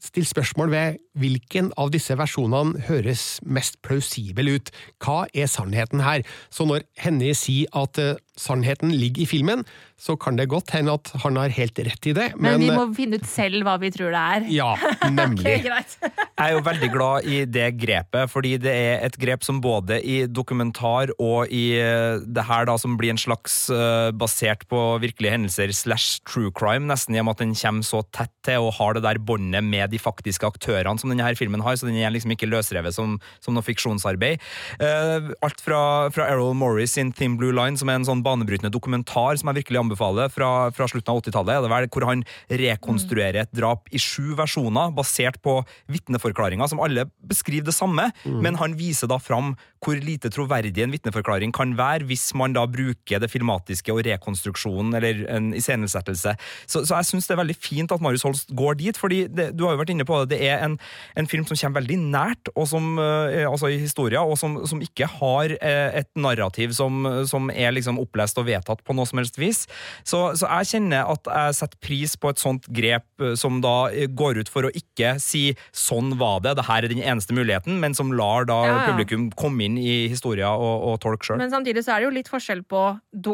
stille 0.00 0.28
spørsmål 0.28 0.70
ved 0.72 1.00
hvilken 1.20 1.70
av 1.80 1.92
disse 1.92 2.14
versjonene 2.16 2.86
høres 2.88 3.24
mest 3.44 3.78
plausibel 3.84 4.48
ut. 4.56 4.70
Hva 5.02 5.26
er 5.36 5.50
sannheten 5.50 6.00
her? 6.04 6.24
Så 6.48 6.66
når 6.68 6.86
Henny 7.00 7.34
sier 7.36 7.68
at 7.76 8.00
eh, 8.00 8.16
sannheten 8.40 8.92
ligger 8.96 9.24
i 9.24 9.28
filmen, 9.28 9.64
så 10.00 10.16
kan 10.16 10.38
det 10.38 10.48
godt 10.50 10.72
hende 10.72 10.94
at 10.96 11.10
han 11.22 11.36
har 11.36 11.52
helt 11.52 11.78
rett 11.84 12.08
i 12.08 12.14
det. 12.16 12.30
Men, 12.40 12.60
vi 12.62 12.70
må 12.72 12.86
finne 12.96 13.20
ut 13.20 13.28
selv 13.28 13.66
hva 13.66 13.76
vi 13.82 13.90
tror 13.92 14.14
det 14.14 14.22
er. 14.36 14.46
Ja, 14.52 14.70
nemlig. 15.12 15.44
okay, 15.44 15.60
greit. 15.66 15.96
Jeg 16.40 16.46
er 16.46 16.54
jo 16.56 16.62
veldig 16.64 16.88
glad 16.94 17.28
i 17.28 17.42
det 17.44 17.66
grepet, 17.76 18.30
fordi 18.32 18.54
det 18.62 18.72
er 18.72 19.04
et 19.04 19.18
grep 19.20 19.44
som 19.44 19.60
både 19.60 19.98
i 20.00 20.22
dokumentar 20.24 21.12
og 21.20 21.52
i 21.52 21.74
eh, 21.76 22.22
det 22.24 22.46
her 22.48 22.64
da 22.68 22.78
som 22.80 22.96
blir 22.96 23.12
en 23.12 23.20
slags 23.20 23.66
uh, 23.68 24.08
basert 24.16 24.64
på 24.70 24.80
virkelige 25.02 25.34
hendelser 25.34 25.72
slash 25.76 26.22
true 26.28 26.52
crime, 26.56 26.88
nesten 26.88 27.16
i 27.16 27.20
og 27.20 27.28
med 27.28 27.36
at 27.36 27.44
den 27.44 27.52
kommer 27.58 27.84
så 27.84 28.00
tett 28.16 28.32
til 28.46 28.64
og 28.64 28.72
har 28.78 28.96
det 28.96 29.04
der 29.04 29.20
båndet 29.20 29.66
med 29.66 29.92
de 29.92 30.00
faktiske 30.00 30.48
aktørene 30.48 31.00
som 31.00 31.12
denne 31.12 31.26
her 31.26 31.36
filmen 31.36 31.60
har, 31.64 31.76
så 31.76 31.88
den 31.88 32.00
er 32.00 32.12
liksom 32.14 32.32
ikke 32.32 32.48
løsrevet 32.48 32.96
som, 32.96 33.18
som 33.44 33.56
noe 33.56 33.66
fiksjonsarbeid. 33.66 34.40
Uh, 34.80 35.28
alt 35.44 35.60
fra, 35.60 35.82
fra 36.14 36.30
Errol 36.32 36.56
Morris 36.56 36.96
sin 36.96 37.12
Thin 37.12 37.36
Blue 37.40 37.52
Line, 37.52 37.76
som 37.76 37.92
er 37.92 38.00
en 38.00 38.08
sånn 38.08 38.24
banebrytende 38.30 38.72
dokumentar 38.72 39.38
som 39.40 39.50
jeg 39.50 39.60
virkelig 39.60 39.82
anbefaler, 39.82 40.30
fra, 40.32 40.70
fra 40.74 40.88
slutten 40.90 41.12
av 41.12 41.22
80-tallet, 41.22 41.56
er 41.56 41.66
det 41.66 41.72
vel, 41.74 41.88
hvor 41.90 42.08
han 42.08 42.24
rekonstruerer 42.62 43.42
et 43.42 43.54
drap 43.56 43.90
i 43.92 44.00
sju 44.00 44.36
versjoner, 44.38 44.94
basert 44.96 45.40
på 45.44 45.60
vitneforklaringer 45.90 46.70
som 46.70 46.82
alle 46.82 47.08
beskriver 47.26 47.68
det 47.70 47.76
samme, 47.76 48.10
men 48.24 48.58
han 48.60 48.78
viser 48.78 49.10
da 49.10 49.20
fram 49.20 49.54
hvor 49.80 49.96
lite 49.96 50.28
troverdig 50.32 50.82
en 50.84 50.92
vitneforklaring 50.92 51.52
kan 51.56 51.72
være 51.78 52.04
hvis 52.08 52.30
man 52.36 52.52
da 52.52 52.66
bruker 52.68 53.20
det 53.22 53.30
filmatiske 53.32 53.92
og 53.94 54.02
rekonstruksjonen 54.04 54.96
eller 54.98 55.22
en 55.32 55.50
iscenesettelse. 55.56 56.34
Så, 56.66 56.84
så 56.84 56.98
jeg 56.98 57.08
syns 57.08 57.28
det 57.28 57.36
er 57.36 57.40
veldig 57.40 57.56
fint 57.56 57.94
at 57.94 58.02
Marius 58.04 58.26
Holst 58.26 58.52
går 58.56 58.76
dit, 58.80 59.00
fordi 59.00 59.22
det, 59.32 59.50
du 59.56 59.64
har 59.66 59.74
jo 59.74 59.80
vært 59.80 59.94
inne 59.94 60.06
på 60.08 60.20
det, 60.22 60.34
det 60.34 60.50
er 60.50 60.66
en, 60.66 60.76
en 61.16 61.30
film 61.30 61.46
som 61.48 61.56
kommer 61.56 61.80
veldig 61.80 61.98
nært, 62.12 62.52
og 62.54 62.68
som, 62.68 62.92
eh, 63.00 63.46
altså 63.48 63.70
i 63.72 63.80
historien, 63.80 64.20
og 64.20 64.36
som, 64.40 64.58
som 64.68 64.82
ikke 64.84 65.08
har 65.16 65.56
eh, 65.56 66.00
et 66.02 66.10
narrativ 66.20 66.76
som, 66.76 67.06
som 67.30 67.48
er 67.52 67.72
liksom 67.76 68.00
opplest 68.20 68.40
og 68.40 68.48
vedtatt 68.48 68.84
på 68.84 68.96
noe 68.96 69.08
som 69.08 69.20
helst 69.20 69.38
vis. 69.40 69.64
Så, 70.04 70.36
så 70.36 70.48
jeg 70.60 70.70
kjenner 70.74 71.08
at 71.10 71.28
jeg 71.30 71.56
setter 71.60 71.80
pris 71.80 72.16
på 72.20 72.30
et 72.32 72.40
sånt 72.40 72.66
grep 72.68 73.06
eh, 73.22 73.34
som 73.38 73.60
da 73.64 73.90
eh, 73.90 74.08
går 74.08 74.40
ut 74.40 74.50
for 74.50 74.68
å 74.68 74.72
ikke 74.74 75.16
si 75.20 75.54
'sånn 75.72 76.18
var 76.18 76.40
det', 76.44 76.56
det 76.56 76.66
her 76.66 76.84
er 76.84 76.92
den 76.92 77.02
eneste 77.02 77.34
muligheten, 77.34 77.80
men 77.80 77.94
som 77.94 78.12
lar 78.12 78.44
da 78.44 78.60
Ja, 78.60 78.76
ja. 78.76 78.86
publikum 78.90 79.30
komme 79.32 79.64
inn 79.64 79.78
i 79.78 80.08
historia 80.08 80.50
og, 80.52 80.84
og 80.90 81.00
tolke 81.00 81.24
sjøl. 81.24 81.38
Men 81.38 81.50
samtidig 81.50 81.84
så 81.84 81.94
er 81.94 82.00
det 82.00 82.08
jo 82.08 82.16
litt 82.18 82.28
forskjell 82.28 82.62
på 82.68 82.82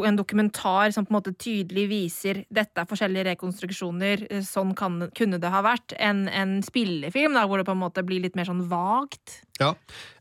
en 0.07 0.17
dokumentar 0.17 0.93
som 0.93 1.05
på 1.05 1.11
en 1.11 1.19
måte 1.19 1.35
tydelig 1.35 1.87
viser 1.89 2.43
dette 2.53 2.79
er 2.79 2.87
forskjellige 2.87 3.27
rekonstruksjoner, 3.33 4.25
sånn 4.45 4.73
kan, 4.77 5.09
kunne 5.17 5.39
det 5.41 5.51
ha 5.51 5.61
vært, 5.65 5.93
enn 5.99 6.27
en 6.29 6.61
spillefilm 6.63 7.35
da, 7.35 7.45
hvor 7.47 7.59
det 7.59 7.67
på 7.67 7.75
en 7.75 7.83
måte 7.83 8.05
blir 8.07 8.23
litt 8.23 8.37
mer 8.37 8.47
sånn 8.47 8.63
vagt. 8.69 9.41
Ja. 9.61 9.73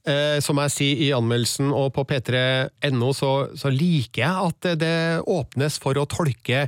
Eh, 0.07 0.39
som 0.45 0.61
jeg 0.62 0.72
sier 0.72 1.01
i 1.09 1.14
anmeldelsen 1.16 1.72
og 1.74 1.91
på 1.97 2.07
p3.no, 2.09 3.11
så, 3.16 3.32
så 3.59 3.72
liker 3.72 4.22
jeg 4.22 4.51
at 4.51 4.68
det, 4.80 4.95
åpnes 5.26 5.80
for 5.82 5.99
å 5.99 6.07
tolke 6.11 6.66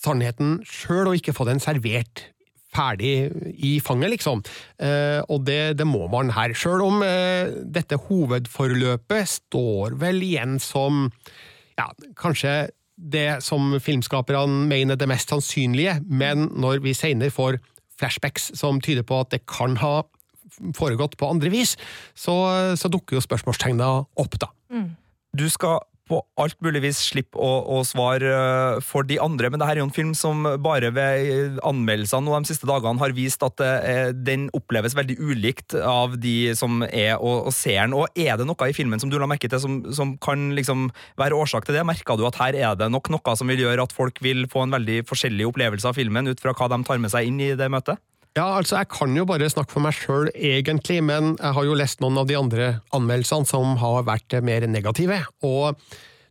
sannheten 0.00 0.60
sjøl, 0.68 1.10
og 1.10 1.18
ikke 1.18 1.34
få 1.36 1.48
den 1.48 1.62
servert 1.62 2.26
ferdig 2.70 3.30
i 3.58 3.72
fanget, 3.82 4.12
liksom. 4.14 4.42
Eh, 4.78 5.20
og 5.26 5.44
det, 5.48 5.78
det 5.80 5.86
må 5.88 6.06
man 6.12 6.30
her. 6.36 6.54
Sjøl 6.54 6.84
om 6.84 7.02
eh, 7.06 7.50
dette 7.64 7.98
hovedforløpet 8.06 9.32
står 9.40 9.96
vel 10.00 10.22
igjen 10.26 10.60
som 10.62 11.08
ja, 11.80 11.90
kanskje 12.20 12.70
det 13.00 13.40
som 13.42 13.78
filmskaperne 13.80 14.68
mener 14.68 14.98
det 15.00 15.08
mest 15.08 15.32
sannsynlige, 15.32 15.98
men 16.06 16.50
når 16.60 16.82
vi 16.84 16.94
senere 16.96 17.32
får 17.32 17.58
flashbacks 18.00 18.52
som 18.60 18.80
tyder 18.84 19.04
på 19.08 19.22
at 19.24 19.32
det 19.32 19.46
kan 19.48 19.78
ha 19.80 20.02
foregått 20.76 21.16
på 21.20 21.28
andre 21.30 21.52
vis, 21.52 21.76
så, 22.14 22.34
så 22.78 22.90
dukker 22.92 23.18
jo 23.18 23.24
spørsmålstegna 23.24 23.92
opp, 24.20 24.40
da. 24.42 24.50
Du 25.36 25.46
skal 25.50 25.80
på 26.10 26.18
alt 26.40 26.58
mulig 26.64 26.82
vis 26.84 27.00
slippe 27.10 27.38
å, 27.38 27.50
å 27.70 27.82
svare 27.86 28.30
eh, 28.34 28.80
for 28.84 29.06
de 29.06 29.20
andre, 29.22 29.50
men 29.50 29.60
dette 29.60 29.76
er 29.76 29.80
jo 29.80 29.86
en 29.86 29.94
film 29.94 30.12
som 30.18 30.42
bare 30.62 30.90
ved 30.94 31.60
anmeldelsene 31.66 32.30
og 32.30 32.42
de 32.42 32.50
siste 32.50 32.68
dagene 32.68 33.00
har 33.02 33.14
vist 33.16 33.44
at 33.46 33.62
eh, 33.64 34.10
den 34.16 34.48
oppleves 34.56 34.96
veldig 34.98 35.18
ulikt 35.20 35.76
av 35.78 36.18
de 36.20 36.52
som 36.58 36.82
er 36.88 37.14
og, 37.18 37.50
og 37.50 37.54
ser 37.54 37.84
den. 37.84 37.96
Og 37.98 38.10
er 38.18 38.40
det 38.40 38.48
noe 38.48 38.70
i 38.70 38.76
filmen 38.76 39.02
som 39.02 39.12
du 39.12 39.18
la 39.20 39.28
merke 39.30 39.50
til 39.50 39.62
som, 39.62 39.80
som 39.94 40.16
kan 40.22 40.50
liksom 40.58 40.88
være 41.20 41.38
årsak 41.38 41.68
til 41.68 41.78
det? 41.78 41.86
Merka 41.86 42.18
du 42.18 42.26
at 42.28 42.40
her 42.42 42.58
er 42.58 42.78
det 42.78 42.90
nok 42.92 43.12
noe 43.12 43.38
som 43.38 43.50
vil 43.50 43.62
gjøre 43.62 43.86
at 43.86 43.94
folk 43.94 44.20
vil 44.24 44.46
få 44.50 44.66
en 44.66 44.74
veldig 44.74 45.02
forskjellig 45.10 45.50
opplevelse 45.52 45.90
av 45.90 45.98
filmen 45.98 46.30
ut 46.30 46.42
fra 46.42 46.56
hva 46.56 46.70
de 46.72 46.82
tar 46.86 47.02
med 47.02 47.12
seg 47.12 47.30
inn 47.30 47.42
i 47.44 47.52
det 47.58 47.70
møtet? 47.72 48.02
Ja, 48.38 48.56
altså, 48.60 48.78
jeg 48.78 48.90
kan 48.92 49.16
jo 49.16 49.24
bare 49.26 49.48
snakke 49.50 49.74
for 49.74 49.82
meg 49.82 49.96
sjøl, 49.98 50.28
egentlig, 50.34 51.00
men 51.02 51.34
jeg 51.34 51.56
har 51.56 51.66
jo 51.66 51.74
lest 51.78 52.02
noen 52.02 52.20
av 52.20 52.28
de 52.30 52.38
andre 52.38 52.68
anmeldelsene 52.94 53.48
som 53.48 53.74
har 53.80 54.04
vært 54.06 54.36
mer 54.46 54.66
negative, 54.70 55.18
og 55.42 55.80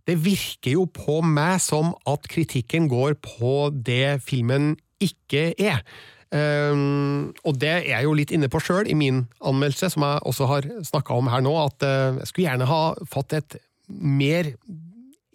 det 0.08 0.16
virker 0.24 0.78
jo 0.78 0.86
på 0.90 1.20
meg 1.26 1.60
som 1.62 1.92
at 2.10 2.24
kritikken 2.32 2.88
går 2.90 3.20
på 3.22 3.68
det 3.76 4.22
filmen 4.26 4.72
ikke 5.04 5.52
er. 5.60 5.84
Um, 6.30 7.32
og 7.44 7.58
det 7.58 7.70
er 7.74 7.86
jeg 7.90 8.06
jo 8.06 8.16
litt 8.18 8.32
inne 8.34 8.50
på 8.54 8.62
sjøl 8.62 8.88
i 8.90 8.98
min 8.98 9.24
anmeldelse, 9.42 9.92
som 9.92 10.06
jeg 10.06 10.24
også 10.30 10.50
har 10.50 10.68
snakka 10.88 11.18
om 11.18 11.30
her 11.34 11.44
nå, 11.44 11.56
at 11.66 11.86
uh, 11.86 12.20
jeg 12.22 12.30
skulle 12.32 12.48
gjerne 12.48 12.70
ha 12.70 12.84
fått 13.10 13.36
et 13.38 13.58
mer 13.90 14.54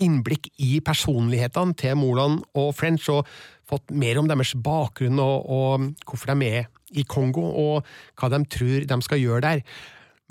innblikk 0.02 0.48
i 0.62 0.78
personlighetene 0.84 1.74
til 1.78 1.98
Moland 1.98 2.40
og 2.58 2.72
French, 2.78 3.10
og 3.10 3.26
fått 3.68 3.92
mer 3.94 4.20
om 4.20 4.30
deres 4.30 4.54
bakgrunn 4.54 5.20
og, 5.22 5.50
og 5.50 5.90
hvorfor 6.04 6.34
de 6.34 6.52
er 6.60 6.70
i 6.94 7.04
Kongo, 7.08 7.42
og 7.42 7.84
hva 8.20 8.30
de 8.32 8.44
tror 8.50 8.88
de 8.88 9.02
skal 9.04 9.22
gjøre 9.22 9.44
der. 9.44 9.64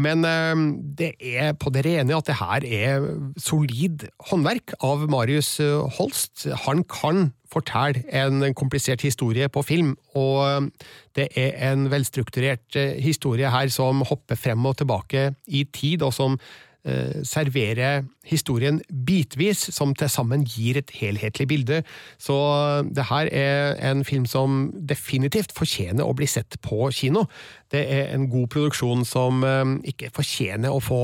Men 0.02 0.26
eh, 0.26 0.62
det 0.98 1.12
er 1.22 1.54
på 1.60 1.70
det 1.74 1.84
rene 1.86 2.18
at 2.18 2.30
det 2.30 2.40
her 2.40 2.66
er 2.66 3.06
solid 3.38 4.08
håndverk 4.30 4.74
av 4.82 5.06
Marius 5.12 5.60
eh, 5.62 5.86
Holst. 6.00 6.48
Han 6.66 6.82
kan 6.90 7.28
fortelle 7.54 8.02
en 8.10 8.42
komplisert 8.58 9.06
historie 9.06 9.46
på 9.54 9.62
film, 9.62 9.94
og 10.18 10.40
eh, 10.48 10.90
det 11.20 11.30
er 11.38 11.60
en 11.70 11.86
velstrukturert 11.94 12.80
historie 13.04 13.52
her 13.54 13.70
som 13.74 14.02
hopper 14.10 14.40
frem 14.40 14.66
og 14.66 14.80
tilbake 14.82 15.30
i 15.46 15.66
tid, 15.70 16.02
og 16.02 16.16
som 16.16 16.40
eh, 16.86 17.22
serverer 17.28 18.04
historien 18.28 18.80
bitvis, 18.88 19.68
som 19.76 19.94
til 19.96 20.12
sammen 20.12 20.46
gir 20.48 20.80
et 20.80 20.92
helhetlig 21.00 21.48
bilde. 21.48 21.82
Så 22.22 22.36
det 22.90 23.08
her 23.10 23.30
er 23.32 23.78
en 23.92 24.04
film 24.08 24.26
som 24.30 24.68
definitivt 24.76 25.56
fortjener 25.56 26.06
å 26.06 26.16
bli 26.18 26.28
sett 26.30 26.60
på 26.64 26.90
kino. 26.96 27.28
Det 27.72 27.84
er 27.84 28.14
en 28.14 28.30
god 28.32 28.52
produksjon 28.54 29.06
som 29.08 29.44
eh, 29.48 29.64
ikke 29.94 30.14
fortjener 30.16 30.74
å 30.74 30.84
få 30.84 31.04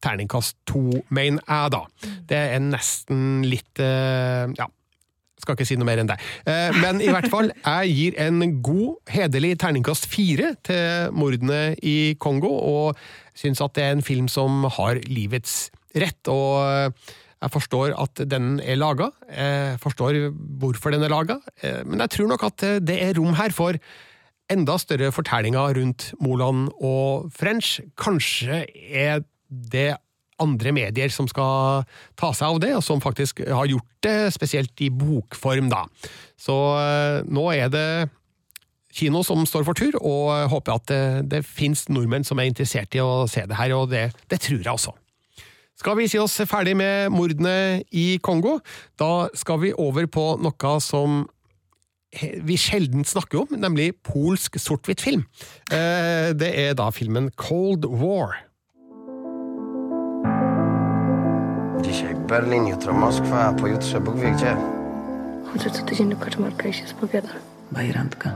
terningkast 0.00 0.56
to, 0.68 1.02
mener 1.12 1.42
jeg, 1.44 1.72
da. 1.74 1.82
Det 2.28 2.42
er 2.54 2.62
nesten 2.64 3.42
litt 3.44 3.80
eh, 3.84 4.48
ja, 4.56 4.68
skal 5.42 5.56
ikke 5.56 5.68
si 5.68 5.78
noe 5.80 5.88
mer 5.88 6.02
enn 6.02 6.10
det. 6.10 6.18
Eh, 6.46 6.76
Men 6.80 7.00
i 7.04 7.08
hvert 7.12 7.30
fall, 7.32 7.50
jeg 7.64 7.94
gir 7.96 8.18
en 8.26 8.60
god, 8.62 9.00
hederlig 9.10 9.54
terningkast 9.60 10.06
fire 10.10 10.54
til 10.66 11.14
mordene 11.16 11.74
i 11.82 12.14
Kongo, 12.20 12.52
og 12.60 13.00
syns 13.34 13.62
at 13.64 13.74
det 13.78 13.86
er 13.86 13.96
en 13.96 14.04
film 14.06 14.28
som 14.28 14.64
har 14.78 15.00
livets 15.08 15.70
rett. 15.96 16.20
og 16.28 16.94
jeg 17.40 17.52
forstår 17.54 17.94
at 17.96 18.20
den 18.28 18.58
er 18.60 18.76
laga, 18.76 19.08
jeg 19.32 19.78
forstår 19.80 20.18
hvorfor 20.60 20.92
den 20.92 21.02
er 21.06 21.08
laga, 21.08 21.38
men 21.88 22.02
jeg 22.04 22.10
tror 22.12 22.28
nok 22.28 22.42
at 22.50 22.64
det 22.84 22.98
er 23.00 23.16
rom 23.16 23.32
her 23.38 23.48
for 23.56 23.78
enda 24.50 24.76
større 24.82 25.08
fortellinger 25.14 25.72
rundt 25.78 26.10
Moland 26.20 26.68
og 26.84 27.30
French. 27.32 27.78
Kanskje 27.96 28.66
er 28.92 29.22
det 29.48 29.94
andre 30.42 30.72
medier 30.76 31.12
som 31.12 31.28
skal 31.30 31.84
ta 32.18 32.32
seg 32.36 32.54
av 32.54 32.60
det, 32.62 32.72
og 32.78 32.84
som 32.86 33.02
faktisk 33.02 33.42
har 33.46 33.68
gjort 33.70 33.88
det, 34.06 34.16
spesielt 34.34 34.80
i 34.84 34.90
bokform, 34.90 35.68
da. 35.72 35.84
Så 36.40 36.56
eh, 36.80 37.20
nå 37.28 37.50
er 37.54 37.70
det 37.72 37.88
kino 38.96 39.22
som 39.22 39.44
står 39.46 39.66
for 39.68 39.78
tur, 39.78 39.94
og 40.00 40.32
jeg 40.34 40.50
håper 40.50 40.74
at 40.74 40.88
det, 40.90 41.02
det 41.30 41.44
fins 41.46 41.84
nordmenn 41.92 42.26
som 42.26 42.40
er 42.42 42.50
interessert 42.50 42.96
i 42.98 43.02
å 43.04 43.26
se 43.30 43.44
det 43.46 43.58
her, 43.60 43.76
og 43.76 43.92
det, 43.92 44.08
det 44.32 44.40
tror 44.42 44.58
jeg 44.64 44.72
også. 44.72 44.96
Skal 45.80 45.96
vi 45.96 46.08
si 46.12 46.18
oss 46.20 46.34
ferdig 46.44 46.74
med 46.76 47.08
mordene 47.14 47.80
i 47.96 48.18
Kongo? 48.20 48.58
Da 49.00 49.30
skal 49.38 49.62
vi 49.62 49.70
over 49.72 50.04
på 50.12 50.24
noe 50.42 50.72
som 50.84 51.22
vi 52.20 52.56
sjelden 52.58 53.06
snakker 53.06 53.44
om, 53.44 53.54
nemlig 53.62 53.92
polsk 54.02 54.58
sort-hvitt-film. 54.58 55.22
Eh, 55.70 56.34
Det 56.34 56.50
er 56.58 56.74
da 56.74 56.90
filmen 56.90 57.30
Cold 57.38 57.86
War. 57.86 58.34
Berlin, 62.30 62.66
jutro 62.66 62.92
Moskwa, 62.92 63.40
a 63.46 63.52
pojutrze 63.52 64.00
Bóg 64.00 64.16
wie 64.16 64.30
gdzie. 64.30 64.56
Chodzę 65.52 65.70
co 65.70 65.82
tydzień 65.82 66.10
do 66.10 66.16
kaczmarka 66.16 66.68
i 66.68 66.72
się 66.72 66.86
spowiadam. 66.86 67.32
Bajerantka. 67.72 68.30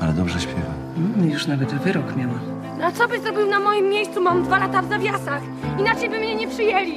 Ale 0.00 0.12
dobrze 0.12 0.40
śpiewa. 0.40 0.72
Mm, 0.96 1.30
już 1.30 1.46
nawet 1.46 1.74
wyrok 1.74 2.16
miała. 2.16 2.34
A 2.82 2.92
co 2.92 3.08
byś 3.08 3.20
zrobił 3.20 3.46
na 3.46 3.60
moim 3.60 3.88
miejscu? 3.88 4.20
Mam 4.20 4.42
dwa 4.42 4.58
lata 4.58 4.82
w 4.82 4.88
zawiasach. 4.88 5.42
Inaczej 5.78 6.10
by 6.10 6.18
mnie 6.18 6.34
nie 6.34 6.48
przyjęli. 6.48 6.94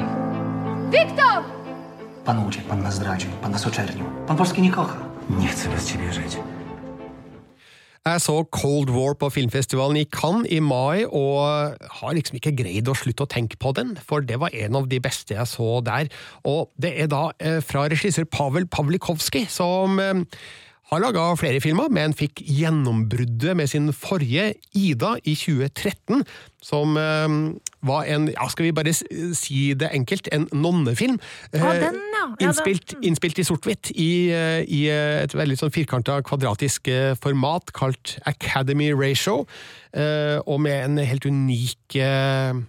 Wiktor! 0.92 1.44
Pan 2.26 2.48
uciekł, 2.48 2.70
pan 2.70 2.84
nas 2.84 2.94
zdradził, 2.96 3.30
pan 3.42 3.52
nas 3.52 3.68
oczernił. 3.68 4.06
Pan 4.28 4.38
Polski 4.38 4.62
nie 4.62 4.72
kocha. 4.72 4.98
Nie 5.30 5.48
chcę 5.48 5.70
bez 5.70 5.88
ciebie 5.92 6.14
żyć. 6.14 6.38
Jeg 8.06 8.22
så 8.22 8.36
Cold 8.54 8.92
War 8.94 9.16
på 9.18 9.32
filmfestivalen 9.34 9.98
i 9.98 10.06
Cannes 10.06 10.46
i 10.54 10.60
mai, 10.62 11.08
og 11.10 11.74
har 12.02 12.12
liksom 12.14 12.36
ikke 12.38 12.52
greid 12.60 12.86
å 12.86 12.94
slutte 12.94 13.26
å 13.26 13.32
tenke 13.34 13.58
på 13.58 13.72
den, 13.74 13.96
for 13.98 14.22
det 14.22 14.38
var 14.44 14.54
en 14.54 14.78
av 14.78 14.86
de 14.92 15.00
beste 15.02 15.34
jeg 15.34 15.50
så 15.50 15.80
der. 15.82 16.12
Og 16.46 16.70
det 16.78 16.92
er 17.02 17.10
da 17.10 17.24
eh, 17.42 17.58
fra 17.66 17.88
regissør 17.90 18.28
Pavel 18.30 18.70
Pavlikovskij, 18.70 19.48
som 19.50 19.98
eh, 19.98 20.22
har 20.92 21.02
laga 21.02 21.24
flere 21.42 21.64
filmer, 21.66 21.90
men 21.90 22.14
fikk 22.14 22.44
gjennombruddet 22.46 23.58
med 23.58 23.74
sin 23.74 23.90
forrige 23.90 24.52
Ida 24.78 25.16
i 25.26 25.34
2013, 25.34 26.22
som 26.62 26.94
eh, 27.02 27.40
var 27.88 28.10
en, 28.12 28.28
ja, 28.34 28.48
skal 28.52 28.68
vi 28.68 28.74
bare 28.76 28.94
si 28.96 29.74
det 29.78 29.92
enkelt, 29.94 30.30
en 30.36 30.48
nonnefilm. 30.54 31.20
Eh, 31.54 31.62
den, 31.62 32.02
ja. 32.16 32.26
Ja, 32.40 32.50
innspilt, 32.50 32.96
innspilt 33.06 33.40
i 33.40 33.48
sort-hvitt, 33.48 33.92
i, 33.96 34.12
eh, 34.34 34.62
i 34.66 34.86
eh, 34.92 35.24
et 35.24 35.36
veldig 35.38 35.60
sånn 35.62 35.74
firkanta 35.74 36.20
kvadratisk 36.26 36.90
eh, 36.92 37.14
format 37.22 37.74
kalt 37.78 38.18
Academy 38.26 38.92
Ratio, 38.96 39.44
eh, 39.94 40.40
og 40.46 40.64
med 40.66 40.82
en 40.84 41.04
helt 41.06 41.28
unik 41.30 42.00
eh, 42.02 42.64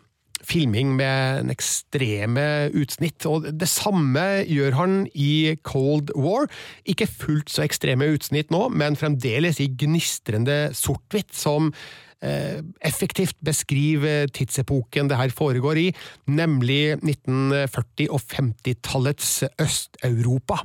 filming 0.46 0.94
med 0.98 1.40
en 1.40 1.50
ekstreme 1.50 2.46
utsnitt. 2.76 3.26
Og 3.26 3.48
det 3.50 3.68
samme 3.70 4.22
gjør 4.46 4.78
han 4.78 4.96
i 5.14 5.56
Cold 5.66 6.12
War. 6.14 6.46
Ikke 6.86 7.08
fullt 7.10 7.50
så 7.52 7.64
ekstreme 7.66 8.12
utsnitt 8.14 8.52
nå, 8.54 8.66
men 8.70 8.98
fremdeles 8.98 9.60
i 9.62 9.70
gnistrende 9.72 10.68
sort-hvitt, 10.76 11.32
som 11.34 11.72
eh, 11.72 12.05
effektivt 12.20 13.36
beskriver 13.44 14.30
tidsepoken 14.32 15.10
det 15.10 15.18
her 15.20 15.32
foregår 15.36 15.78
i, 15.78 15.88
nemlig 16.26 16.96
1940- 16.96 18.08
og 18.08 18.22
50-tallets 18.32 19.42
Øst-Europa. 19.60 20.62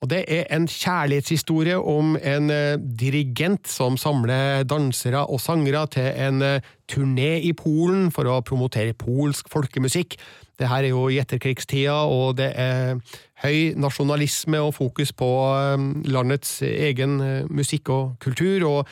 Og 0.00 0.08
det 0.08 0.22
er 0.32 0.46
en 0.56 0.64
kjærlighetshistorie 0.64 1.76
om 1.76 2.14
en 2.16 2.50
eh, 2.50 2.78
dirigent 2.80 3.68
som 3.68 3.98
samler 4.00 4.62
dansere 4.64 5.26
og 5.28 5.42
sangere 5.44 5.82
til 5.92 6.08
en 6.16 6.40
eh, 6.42 6.68
turné 6.88 7.34
i 7.44 7.52
Polen 7.52 8.08
for 8.14 8.24
å 8.24 8.40
promotere 8.40 8.96
polsk 8.96 9.52
folkemusikk. 9.52 10.16
Det 10.56 10.68
her 10.72 10.86
er 10.88 10.94
jo 10.94 11.06
i 11.12 11.20
etterkrigstida, 11.20 11.98
og 12.08 12.38
det 12.40 12.48
er 12.56 12.96
høy 13.44 13.76
nasjonalisme 13.76 14.60
og 14.64 14.72
fokus 14.78 15.12
på 15.12 15.28
eh, 15.52 15.88
landets 16.08 16.62
egen 16.64 17.20
eh, 17.20 17.50
musikk 17.52 17.92
og 17.92 18.14
kultur. 18.24 18.64
og 18.70 18.88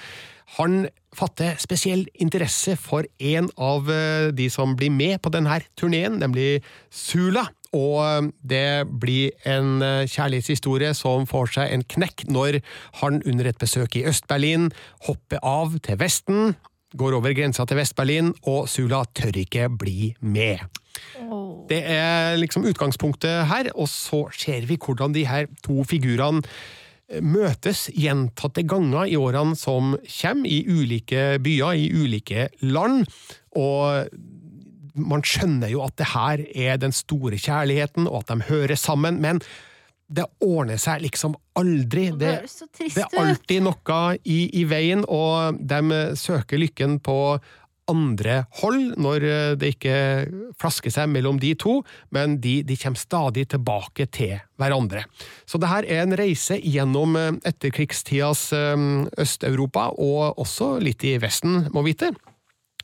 han 0.57 0.87
fatter 1.17 1.59
spesiell 1.61 2.07
interesse 2.21 2.77
for 2.81 3.07
en 3.19 3.49
av 3.61 3.89
eh, 3.93 4.31
de 4.35 4.49
som 4.53 4.75
blir 4.79 4.93
med 4.95 5.21
på 5.23 5.33
denne 5.35 5.61
turneen, 5.79 6.19
nemlig 6.23 6.63
Sula. 6.95 7.45
Og 7.77 7.99
eh, 8.05 8.31
det 8.41 8.71
blir 9.03 9.35
en 9.49 9.83
eh, 9.85 10.07
kjærlighetshistorie 10.09 10.95
som 10.97 11.29
får 11.29 11.53
seg 11.59 11.75
en 11.75 11.85
knekk 11.97 12.27
når 12.33 12.61
han 13.03 13.21
under 13.29 13.51
et 13.51 13.61
besøk 13.61 13.99
i 13.99 14.07
Øst-Berlin 14.09 14.71
hopper 15.09 15.43
av 15.45 15.77
til 15.85 16.01
Vesten, 16.01 16.57
går 16.97 17.19
over 17.19 17.35
grensa 17.37 17.67
til 17.69 17.77
Vest-Berlin, 17.77 18.33
og 18.49 18.69
Sula 18.73 19.03
tør 19.13 19.37
ikke 19.37 19.69
bli 19.69 20.15
med. 20.25 20.65
Det 21.69 21.83
er 21.85 22.39
liksom 22.41 22.65
utgangspunktet 22.67 23.45
her, 23.51 23.69
og 23.77 23.91
så 23.93 24.25
ser 24.33 24.65
vi 24.67 24.79
hvordan 24.81 25.13
de 25.13 25.27
her 25.29 25.51
to 25.65 25.85
figurene 25.85 26.41
møtes 27.25 27.87
gjentatte 27.97 28.65
ganger 28.69 29.09
i 29.09 29.17
årene 29.17 29.57
som 29.57 29.95
kommer, 29.97 30.49
i 30.49 30.65
ulike 30.69 31.39
byer, 31.45 31.79
i 31.79 31.89
ulike 31.95 32.49
land. 32.61 33.07
Og 33.57 34.11
man 34.99 35.25
skjønner 35.25 35.73
jo 35.73 35.85
at 35.87 35.97
det 36.01 36.11
her 36.13 36.45
er 36.55 36.83
den 36.83 36.93
store 36.93 37.39
kjærligheten, 37.41 38.09
og 38.11 38.25
at 38.25 38.35
de 38.35 38.49
hører 38.51 38.77
sammen, 38.77 39.23
men 39.25 39.41
det 40.09 40.25
ordner 40.41 40.81
seg 40.81 41.03
liksom 41.05 41.37
aldri. 41.59 42.09
Det 42.17 42.35
det 42.81 43.05
er 43.05 43.19
alltid 43.21 43.65
noe 43.67 44.03
i, 44.25 44.41
i 44.61 44.65
veien, 44.69 45.05
og 45.05 45.61
de 45.61 46.03
søker 46.17 46.61
lykken 46.61 46.99
på 47.05 47.19
andre 47.91 48.43
hold 48.61 48.95
når 49.01 49.25
det 49.61 49.73
ikke 49.75 49.97
flasker 50.61 50.93
seg 50.93 51.11
mellom 51.13 51.41
de 51.43 51.55
to, 51.59 51.81
men 52.15 52.39
de, 52.43 52.61
de 52.67 52.77
kommer 52.81 53.01
stadig 53.01 53.49
tilbake 53.53 54.09
til 54.15 54.39
hverandre. 54.59 55.05
Så 55.49 55.61
det 55.61 55.71
her 55.71 55.87
er 55.89 56.05
en 56.05 56.17
reise 56.19 56.59
gjennom 56.63 57.17
eh, 57.19 57.37
etterkrigstidas 57.49 58.49
eh, 58.57 58.89
Øst-Europa, 59.19 59.91
og 59.97 60.41
også 60.41 60.77
litt 60.83 61.05
i 61.07 61.17
Vesten, 61.23 61.69
må 61.75 61.85
vite. 61.87 62.13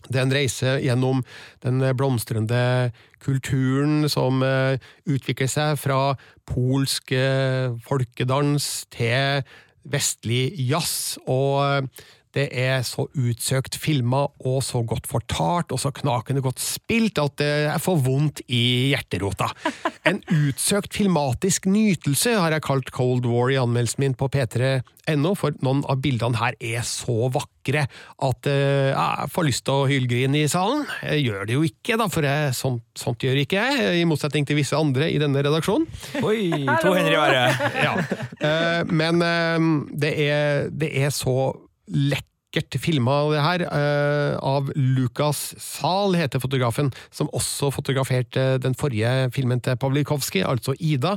Det 0.05 0.21
er 0.21 0.27
en 0.27 0.35
reise 0.37 0.73
gjennom 0.85 1.23
den 1.65 1.81
blomstrende 1.97 2.93
kulturen 3.25 4.09
som 4.13 4.43
eh, 4.45 4.77
utvikler 5.09 5.49
seg 5.51 5.79
fra 5.81 6.15
polsk 6.51 7.15
eh, 7.17 7.73
folkedans 7.87 8.85
til 8.93 9.45
vestlig 9.85 10.53
jazz, 10.69 11.17
og 11.25 11.65
eh, 11.65 12.05
det 12.35 12.49
er 12.51 12.83
så 12.87 13.07
utsøkt 13.15 13.77
filma 13.79 14.25
og 14.43 14.59
så 14.67 14.83
godt 14.87 15.07
fortalt 15.11 15.73
og 15.75 15.81
så 15.81 15.93
knakende 15.95 16.43
godt 16.45 16.63
spilt 16.63 17.21
at 17.23 17.37
det 17.39 17.51
jeg 17.69 17.83
får 17.85 18.01
vondt 18.07 18.45
i 18.49 18.65
hjerterota. 18.95 19.51
En 20.05 20.19
utsøkt 20.29 20.93
filmatisk 20.93 21.65
nytelse 21.71 22.35
har 22.37 22.53
jeg 22.53 22.65
kalt 22.67 22.91
Cold 22.93 23.25
War 23.25 23.49
i 23.49 23.57
anmeldelsen 23.57 24.03
min 24.03 24.17
på 24.19 24.29
p3.no, 24.29 25.33
for 25.39 25.57
noen 25.65 25.81
av 25.89 26.03
bildene 26.05 26.37
her 26.37 26.59
er 26.61 26.85
så 26.85 27.31
vakre 27.33 27.87
at 27.89 28.51
eh, 28.51 28.91
jeg 28.91 29.33
får 29.33 29.49
lyst 29.49 29.65
til 29.65 29.79
å 29.79 29.89
hylgrine 29.89 30.43
i 30.43 30.51
salen. 30.53 30.85
Jeg 31.09 31.25
gjør 31.25 31.49
det 31.49 31.57
jo 31.57 31.65
ikke, 31.65 31.97
da, 32.03 32.11
for 32.13 32.29
jeg, 32.29 32.53
sånt, 32.59 32.85
sånt 33.01 33.25
gjør 33.25 33.41
ikke 33.47 33.65
jeg, 33.65 34.03
i 34.03 34.05
motsetning 34.09 34.45
til 34.45 34.61
visse 34.61 34.77
andre 34.77 35.09
i 35.09 35.17
denne 35.23 35.41
redaksjonen. 35.47 35.89
Oi, 36.21 36.51
to 36.85 36.93
hender 36.93 37.15
i 37.15 37.21
været. 37.23 37.65
ja. 37.87 37.97
Eh, 38.45 38.81
men 38.93 39.25
eh, 39.25 39.71
det, 40.05 40.17
er, 40.29 40.69
det 40.69 40.93
er 41.01 41.15
så 41.17 41.55
lekkert 41.91 42.79
filma, 42.79 43.17
det 43.33 43.43
her, 43.43 43.65
eh, 43.67 44.37
av 44.39 44.71
Lukas 44.77 45.55
Zahl, 45.59 46.15
heter 46.15 46.43
fotografen, 46.43 46.93
som 47.11 47.31
også 47.33 47.73
fotograferte 47.75 48.59
den 48.63 48.75
forrige 48.75 49.31
filmen 49.35 49.61
til 49.61 49.77
Pavlikovskij, 49.77 50.45
altså 50.47 50.77
Ida, 50.79 51.17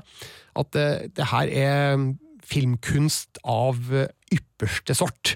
at 0.55 0.75
eh, 0.75 1.07
det 1.13 1.29
her 1.31 1.47
er 1.47 2.13
filmkunst 2.47 3.41
av 3.43 3.77
ypperste 4.33 4.95
sort. 4.95 5.35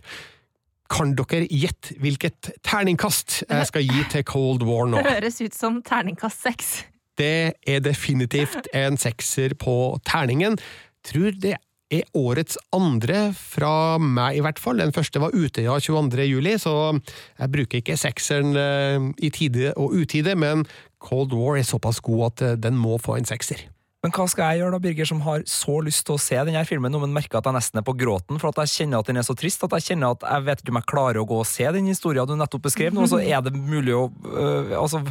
Kan 0.91 1.13
dere 1.15 1.47
gjette 1.47 1.95
hvilket 2.03 2.51
terningkast 2.67 3.43
jeg 3.47 3.67
skal 3.69 3.85
gi 3.87 4.05
til 4.11 4.23
Cold 4.27 4.63
War 4.67 4.89
nå? 4.89 4.99
Det 5.03 5.19
høres 5.21 5.41
ut 5.41 5.55
som 5.55 5.81
terningkast 5.85 6.43
seks. 6.43 6.71
Det 7.19 7.53
er 7.67 7.83
definitivt 7.83 8.67
en 8.75 8.97
sekser 8.99 9.55
på 9.59 9.75
terningen. 10.07 10.57
Tror 11.05 11.35
det 11.35 11.57
er 11.91 12.07
årets 12.17 12.57
andre 12.75 13.31
fra 13.35 13.97
meg, 13.99 14.39
i 14.39 14.45
hvert 14.45 14.61
fall. 14.61 14.79
Den 14.81 14.95
første 14.95 15.21
var 15.21 15.35
Utøya 15.35 15.77
22. 15.79 16.23
juli, 16.29 16.55
så 16.61 16.75
jeg 16.95 17.51
bruker 17.51 17.81
ikke 17.81 17.99
sekseren 17.99 18.55
eh, 18.57 19.11
i 19.21 19.31
tide 19.33 19.75
og 19.75 19.97
utide, 19.99 20.35
men 20.39 20.65
Cold 21.01 21.35
War 21.35 21.59
er 21.59 21.67
såpass 21.67 22.01
god 22.03 22.25
at 22.31 22.47
eh, 22.47 22.57
den 22.63 22.79
må 22.79 22.97
få 23.01 23.19
en 23.19 23.27
sekser. 23.27 23.67
Men 24.01 24.13
hva 24.15 24.25
skal 24.25 24.49
jeg 24.49 24.63
gjøre 24.63 24.73
da, 24.73 24.81
Birger, 24.81 25.05
som 25.05 25.19
har 25.27 25.43
så 25.45 25.75
lyst 25.85 26.07
til 26.07 26.15
å 26.15 26.21
se 26.21 26.39
denne 26.47 26.63
filmen, 26.65 26.95
men 27.03 27.13
merker 27.13 27.37
at 27.37 27.45
jeg 27.45 27.53
nesten 27.53 27.81
er 27.81 27.85
på 27.85 27.93
gråten, 27.99 28.39
for 28.41 28.49
at 28.49 28.63
jeg 28.63 28.73
kjenner 28.79 29.03
at 29.03 29.11
den 29.11 29.21
er 29.21 29.27
så 29.27 29.35
trist, 29.37 29.61
at 29.67 29.75
jeg 29.77 29.91
kjenner 29.91 30.15
at 30.15 30.25
jeg 30.25 30.47
vet 30.47 30.63
ikke 30.63 30.73
om 30.73 30.79
jeg 30.79 30.89
klarer 30.89 31.21
å 31.21 31.27
gå 31.29 31.37
og 31.43 31.49
se 31.49 31.67
den 31.75 31.91
historien 31.91 32.25
du 32.25 32.33
nettopp 32.39 32.65
beskrev 32.65 32.97
nå, 32.97 33.05
så 33.11 33.21
er 33.21 33.45
det 33.45 33.53
mulig 33.53 33.93
å 33.93 34.07
øh, 34.09 34.73
altså 34.79 35.03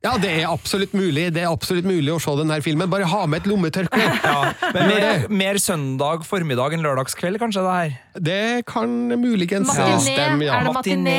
Ja, 0.00 0.14
det 0.16 0.30
er 0.32 0.46
absolutt 0.48 0.94
mulig 0.96 1.26
Det 1.34 1.42
er 1.42 1.50
absolutt 1.50 1.84
mulig 1.84 2.08
å 2.14 2.16
se 2.22 2.32
denne 2.38 2.56
filmen. 2.64 2.88
Bare 2.88 3.08
ha 3.10 3.20
med 3.28 3.42
et 3.42 3.48
lommetørkle! 3.50 4.06
ja, 4.24 4.52
men 4.72 4.88
mer, 4.88 5.26
mer 5.42 5.60
søndag 5.60 6.24
formiddag 6.28 6.76
enn 6.76 6.84
lørdagskveld, 6.86 7.36
kanskje, 7.42 7.64
det 7.66 7.74
her? 7.76 7.92
Det 8.30 8.64
kan 8.70 8.94
muligens 9.20 9.68
Matiné. 9.68 10.00
stemme, 10.06 10.48
ja. 10.48 10.56
Er 10.56 10.70
det 10.70 10.74
matiné? 10.78 11.18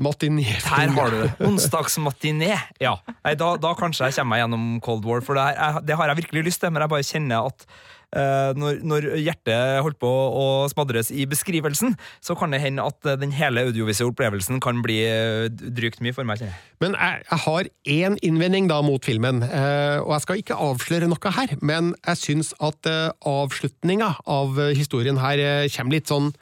Matiné. 0.00 0.48
Her 0.64 0.94
har 0.96 1.12
du 1.12 1.18
det. 1.26 1.30
Onsdagsmatiné. 1.50 2.54
Ja. 2.80 2.96
Nei, 3.20 3.36
da, 3.36 3.52
da 3.60 3.74
kanskje 3.76 4.08
jeg 4.08 4.16
kommer 4.22 4.32
meg 4.32 4.44
gjennom 4.46 4.68
Cold 4.86 5.04
War, 5.08 5.20
for 5.26 5.36
det, 5.36 5.50
her, 5.50 5.58
jeg, 5.60 5.86
det 5.90 6.00
har 6.00 6.12
jeg 6.12 6.22
virkelig 6.24 6.46
lyst 6.48 6.64
til, 6.64 6.72
men 6.72 6.86
jeg 6.86 6.94
bare 6.96 7.08
kjenner 7.12 7.52
at 7.52 7.68
når, 8.12 8.82
når 8.84 9.08
hjertet 9.22 9.80
holdt 9.84 9.98
på 10.02 10.08
å 10.10 10.46
smadres 10.72 11.10
i 11.14 11.24
beskrivelsen, 11.28 11.96
så 12.20 12.36
kan 12.38 12.52
det 12.52 12.62
hende 12.62 12.84
at 12.84 13.08
eh, 13.08 13.18
den 13.20 13.32
hele 13.36 13.66
audiovisuelle 13.68 14.12
opplevelsen 14.12 14.60
kan 14.62 14.82
bli 14.84 15.00
eh, 15.06 15.48
drygt 15.50 16.02
mye 16.04 16.16
for 16.16 16.28
meg. 16.28 16.44
Men 16.82 16.96
jeg, 16.98 17.24
jeg 17.30 17.42
har 17.46 17.70
én 17.96 18.18
innvending 18.22 18.68
da 18.70 18.80
mot 18.84 19.04
filmen, 19.04 19.42
eh, 19.46 19.98
og 20.02 20.14
jeg 20.16 20.26
skal 20.26 20.42
ikke 20.42 20.60
avsløre 20.68 21.10
noe 21.10 21.34
her, 21.38 21.56
men 21.62 21.92
jeg 22.02 22.22
syns 22.22 22.52
at 22.62 22.90
eh, 22.90 23.10
avslutninga 23.28 24.14
av 24.30 24.60
eh, 24.60 24.74
historien 24.78 25.20
her 25.22 25.42
eh, 25.42 25.68
kommer 25.72 25.98
litt 25.98 26.12
sånn 26.12 26.32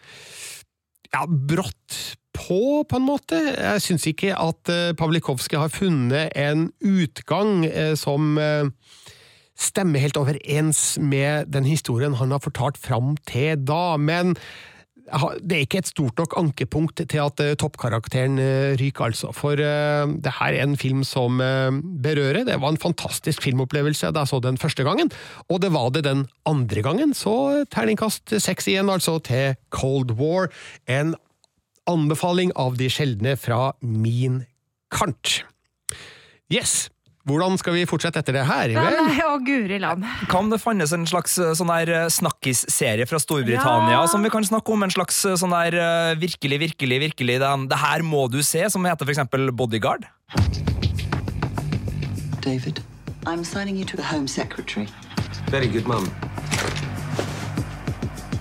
ja, 1.10 1.24
brått 1.26 2.16
på, 2.36 2.84
på 2.86 2.98
en 2.98 3.06
måte. 3.06 3.38
Jeg 3.56 3.84
syns 3.84 4.06
ikke 4.10 4.34
at 4.38 4.70
eh, 4.72 4.90
Pavlikovskij 4.98 5.60
har 5.60 5.72
funnet 5.74 6.36
en 6.38 6.68
utgang 6.86 7.64
eh, 7.66 7.94
som 7.98 8.36
eh, 8.38 8.70
stemmer 9.60 10.02
helt 10.02 10.18
overens 10.20 10.96
med 11.02 11.50
den 11.52 11.68
historien 11.68 12.16
han 12.18 12.32
har 12.34 12.42
fortalt 12.42 12.80
fram 12.80 13.14
til 13.28 13.60
da, 13.68 13.96
men 14.00 14.36
det 15.42 15.56
er 15.56 15.64
ikke 15.64 15.80
et 15.80 15.90
stort 15.90 16.18
nok 16.20 16.36
ankepunkt 16.38 17.00
til 17.02 17.20
at 17.22 17.40
eh, 17.42 17.56
toppkarakteren 17.58 18.38
eh, 18.38 18.76
ryker, 18.78 19.10
altså. 19.10 19.32
For 19.34 19.58
eh, 19.58 20.06
det 20.22 20.34
her 20.38 20.54
er 20.54 20.62
en 20.62 20.76
film 20.78 21.02
som 21.04 21.40
berører. 22.02 22.44
Det 22.46 22.60
var 22.62 22.70
en 22.70 22.80
fantastisk 22.80 23.42
filmopplevelse 23.42 24.12
da 24.14 24.22
jeg 24.22 24.30
så 24.30 24.40
den 24.44 24.60
første 24.60 24.86
gangen, 24.86 25.10
og 25.48 25.62
det 25.64 25.72
var 25.74 25.90
det 25.90 26.04
den 26.06 26.26
andre 26.46 26.82
gangen. 26.82 27.14
Så 27.14 27.64
terningkast 27.74 28.36
seks 28.38 28.70
igjen, 28.70 28.90
altså, 28.90 29.18
til 29.18 29.56
Cold 29.74 30.14
War. 30.20 30.50
En 30.86 31.16
anbefaling 31.90 32.54
av 32.54 32.78
de 32.78 32.90
sjeldne 32.92 33.34
fra 33.40 33.72
min 33.82 34.44
kant. 34.94 35.40
Yes, 36.50 36.90
hvordan 37.28 37.58
skal 37.60 37.74
vi 37.76 37.82
fortsette 37.86 38.18
etter 38.22 38.32
det 38.38 38.44
her? 38.48 38.72
Ja, 38.72 38.84
nei, 39.04 39.18
å, 39.26 39.34
guri 39.44 39.76
land. 39.82 40.06
Kan 40.32 40.48
det 40.50 40.58
fannes 40.62 40.92
en 40.96 41.04
slags 41.06 41.36
eh, 41.38 41.52
sånn 41.58 41.68
der 41.70 42.08
snakkisserie 42.10 43.06
fra 43.06 43.20
Storbritannia 43.20 43.98
Ja. 44.00 44.06
som 44.08 44.22
vi 44.24 44.30
kan 44.32 44.44
snakke 44.46 44.72
om? 44.72 44.82
En 44.86 44.90
slags 44.94 45.18
eh, 45.28 45.36
sånn 45.36 45.52
der 45.52 45.76
eh, 45.76 46.14
virkelig, 46.20 46.58
virkelig, 46.64 47.00
virkelig 47.04 47.36
den, 47.42 47.68
Det 47.68 47.78
her 47.82 48.02
må 48.02 48.24
du 48.32 48.40
se, 48.42 48.64
som 48.72 48.84
heter 48.88 49.04
for 49.04 49.12
eksempel 49.12 49.52
Bodyguard? 49.52 50.08
David, 52.40 52.80
I'm 53.26 53.44
signing 53.44 53.76
you 53.76 53.84
to 53.84 53.96
the 53.96 54.02
Home 54.02 54.26
Secretary 54.26 54.88
Very 55.50 55.66
good, 55.68 55.86
Mum. 55.86 56.08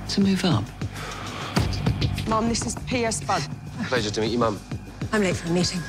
to 0.09 0.21
move 0.21 0.43
up. 0.45 0.63
Mum, 2.27 2.47
this 2.49 2.65
is 2.65 2.75
P.S. 2.87 3.21
Bud. 3.21 3.41
Pleasure 3.87 4.09
to 4.09 4.21
meet 4.21 4.31
you, 4.31 4.39
Mum. 4.39 4.59
I'm 5.11 5.21
late 5.21 5.35
for 5.35 5.49
a 5.49 5.51
meeting. 5.51 5.81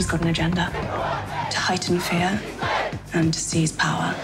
She's 0.00 0.06
got 0.06 0.22
an 0.22 0.28
agenda 0.28 0.64
to 1.50 1.58
heighten 1.58 2.00
fear 2.00 2.40
and 3.12 3.34
to 3.34 3.38
seize 3.38 3.72
power. 3.72 4.14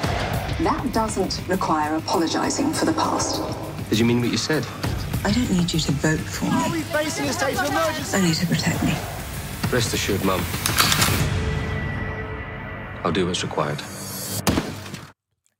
That 0.68 0.82
doesn't 0.94 1.42
require 1.48 1.96
apologizing 1.96 2.72
for 2.72 2.86
the 2.86 2.94
past. 2.94 3.42
Did 3.90 3.98
you 3.98 4.06
mean 4.06 4.22
what 4.22 4.30
you 4.30 4.38
said? 4.38 4.64
I 5.22 5.30
don't 5.32 5.50
need 5.50 5.70
you 5.74 5.80
to 5.80 5.92
vote 5.92 6.24
for 6.36 6.46
me, 6.72 6.80
facing 6.80 7.26
a 7.28 7.32
state 7.34 7.58
of 7.60 7.68
emergency? 7.68 8.16
only 8.16 8.32
to 8.32 8.46
protect 8.46 8.82
me. 8.84 8.94
Rest 9.70 9.92
assured, 9.92 10.24
Mum. 10.24 10.40
I'll 13.04 13.12
do 13.12 13.26
what's 13.26 13.44
required. 13.44 13.84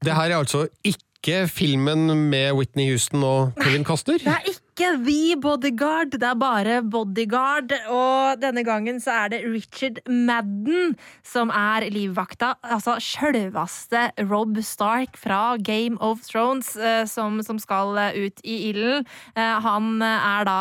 Det 0.05 0.15
her 0.15 0.23
er 0.23 0.39
altså 0.39 0.69
ikke 0.85 1.49
filmen 1.49 2.31
med 2.31 2.53
Whitney 2.53 2.89
Houston 2.89 3.23
og 3.23 3.53
Kevin 3.61 3.85
Costner. 3.85 4.19
Det 4.19 4.27
er 4.27 4.39
ikke 4.39 4.56
The 4.77 5.37
Bodyguard, 5.41 6.11
det 6.13 6.27
er 6.27 6.37
bare 6.37 6.83
Bodyguard. 6.85 7.73
Og 7.89 8.41
denne 8.43 8.61
gangen 8.67 8.99
så 9.01 9.15
er 9.23 9.31
det 9.33 9.39
Richard 9.49 10.03
Madden 10.05 10.93
som 11.25 11.49
er 11.49 11.87
livvakta. 11.89 12.53
Altså 12.61 12.99
sjølveste 13.01 14.11
Rob 14.29 14.59
Stark 14.61 15.17
fra 15.17 15.57
Game 15.57 15.97
of 16.05 16.21
Thrones 16.29 16.75
eh, 16.77 17.07
som, 17.09 17.41
som 17.47 17.61
skal 17.63 17.97
eh, 18.03 18.27
ut 18.27 18.45
i 18.45 18.59
ilden. 18.69 19.07
Eh, 19.33 19.57
han 19.65 20.05
er 20.05 20.45
da, 20.45 20.61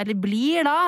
eller 0.00 0.18
blir 0.18 0.66
da, 0.66 0.78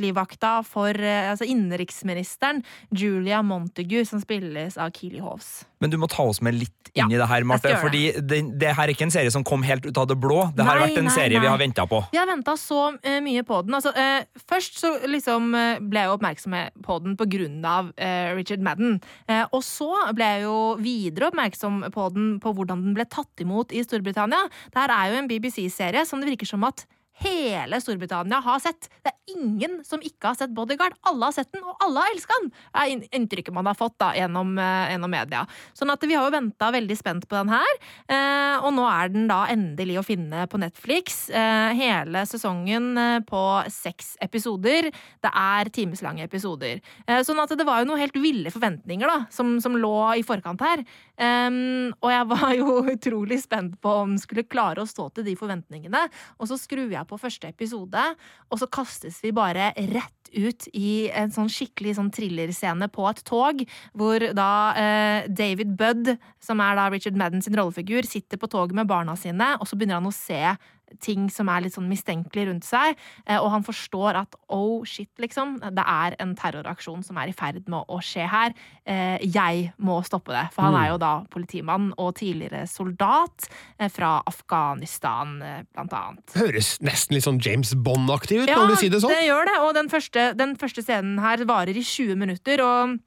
livvakta 0.00 0.56
for 0.66 0.98
altså 0.98 1.46
innenriksministeren 1.46 2.64
Julia 2.90 3.42
Montague, 3.46 4.02
som 4.08 4.22
spilles 4.22 4.78
av 4.80 4.90
Keeley 4.98 5.22
Hoves. 5.22 5.62
Men 5.78 5.92
du 5.92 5.98
må 6.00 6.08
ta 6.10 6.26
oss 6.26 6.40
med 6.42 6.56
litt 6.58 6.90
inn 6.94 7.10
i 7.12 7.18
det 7.18 7.26
her, 7.28 7.44
Marte. 7.46 7.74
Fordi 7.82 8.04
det, 8.22 8.40
det 8.60 8.74
her 8.76 8.86
er 8.86 8.94
ikke 8.94 9.08
en 9.08 9.14
serie 9.14 9.32
som 9.34 9.44
kom 9.46 9.64
helt 9.66 9.86
ut 9.86 9.98
av 10.00 10.08
det 10.10 10.16
blå. 10.20 10.46
Det 10.56 10.66
har 10.66 10.80
vært 10.80 10.98
en 11.00 11.08
nei, 11.08 11.14
serie 11.14 11.36
nei. 11.36 11.42
vi 11.44 11.50
har 11.50 11.60
venta 11.60 11.83
på. 11.90 12.00
Vi 12.12 12.18
har 12.20 12.28
venta 12.28 12.56
så 12.60 12.80
uh, 12.94 13.18
mye 13.24 13.44
på 13.46 13.60
den. 13.66 13.76
Altså, 13.76 13.92
uh, 13.96 14.42
først 14.50 14.80
så 14.80 14.92
liksom 15.10 15.52
uh, 15.54 15.82
ble 15.82 16.04
jeg 16.04 16.14
oppmerksom 16.14 16.56
på 16.84 16.98
den 17.04 17.16
på 17.18 17.28
grunn 17.30 17.60
av 17.64 17.92
Richard 18.36 18.62
Madden. 18.64 18.98
Og 19.54 19.60
så 19.64 19.88
ble 20.16 20.26
jeg 20.34 20.42
jo 20.44 20.56
videre 20.82 21.28
oppmerksom 21.30 21.82
på 21.94 22.08
den 22.14 22.26
på 22.42 22.52
hvordan 22.56 22.82
den 22.84 22.96
ble 22.96 23.06
tatt 23.10 23.42
imot 23.42 23.72
i 23.74 23.82
Storbritannia. 23.84 24.48
Det 24.72 24.82
her 24.82 24.92
er 24.94 25.12
jo 25.12 25.20
en 25.20 25.30
BBC-serie 25.30 26.04
som 26.08 26.22
det 26.22 26.32
virker 26.32 26.50
som 26.50 26.66
at 26.68 26.84
hele 27.22 27.80
Storbritannia 27.80 28.40
har 28.42 28.58
sett. 28.62 28.88
Det 29.04 29.12
er 29.12 29.36
ingen 29.36 29.78
som 29.86 30.02
ikke 30.02 30.30
har 30.30 30.38
sett 30.38 30.54
Bodyguard. 30.54 30.96
Alle 31.06 31.28
har 31.28 31.36
sett 31.36 31.52
den, 31.54 31.62
og 31.64 31.78
alle 31.84 32.02
har 32.02 32.14
elska 32.14 32.38
den! 32.42 32.50
er 32.74 33.06
inntrykket 33.14 33.54
man 33.54 33.68
har 33.68 33.76
fått 33.78 33.96
da, 34.02 34.10
gjennom, 34.16 34.56
eh, 34.58 34.90
gjennom 34.92 35.12
media. 35.12 35.44
Sånn 35.76 35.92
at 35.92 36.02
vi 36.02 36.16
har 36.16 36.26
jo 36.26 36.34
venta 36.34 36.70
veldig 36.74 36.96
spent 36.98 37.28
på 37.30 37.38
den 37.38 37.52
her, 37.52 37.76
eh, 38.08 38.56
og 38.58 38.74
nå 38.74 38.84
er 38.90 39.12
den 39.14 39.28
da 39.30 39.44
endelig 39.52 40.00
å 40.00 40.04
finne 40.06 40.46
på 40.50 40.60
Netflix. 40.60 41.30
Eh, 41.30 41.74
hele 41.78 42.24
sesongen 42.26 42.94
på 43.26 43.42
seks 43.70 44.16
episoder. 44.20 44.90
Det 45.22 45.30
er 45.30 45.70
timeslange 45.74 46.24
episoder. 46.24 46.80
Sånn 47.24 47.40
at 47.40 47.52
det 47.56 47.66
var 47.66 47.80
jo 47.80 47.88
noen 47.88 48.00
helt 48.00 48.16
ville 48.18 48.50
forventninger 48.52 49.08
da, 49.08 49.26
som, 49.30 49.56
som 49.62 49.76
lå 49.78 50.18
i 50.18 50.24
forkant 50.26 50.60
her. 50.64 50.84
Og 51.18 52.10
jeg 52.10 52.28
var 52.30 52.54
jo 52.56 52.76
utrolig 52.94 53.40
spent 53.42 53.78
på 53.82 53.94
om 54.04 54.16
skulle 54.20 54.46
klare 54.46 54.82
å 54.82 54.88
stå 54.88 55.08
til 55.14 55.26
de 55.28 55.36
forventningene. 55.38 56.04
Og 56.38 56.50
så 56.50 56.58
skrur 56.60 56.92
jeg 56.92 57.03
på 57.08 57.18
første 57.20 57.50
episode, 57.50 58.04
og 58.50 58.60
så 58.60 58.68
kastes 58.70 59.20
vi 59.24 59.32
bare 59.34 59.72
rett 59.94 60.30
ut 60.34 60.66
i 60.74 61.08
en 61.14 61.30
sånn 61.34 61.50
skikkelig 61.52 61.96
sånn 61.98 62.10
thrillerscene 62.14 62.88
på 62.92 63.06
et 63.10 63.22
tog, 63.26 63.62
hvor 63.94 64.24
da 64.34 64.50
eh, 64.80 65.28
David 65.30 65.76
Budd, 65.78 66.14
som 66.42 66.62
er 66.64 66.78
da 66.78 66.88
Richard 66.90 67.18
Madden 67.20 67.44
sin 67.44 67.56
rollefigur, 67.58 68.06
sitter 68.08 68.40
på 68.40 68.50
toget 68.50 68.76
med 68.78 68.90
barna 68.90 69.16
sine, 69.18 69.54
og 69.60 69.68
så 69.70 69.78
begynner 69.78 70.00
han 70.00 70.10
å 70.10 70.14
se 70.14 70.42
ting 71.00 71.28
som 71.30 71.48
er 71.48 71.60
litt 71.64 71.74
sånn 71.74 71.88
mistenkelig 71.90 72.46
rundt 72.48 72.64
seg, 72.64 72.96
eh, 73.26 73.38
og 73.38 73.50
han 73.50 73.64
forstår 73.66 74.14
at 74.20 74.34
oh 74.48 74.84
shit, 74.84 75.10
liksom, 75.18 75.56
det 75.74 75.84
er 75.86 76.14
en 76.20 76.34
terroraksjon 76.38 77.02
som 77.04 77.16
er 77.18 77.28
i 77.28 77.32
ferd 77.32 77.66
med 77.68 77.84
å 77.88 77.98
skje 78.02 78.28
her. 78.30 78.54
Eh, 78.86 79.18
Jeg 79.24 79.72
må 79.80 79.98
stoppe 80.04 80.32
det. 80.32 80.52
For 80.52 80.62
han 80.62 80.74
Mm. 80.74 80.82
er 80.84 80.88
jo 80.90 80.98
da 80.98 81.24
politimann 81.30 81.92
og 81.98 82.14
tidligere 82.14 82.66
soldat 82.68 83.48
eh, 83.78 83.88
fra 83.88 84.22
Afghanistan, 84.26 85.38
blant 85.74 85.92
annet. 85.92 86.34
Høres 86.36 86.78
nesten 86.84 87.14
litt 87.16 87.24
sånn 87.26 87.40
James 87.42 87.74
Bond-aktig 87.74 88.42
ut, 88.44 88.48
når 88.48 88.68
du 88.68 88.76
sier 88.76 88.90
det 88.94 89.00
sånn. 89.02 89.10
Ja, 89.10 89.20
det 89.20 89.28
gjør 89.28 89.44
det. 89.50 89.56
Og 89.64 89.74
den 89.74 89.88
første, 89.92 90.28
den 90.36 90.54
første 90.60 90.82
scenen 90.84 91.18
her 91.20 91.44
varer 91.44 91.74
i 91.76 91.82
20 91.84 92.16
minutter. 92.16 92.60
og 92.64 92.98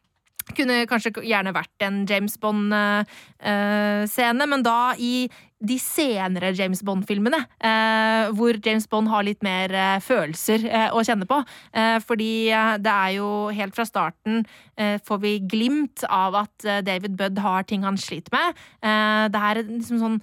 kunne 0.56 0.86
kanskje 0.90 1.12
gjerne 1.26 1.54
vært 1.56 1.86
en 1.86 2.06
James 2.10 2.38
Bond-scene, 2.40 4.48
men 4.48 4.66
da 4.66 4.94
i 4.98 5.28
de 5.58 5.78
senere 5.82 6.52
James 6.54 6.84
Bond-filmene, 6.86 7.40
eh, 7.66 8.30
hvor 8.38 8.60
James 8.62 8.86
Bond 8.90 9.10
har 9.10 9.26
litt 9.26 9.42
mer 9.46 9.74
eh, 9.74 9.98
følelser 10.06 10.66
eh, 10.70 10.90
å 10.94 11.02
kjenne 11.06 11.26
på. 11.30 11.40
Eh, 11.74 11.98
fordi 12.06 12.32
eh, 12.54 12.76
det 12.78 12.94
er 12.94 13.16
jo 13.18 13.30
helt 13.58 13.78
fra 13.78 13.88
starten 13.90 14.44
eh, 14.78 15.02
får 15.08 15.24
vi 15.24 15.34
glimt 15.50 16.06
av 16.06 16.38
at 16.44 16.68
eh, 16.68 16.84
David 16.86 17.18
Budd 17.18 17.42
har 17.42 17.66
ting 17.66 17.88
han 17.88 17.98
sliter 17.98 18.36
med. 18.36 18.62
Eh, 18.86 19.26
det 19.34 19.46
er 19.50 19.64
liksom 19.66 20.04
sånn 20.04 20.20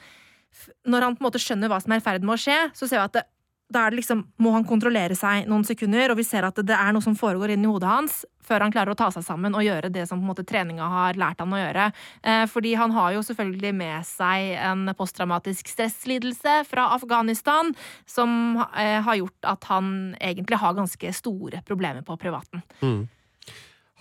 Når 0.87 1.03
han 1.03 1.16
på 1.16 1.25
en 1.25 1.27
måte 1.27 1.43
skjønner 1.43 1.68
hva 1.68 1.81
som 1.83 1.93
er 1.93 1.99
i 1.99 2.05
ferd 2.05 2.22
med 2.22 2.37
å 2.37 2.41
skje, 2.41 2.59
så 2.79 2.87
ser 2.87 3.01
vi 3.01 3.09
at 3.09 3.16
det, 3.18 3.25
da 3.73 3.87
er 3.87 3.93
det 3.93 4.03
liksom, 4.03 4.21
må 4.45 4.53
han 4.55 4.67
kontrollere 4.69 5.17
seg 5.17 5.49
noen 5.49 5.65
sekunder, 5.67 6.12
og 6.12 6.19
vi 6.21 6.27
ser 6.27 6.47
at 6.47 6.59
det, 6.61 6.77
er 6.77 6.93
noe 6.95 7.05
som 7.05 7.17
foregår 7.17 7.55
inni 7.55 7.69
hodet 7.71 7.89
hans, 7.89 8.21
før 8.45 8.67
han 8.67 8.75
klarer 8.75 8.93
å 8.93 8.99
ta 8.99 9.09
seg 9.15 9.25
sammen 9.25 9.57
og 9.57 9.65
gjøre 9.65 9.89
det 9.93 10.05
som 10.09 10.21
på 10.21 10.27
en 10.27 10.31
måte 10.35 10.45
treninga 10.45 10.85
har 10.93 11.19
lært 11.21 11.41
han 11.41 11.55
å 11.55 11.61
gjøre. 11.62 11.89
Eh, 12.23 12.45
fordi 12.51 12.75
han 12.77 12.93
har 12.93 13.15
jo 13.17 13.25
selvfølgelig 13.25 13.73
med 13.79 14.07
seg 14.09 14.53
en 14.61 14.93
posttraumatisk 14.99 15.73
stresslidelse 15.73 16.61
fra 16.69 16.91
Afghanistan, 16.99 17.73
som 18.05 18.61
eh, 18.77 19.01
har 19.07 19.21
gjort 19.23 19.53
at 19.55 19.69
han 19.73 19.89
egentlig 20.21 20.61
har 20.61 20.77
ganske 20.77 21.17
store 21.17 21.65
problemer 21.65 22.05
på 22.05 22.19
privaten. 22.21 22.62
Mm. 22.85 23.07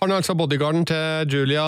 Han 0.02 0.12
er 0.12 0.20
altså 0.20 0.36
bodyguarden 0.36 0.84
til 0.90 1.32
Julia 1.32 1.64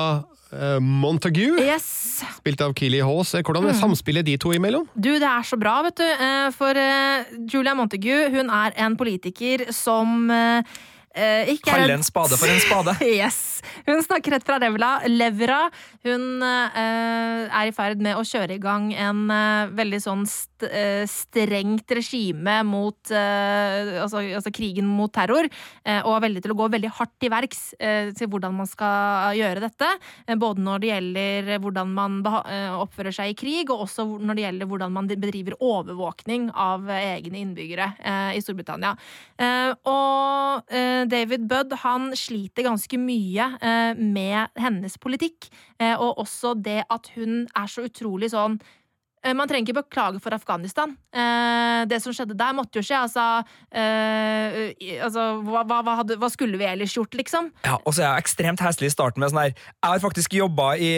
Montague, 0.81 1.59
Yes. 1.61 2.23
spilt 2.39 2.61
av 2.63 2.73
Keeley 2.79 3.01
Haas. 3.03 3.33
Hvordan 3.33 3.67
er 3.69 3.73
Mm. 3.75 3.81
samspillet 3.81 4.25
de 4.25 4.37
to 4.39 4.51
imellom? 4.55 4.87
Du, 4.95 5.13
det 5.19 5.23
er 5.23 5.43
så 5.43 5.59
bra, 5.59 5.83
vet 5.83 5.97
du. 5.97 6.05
eh, 6.05 6.51
For 6.51 6.71
eh, 6.77 7.25
Julia 7.51 7.75
Montague, 7.75 8.31
hun 8.31 8.49
er 8.51 8.73
en 8.77 8.97
politiker 8.97 9.73
som 9.73 10.31
eh, 10.31 10.63
eh, 11.15 11.47
ikke 11.55 11.69
er 11.73 11.79
Kalle 11.81 11.93
en 11.95 12.03
spade 12.03 12.37
for 12.39 12.47
en 12.47 12.61
spade. 12.61 12.97
yes. 13.21 13.63
Hun 13.87 14.03
snakker 14.03 14.33
rett 14.37 14.45
fra 14.45 14.59
levra. 14.59 15.01
levra. 15.09 15.71
Hun 16.05 16.43
eh, 16.43 17.49
er 17.51 17.67
i 17.67 17.73
ferd 17.73 17.99
med 18.01 18.17
å 18.17 18.23
kjøre 18.23 18.55
i 18.55 18.59
gang 18.63 18.93
en 18.95 19.31
eh, 19.31 19.67
veldig 19.75 20.01
sånn 20.05 20.27
eh, 20.65 21.05
strengt 21.11 21.91
regime 21.93 22.61
mot 22.67 23.11
uh, 23.13 24.03
altså, 24.03 24.23
altså 24.39 24.53
krigen 24.55 24.89
mot 24.89 25.13
terror, 25.13 25.49
uh, 25.49 26.01
og 26.07 26.13
er 26.15 26.25
veldig 26.27 26.43
til 26.45 26.55
å 26.55 26.59
gå 26.59 26.69
veldig 26.73 26.93
hardt 26.97 27.15
til 27.21 27.33
verks 27.33 27.63
til 27.77 28.29
hvordan 28.31 28.55
man 28.57 28.69
skal 28.69 29.37
gjøre 29.37 29.63
dette. 29.65 29.89
Både 30.41 30.63
når 30.63 30.83
det 30.83 30.89
gjelder 30.91 31.49
hvordan 31.63 31.93
man 31.97 32.19
oppfører 32.27 33.15
seg 33.15 33.33
i 33.33 33.37
krig, 33.39 33.71
og 33.73 33.85
også 33.87 34.05
når 34.21 34.39
det 34.39 34.45
gjelder 34.45 34.71
hvordan 34.71 34.95
man 34.95 35.09
bedriver 35.11 35.57
overvåkning 35.63 36.49
av 36.53 36.89
egne 36.93 37.41
innbyggere 37.43 37.89
i 38.37 38.43
Storbritannia. 38.45 38.95
Og 39.93 40.75
David 41.11 41.47
Budd 41.51 41.77
han 41.83 42.11
sliter 42.19 42.67
ganske 42.67 43.01
mye 43.01 43.51
med 43.99 44.61
hennes 44.61 44.99
politikk, 45.03 45.51
og 45.97 46.23
også 46.25 46.57
det 46.61 46.83
at 46.93 47.13
hun 47.17 47.45
er 47.57 47.73
så 47.73 47.87
utrolig 47.89 48.33
sånn 48.35 48.61
man 49.37 49.49
trenger 49.49 49.67
ikke 49.67 49.81
beklage 49.83 50.21
for 50.23 50.35
Afghanistan. 50.37 50.93
Eh, 51.11 51.85
det 51.91 51.99
som 52.03 52.13
skjedde 52.15 52.37
der, 52.39 52.53
måtte 52.55 52.79
jo 52.79 52.85
skje. 52.87 52.99
Altså, 53.07 53.25
eh, 53.75 55.01
altså 55.03 55.25
hva, 55.47 55.65
hva, 55.67 55.97
hadde, 56.01 56.17
hva 56.21 56.29
skulle 56.31 56.59
vi 56.61 56.67
ellers 56.69 56.95
gjort, 56.97 57.15
liksom? 57.19 57.51
Ja, 57.67 57.79
og 57.83 57.95
så 57.97 58.05
er 58.05 58.09
jeg 58.13 58.27
ekstremt 58.27 58.63
heslig 58.63 58.91
i 58.91 58.95
starten 58.95 59.23
med 59.23 59.33
sånn 59.33 59.43
her 59.43 59.53
Jeg 59.57 59.89
har 59.91 60.03
faktisk 60.03 60.37
jobba 60.39 60.69
i, 60.79 60.93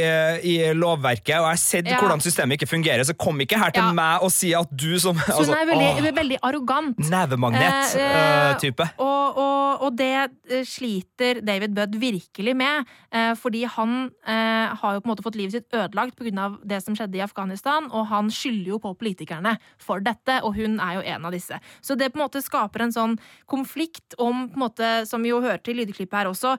i 0.45 0.55
lovverket, 0.77 1.39
og 1.39 1.47
jeg 1.47 1.55
har 1.55 1.63
sett 1.63 1.89
Ja. 1.89 1.99
hvordan 2.03 2.21
systemet 2.21 2.59
ikke 2.59 2.69
fungerer, 2.69 3.05
så 3.09 3.15
kom 3.17 3.41
ikke 3.41 3.59
her 3.61 3.71
til 3.73 3.87
Ja. 3.87 3.93
meg 3.97 4.25
og 4.27 4.33
si 4.35 4.53
at 4.55 4.69
du 4.77 4.99
som 5.01 5.17
hun 5.17 5.35
altså, 5.35 5.55
er 5.57 5.67
veldig, 5.71 5.89
åh, 6.03 6.15
veldig 6.19 6.39
arrogant. 6.43 6.99
Eh, 7.01 7.09
Nevemagnet-type. 7.13 8.89
og, 8.99 9.39
og, 9.39 9.83
og 9.87 9.97
det 9.99 10.13
eh, 10.51 10.65
sliter 10.69 11.41
David 11.47 11.75
Budd 11.77 11.97
virkelig 12.01 12.55
med, 12.59 12.89
eh, 13.15 13.33
fordi 13.39 13.65
han 13.65 14.11
eh, 14.27 14.75
har 14.81 14.97
jo 14.99 15.01
på 15.05 15.09
en 15.09 15.15
måte 15.15 15.25
fått 15.27 15.39
livet 15.39 15.57
sitt 15.59 15.69
ødelagt 15.73 16.17
pga. 16.19 16.49
det 16.65 16.83
som 16.85 16.97
skjedde 16.99 17.19
i 17.21 17.25
Afghanistan, 17.25 17.89
og 17.93 18.08
han 18.11 18.33
skylder 18.33 18.73
jo 18.75 18.81
på 18.83 18.95
politikerne 18.99 19.55
for 19.83 20.03
dette, 20.05 20.41
og 20.45 20.57
hun 20.59 20.79
er 20.83 20.99
jo 20.99 21.07
en 21.15 21.29
av 21.29 21.37
disse. 21.37 21.61
Så 21.81 21.97
det 21.99 22.11
på 22.13 22.21
en 22.21 22.27
måte 22.27 22.43
skaper 22.45 22.87
en 22.87 22.95
sånn 22.95 23.17
konflikt 23.51 24.19
om, 24.19 24.49
på 24.51 24.59
en 24.59 24.67
måte, 24.67 24.91
som 25.09 25.25
vi 25.25 25.33
jo 25.33 25.43
hørte 25.45 25.73
i 25.73 25.79
lydklippet 25.79 26.23
her 26.23 26.33
også, 26.33 26.57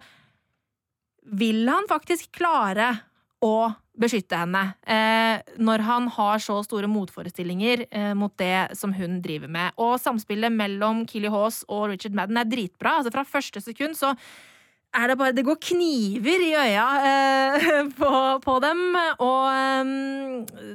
vil 1.29 1.67
han 1.69 1.87
faktisk 1.89 2.31
klare 2.39 2.93
å 3.45 3.69
beskytte 3.99 4.37
henne 4.39 4.61
eh, 4.87 5.41
når 5.59 5.83
han 5.87 6.07
har 6.15 6.41
så 6.43 6.57
store 6.63 6.87
motforestillinger 6.91 7.85
eh, 7.89 8.11
mot 8.17 8.33
det 8.39 8.75
som 8.79 8.93
hun 8.95 9.19
driver 9.23 9.51
med. 9.51 9.75
Og 9.79 9.97
samspillet 9.99 10.53
mellom 10.55 11.05
Killy 11.09 11.31
Haas 11.31 11.61
og 11.67 11.89
Richard 11.93 12.15
Madden 12.15 12.39
er 12.39 12.47
dritbra. 12.47 12.99
Altså 12.99 13.13
Fra 13.15 13.25
første 13.27 13.63
sekund 13.63 13.99
så 13.99 14.13
er 14.95 15.11
det 15.11 15.17
bare 15.19 15.35
Det 15.37 15.43
går 15.45 15.57
kniver 15.61 16.41
i 16.41 16.51
øya 16.57 16.85
eh, 17.09 17.89
på, 17.99 18.11
på, 18.43 18.55
dem, 18.63 18.81
og 19.21 19.43
eh, 19.53 19.91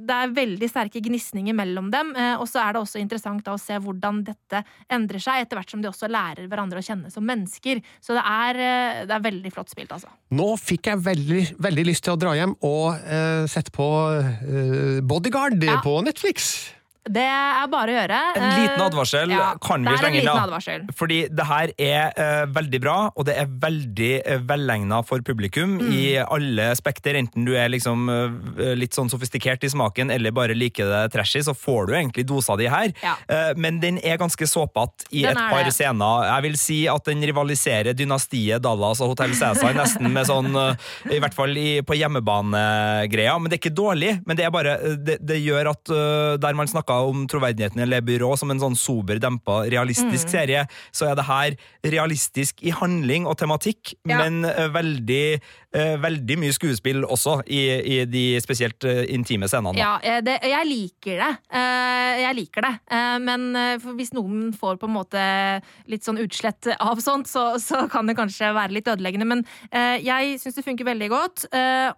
det 0.05 0.19
er 0.19 0.35
veldig 0.37 0.69
sterke 0.71 1.03
gnisninger 1.05 1.57
mellom 1.57 1.91
dem. 1.93 2.13
Eh, 2.17 2.35
og 2.39 2.47
så 2.51 2.63
er 2.63 2.77
det 2.77 2.85
også 2.85 3.03
interessant 3.03 3.45
da, 3.47 3.57
å 3.57 3.61
se 3.61 3.79
hvordan 3.83 4.23
dette 4.27 4.63
endrer 4.93 5.23
seg, 5.23 5.43
etter 5.45 5.59
hvert 5.59 5.75
som 5.75 5.83
de 5.83 5.91
også 5.91 6.11
lærer 6.11 6.47
hverandre 6.51 6.83
å 6.83 6.87
kjenne 6.87 7.11
som 7.13 7.27
mennesker. 7.27 7.83
Så 8.05 8.17
det 8.17 8.23
er, 8.23 8.63
eh, 8.63 9.03
det 9.09 9.19
er 9.19 9.27
veldig 9.27 9.55
flott 9.55 9.73
spilt, 9.75 9.93
altså. 9.95 10.13
Nå 10.35 10.53
fikk 10.63 10.93
jeg 10.93 11.03
veldig, 11.05 11.43
veldig 11.63 11.89
lyst 11.91 12.07
til 12.07 12.15
å 12.15 12.21
dra 12.21 12.37
hjem 12.39 12.57
og 12.65 12.95
eh, 13.03 13.45
sette 13.51 13.75
på 13.75 13.91
eh, 14.21 15.03
Bodyguard 15.05 15.63
Ja. 15.65 15.81
på 15.85 15.99
Netflix. 16.07 16.74
Det 17.05 17.21
er 17.21 17.67
bare 17.69 17.93
å 17.93 17.97
gjøre. 17.99 18.19
En 18.39 18.45
liten 18.57 18.81
Eh, 18.81 18.85
advarsel 18.87 19.31
ja, 19.35 19.51
kan 19.61 19.85
vi 19.85 19.97
slenge 20.01 20.21
inn, 20.23 20.29
da. 20.29 20.93
Fordi 20.97 21.19
det 21.29 21.45
her 21.45 21.73
er 21.79 22.15
uh, 22.17 22.47
veldig 22.49 22.81
bra, 22.81 22.95
og 23.15 23.27
det 23.29 23.35
er 23.43 23.51
veldig 23.61 24.13
uh, 24.25 24.39
velegna 24.49 25.03
for 25.05 25.21
publikum 25.21 25.75
Mm. 25.75 25.91
i 25.93 26.05
alle 26.23 26.71
spekter. 26.77 27.15
Enten 27.19 27.45
du 27.45 27.53
er 27.57 27.69
liksom 27.73 28.09
uh, 28.09 28.75
litt 28.77 28.95
sånn 28.97 29.11
sofistikert 29.13 29.65
i 29.65 29.69
smaken 29.73 30.11
eller 30.15 30.33
bare 30.33 30.55
liker 30.57 30.87
det 30.89 31.03
trashy, 31.13 31.43
så 31.45 31.53
får 31.57 31.87
du 31.89 31.93
egentlig 31.99 32.25
dosa 32.29 32.57
di 32.57 32.69
her. 32.73 32.93
Ja. 33.03 33.15
Uh, 33.29 33.53
men 33.57 33.81
den 33.83 33.99
er 34.03 34.17
ganske 34.21 34.47
såpete 34.49 35.05
i 35.11 35.23
Den 35.27 35.37
et 35.37 35.51
par 35.51 35.65
det. 35.65 35.75
scener. 35.77 36.25
Jeg 36.31 36.43
vil 36.49 36.57
si 36.61 36.79
at 36.89 37.05
den 37.05 37.21
rivaliserer 37.25 37.93
dynastiet 37.97 38.63
Dallas 38.65 39.01
og 39.05 39.13
Hotell 39.13 39.35
Cæsar 39.37 39.75
nesten 39.81 40.09
med 40.13 40.27
sånn 40.29 40.55
eh, 40.57 40.77
I 41.17 41.21
hvert 41.21 41.35
fall 41.37 41.53
i, 41.59 41.81
på 41.85 41.97
hjemmebanegreia. 41.99 43.37
Men 43.39 43.51
det 43.51 43.59
er 43.59 43.63
ikke 43.63 43.75
dårlig, 43.77 44.13
men 44.27 44.39
det 44.39 44.47
er 44.47 44.53
bare 44.55 44.77
eh, 44.81 44.97
Det, 45.05 45.19
det 45.27 45.39
gjør 45.43 45.71
at 45.75 45.93
eh, 45.93 46.37
der 46.43 46.57
man 46.59 46.71
snakka 46.95 47.09
om 47.09 47.27
troverdigheten 47.29 47.81
i 47.83 47.87
Le 47.87 48.01
Byrå 48.03 48.37
som 48.39 48.51
en 48.51 48.61
sånn 48.61 48.77
sober, 48.77 49.19
dempa, 49.19 49.65
realistisk 49.71 50.27
Mm. 50.27 50.31
serie, 50.31 50.67
så 50.93 51.11
er 51.11 51.15
det 51.17 51.25
her 51.25 51.57
realistisk 51.85 52.63
i 52.63 52.71
handling 52.71 53.27
og 53.27 53.37
tematikk, 53.37 53.95
Ja. 54.07 54.19
men 54.19 54.45
eh, 54.45 54.69
veldig 54.69 55.41
eh, 55.75 55.97
Veldig 55.99 56.39
mye 56.39 56.53
skuespill 56.53 57.03
også, 57.05 57.43
i, 57.49 57.99
i 57.99 58.05
de 58.05 58.39
spesielt 58.41 58.85
eh, 58.85 59.07
intime 59.13 59.47
scenene. 59.49 59.77
Ja, 59.77 59.99
det, 60.21 60.39
jeg 60.43 60.67
liker 60.67 61.19
det. 61.19 61.39
Jeg 61.51 62.35
liker 62.37 62.63
det. 62.63 62.73
Men 63.21 63.55
hvis 63.97 64.13
noen 64.15 64.53
får 64.55 64.77
på 64.79 64.87
en 64.87 64.95
måte 64.95 65.63
litt 65.89 66.05
sånn 66.05 66.19
utslett 66.23 66.69
av 66.79 67.01
sånt, 67.03 67.27
så, 67.27 67.59
så 67.59 67.89
kan 67.91 68.07
det 68.07 68.17
kanskje 68.17 68.53
være 68.55 68.73
litt 68.77 68.87
ødeleggende. 68.87 69.27
Men 69.27 69.45
jeg 69.73 70.39
syns 70.41 70.55
det 70.55 70.65
funker 70.65 70.85
veldig 70.87 71.09
godt, 71.11 71.47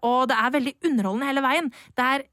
og 0.03 0.29
det 0.31 0.37
er 0.41 0.51
veldig 0.57 0.75
underholdende 0.89 1.27
hele 1.29 1.45
veien. 1.45 1.71
Det 1.97 2.05
er 2.15 2.25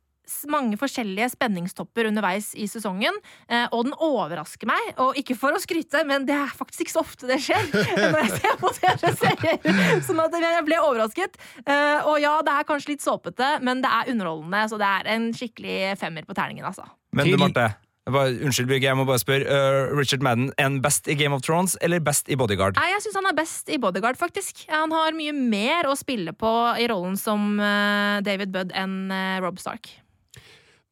mange 0.52 0.78
forskjellige 0.80 1.30
spenningstopper 1.34 2.08
underveis 2.10 2.52
i 2.56 2.68
sesongen, 2.72 3.16
eh, 3.50 3.66
og 3.76 3.86
den 3.90 3.96
overrasker 3.98 4.70
meg. 4.70 4.94
Og 5.04 5.18
ikke 5.20 5.36
for 5.40 5.56
å 5.56 5.62
skryte, 5.62 6.04
men 6.08 6.26
det 6.30 6.36
er 6.38 6.54
faktisk 6.56 6.86
ikke 6.86 6.96
så 6.96 7.04
ofte 7.04 7.30
det 7.30 7.40
skjer 7.44 7.70
når 8.14 8.20
jeg 8.24 8.34
ser 8.40 8.58
på 8.62 8.74
TV-serier. 8.80 9.62
Sånn 10.08 10.24
at 10.24 10.36
jeg 10.40 10.66
ble 10.68 10.82
overrasket. 10.82 11.40
Eh, 11.66 12.04
Og 12.08 12.20
ja, 12.24 12.38
det 12.46 12.54
er 12.56 12.68
kanskje 12.68 12.96
litt 12.96 13.06
såpete, 13.06 13.56
men 13.64 13.82
det 13.84 13.92
er 13.92 14.12
underholdende, 14.14 14.66
så 14.72 14.80
det 14.82 14.90
er 15.00 15.10
en 15.16 15.32
skikkelig 15.36 15.80
femmer 16.02 16.28
på 16.28 16.36
terningen, 16.38 16.66
altså. 16.72 16.86
Men 17.14 17.30
du, 17.30 17.38
Marte. 17.38 17.54
bare- 17.54 17.80
Unnskyld, 18.04 18.68
Birgit, 18.68 18.84
jeg 18.90 18.98
må 19.00 19.06
bare 19.08 19.22
spørre. 19.22 19.48
Uh, 19.48 19.94
Richard 19.96 20.20
Madden, 20.26 20.50
en 20.60 20.82
best 20.84 21.08
i 21.08 21.16
Game 21.16 21.32
of 21.32 21.40
Thrones 21.46 21.78
eller 21.80 22.02
best 22.04 22.28
i 22.28 22.36
Bodyguard? 22.36 22.76
Nei, 22.76 22.90
jeg 22.92 23.06
syns 23.06 23.16
han 23.16 23.30
er 23.30 23.38
best 23.38 23.72
i 23.72 23.78
Bodyguard, 23.80 24.20
faktisk. 24.20 24.66
Han 24.68 24.92
har 24.92 25.16
mye 25.16 25.32
mer 25.32 25.88
å 25.88 25.96
spille 25.96 26.34
på 26.36 26.52
i 26.84 26.88
rollen 26.92 27.16
som 27.16 27.54
uh, 27.64 28.20
David 28.26 28.52
Budd 28.52 28.76
enn 28.76 29.06
uh, 29.08 29.40
Rob 29.46 29.56
Stark. 29.62 29.88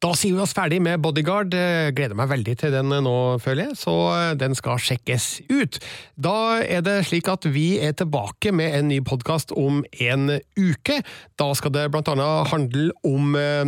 Da 0.02 0.16
sier 0.18 0.34
vi 0.34 0.42
oss 0.42 0.50
ferdig 0.50 0.80
med 0.82 0.98
Bodyguard. 0.98 1.52
Eh, 1.54 1.92
Gleder 1.94 2.16
meg 2.18 2.26
veldig 2.32 2.56
til 2.58 2.72
den 2.74 2.90
nå, 2.90 3.12
føler 3.38 3.68
jeg, 3.68 3.76
så 3.84 3.92
eh, 4.10 4.30
den 4.34 4.56
skal 4.58 4.80
sjekkes 4.82 5.26
ut. 5.46 5.76
Da 6.18 6.58
er 6.58 6.82
det 6.82 6.96
slik 7.06 7.28
at 7.30 7.46
vi 7.46 7.76
er 7.78 7.94
tilbake 7.94 8.50
med 8.50 8.74
en 8.74 8.88
ny 8.90 8.98
podkast 9.06 9.54
om 9.54 9.84
en 10.02 10.40
uke. 10.58 10.96
Da 11.38 11.46
skal 11.54 11.74
det 11.76 11.84
blant 11.94 12.10
annet 12.10 12.50
handle 12.50 12.88
om 13.06 13.36
eh, 13.38 13.62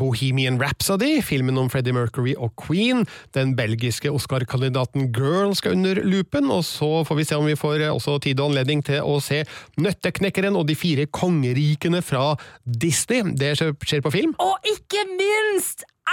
Bohemian 0.00 0.58
Rhapsody, 0.58 1.20
filmen 1.22 1.62
om 1.62 1.70
Freddie 1.70 1.94
Mercury 1.94 2.34
og 2.34 2.50
Queen. 2.58 3.06
Den 3.38 3.54
belgiske 3.54 4.10
Oscar-kandidaten 4.10 5.12
Girl 5.14 5.54
skal 5.54 5.78
under 5.78 6.02
lupen, 6.02 6.50
og 6.50 6.66
så 6.66 7.04
får 7.06 7.20
vi 7.20 7.28
se 7.30 7.38
om 7.38 7.46
vi 7.46 7.54
får 7.54 7.86
eh, 7.86 7.94
også 7.94 8.18
tid 8.26 8.42
og 8.42 8.50
anledning 8.50 8.82
til 8.90 9.06
å 9.06 9.20
se 9.22 9.44
Nøtteknekkeren 9.78 10.58
og 10.58 10.66
de 10.66 10.74
fire 10.74 11.06
kongerikene 11.14 12.02
fra 12.02 12.32
Disney. 12.66 13.22
Det 13.38 13.54
skjer 13.62 14.02
på 14.02 14.16
film. 14.18 14.34
Og 14.42 14.72
ikke 14.74 15.06
minst 15.14 15.59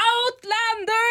Outlander! 0.08 1.08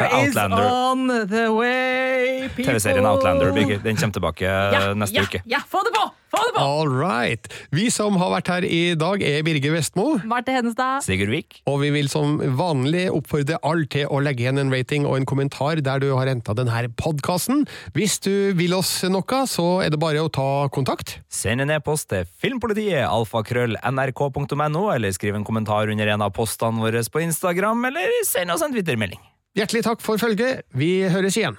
Ja, 0.00 0.06
Outlander. 0.16 0.64
Is 0.64 0.72
on 0.72 1.28
the 1.28 1.48
way, 1.48 2.48
people. 2.48 2.64
TV-serien 2.64 3.06
Outlander 3.06 3.52
den 3.84 3.96
kommer 3.96 4.12
tilbake 4.12 4.44
Ja, 4.44 4.94
neste 4.94 5.16
ja, 5.16 5.22
uke. 5.22 5.42
Ja, 5.44 5.60
få 5.68 5.78
det 5.84 5.92
på! 5.94 6.19
Få 6.30 6.40
det 6.46 6.54
på! 6.54 6.62
All 6.62 6.90
right. 6.90 7.48
Vi 7.74 7.88
som 7.90 8.16
har 8.20 8.30
vært 8.36 8.50
her 8.52 8.66
i 8.66 8.94
dag, 8.98 9.22
er 9.26 9.42
Birger 9.46 9.74
Vestmo. 9.74 10.06
Marte 10.28 10.54
Hedenstad. 10.54 11.02
Sigurd 11.06 11.32
Vik. 11.32 11.60
Og 11.70 11.80
vi 11.82 11.90
vil 11.94 12.10
som 12.12 12.38
vanlig 12.58 13.08
oppfordre 13.10 13.58
alle 13.66 13.88
til 13.90 14.06
å 14.06 14.20
legge 14.22 14.44
igjen 14.44 14.62
en 14.62 14.70
rating 14.72 15.08
og 15.08 15.18
en 15.18 15.28
kommentar 15.28 15.82
der 15.82 16.02
du 16.02 16.10
har 16.14 16.30
henta 16.30 16.54
denne 16.54 16.84
podkasten. 17.00 17.64
Hvis 17.96 18.20
du 18.22 18.52
vil 18.58 18.76
oss 18.78 18.92
noe, 19.10 19.42
så 19.50 19.66
er 19.84 19.90
det 19.90 20.00
bare 20.02 20.22
å 20.22 20.30
ta 20.30 20.68
kontakt. 20.72 21.18
Send 21.32 21.64
en 21.64 21.74
e-post 21.74 22.10
til 22.12 22.28
filmpolitiet, 22.42 23.02
alfakrøll.nrk.no, 23.10 24.86
eller 24.94 25.16
skriv 25.16 25.38
en 25.38 25.46
kommentar 25.46 25.90
under 25.90 26.14
en 26.14 26.26
av 26.28 26.34
postene 26.36 26.82
våre 26.82 27.02
på 27.10 27.24
Instagram, 27.26 27.88
eller 27.90 28.20
send 28.28 28.54
oss 28.54 28.62
en 28.62 28.74
Twitter-melding. 28.76 29.22
Hjertelig 29.58 29.82
takk 29.88 30.04
for 30.04 30.20
følget. 30.20 30.62
Vi 30.78 30.92
høres 31.10 31.40
igjen. 31.40 31.58